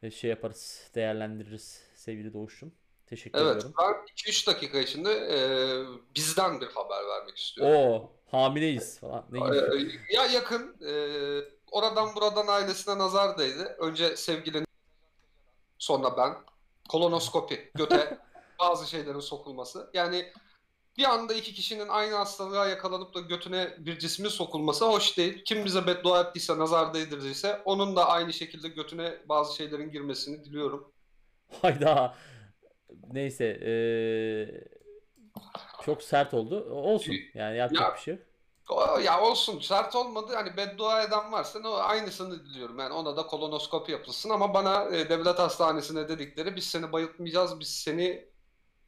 e, 0.03 0.11
şey 0.11 0.30
yaparız, 0.30 0.91
değerlendiririz 0.95 1.82
sevgili 1.95 2.34
Doğuş'um. 2.34 2.72
Teşekkür 3.05 3.39
Evet, 3.39 3.55
ediyorum. 3.55 3.74
ben 3.80 3.93
2-3 4.32 4.47
dakika 4.47 4.80
içinde 4.80 5.11
e, 5.11 5.38
bizden 6.16 6.61
bir 6.61 6.68
haber 6.68 7.07
vermek 7.07 7.38
istiyorum. 7.38 7.76
Oo, 7.76 8.11
hamileyiz 8.32 8.99
falan. 8.99 9.26
Ne 9.32 9.39
gibi? 9.39 9.91
Ya 10.13 10.26
yakın, 10.26 10.76
e, 10.88 10.91
oradan 11.76 12.15
buradan 12.15 12.47
ailesine 12.47 12.97
nazar 12.97 13.38
değdi. 13.38 13.63
Önce 13.80 14.15
sevgilinin, 14.17 14.67
sonra 15.78 16.17
ben. 16.17 16.34
Kolonoskopi, 16.89 17.71
göte 17.76 18.17
bazı 18.59 18.89
şeylerin 18.89 19.19
sokulması. 19.19 19.89
Yani 19.93 20.32
bir 20.97 21.03
anda 21.03 21.34
iki 21.34 21.53
kişinin 21.53 21.88
aynı 21.88 22.15
hastalığa 22.15 22.67
yakalanıp 22.67 23.13
da 23.15 23.19
götüne 23.19 23.76
bir 23.78 23.99
cismin 23.99 24.30
sokulması 24.30 24.86
hoş 24.86 25.17
değil. 25.17 25.43
Kim 25.45 25.65
bize 25.65 25.88
beddua 25.88 26.21
ettiyse, 26.21 26.57
nazar 26.59 26.93
değdirdiyse 26.93 27.61
onun 27.65 27.95
da 27.95 28.07
aynı 28.09 28.34
şekilde 28.34 28.67
götüne 28.67 29.13
bazı 29.30 29.55
şeylerin 29.55 29.91
girmesini 29.91 30.45
diliyorum. 30.45 30.91
Hayda. 31.61 32.15
Neyse. 33.11 33.45
eee, 33.61 34.67
çok 35.86 36.03
sert 36.03 36.34
oldu. 36.34 36.69
Olsun. 36.71 37.15
Yani 37.34 37.57
yapacak 37.57 37.89
Ya- 37.89 37.95
bir 37.95 38.01
şey. 38.01 38.19
O- 38.70 38.99
Ya 38.99 39.22
olsun 39.22 39.59
sert 39.59 39.95
olmadı 39.95 40.34
hani 40.36 40.57
beddua 40.57 41.03
eden 41.03 41.32
varsa 41.32 41.59
ne 41.59 41.68
aynısını 41.68 42.45
diliyorum 42.45 42.80
yani 42.80 42.93
ona 42.93 43.18
da 43.18 43.28
kolonoskopi 43.28 43.91
yapılsın 43.91 44.30
ama 44.30 44.53
bana 44.53 44.84
e, 44.95 45.09
devlet 45.09 45.39
hastanesine 45.39 46.09
dedikleri 46.09 46.55
biz 46.55 46.63
seni 46.66 46.91
bayıltmayacağız 46.91 47.59
biz 47.59 47.68
seni 47.70 48.30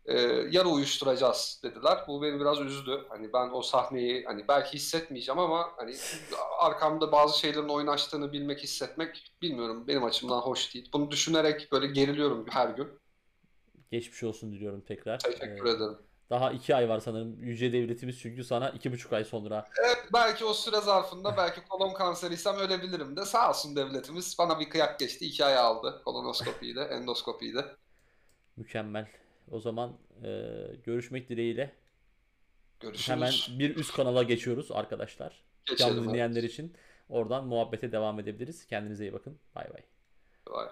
e, 0.06 0.20
yarı 0.52 0.70
uyuşturacağız 0.70 1.62
dediler. 1.64 2.06
Bu 2.08 2.22
beni 2.22 2.40
biraz 2.40 2.62
üzdü. 2.62 3.06
Hani 3.10 3.34
ben 3.34 3.50
o 3.54 3.62
sahneyi 3.62 4.26
hani 4.26 4.48
belki 4.48 4.74
hissetmeyeceğim 4.74 5.40
ama 5.40 5.70
hani 5.78 5.96
arkamda 6.60 7.12
bazı 7.12 7.40
şeylerin 7.40 7.70
oynaştığını 7.70 8.34
bilmek 8.34 8.60
hissetmek 8.64 9.34
bilmiyorum 9.42 9.88
benim 9.88 10.04
açımdan 10.04 10.42
hoş 10.42 10.76
değil. 10.76 10.90
Bunu 10.94 11.12
düşünerek 11.12 11.72
böyle 11.72 11.88
geriliyorum 11.88 12.46
her 12.50 12.70
gün. 12.70 13.02
Geçmiş 13.92 14.24
olsun 14.24 14.52
diliyorum 14.52 14.82
tekrar. 14.82 15.20
Teşekkür 15.24 15.66
Eee, 15.66 15.70
ederim. 15.70 16.07
Daha 16.30 16.52
iki 16.52 16.76
ay 16.76 16.90
var 16.90 17.00
sanırım. 17.00 17.44
Yüce 17.44 17.74
devletimiz 17.74 18.20
çünkü 18.20 18.44
sana 18.44 18.70
iki 18.70 18.92
buçuk 18.92 19.14
ay 19.14 19.24
sonra. 19.24 19.70
Evet, 19.86 19.98
belki 20.14 20.46
o 20.46 20.54
süre 20.54 20.82
zarfında 20.82 21.38
belki 21.38 21.62
kolon 21.70 21.94
kanseriysem 21.94 22.56
ölebilirim 22.56 23.18
de 23.18 23.26
sağ 23.26 23.50
olsun 23.50 23.76
devletimiz 23.76 24.36
bana 24.40 24.60
bir 24.60 24.70
kıyak 24.70 25.00
geçti. 25.00 25.26
iki 25.26 25.46
ay 25.46 25.58
aldı 25.58 26.02
kolonoskopiyi 26.06 26.76
de 26.76 26.82
endoskopiyi 26.92 27.56
de. 27.56 27.66
Mükemmel. 28.58 29.08
O 29.52 29.60
zaman 29.60 29.94
eee, 30.24 30.76
görüşmek 30.86 31.30
dileğiyle. 31.30 31.76
Görüşürüz. 32.80 33.10
Hemen 33.10 33.34
bir 33.60 33.76
üst 33.76 33.96
kanala 33.96 34.24
geçiyoruz 34.24 34.72
arkadaşlar. 34.72 35.44
Geçelim, 35.66 35.96
Canlı 35.96 36.10
dinleyenler 36.10 36.44
için 36.44 36.74
oradan 37.10 37.46
muhabbete 37.48 37.92
devam 37.92 38.20
edebiliriz. 38.20 38.68
Kendinize 38.68 39.06
iyi 39.06 39.14
bakın. 39.14 39.38
Bay 39.56 39.66
bay. 39.74 39.82
Vay. 40.48 40.68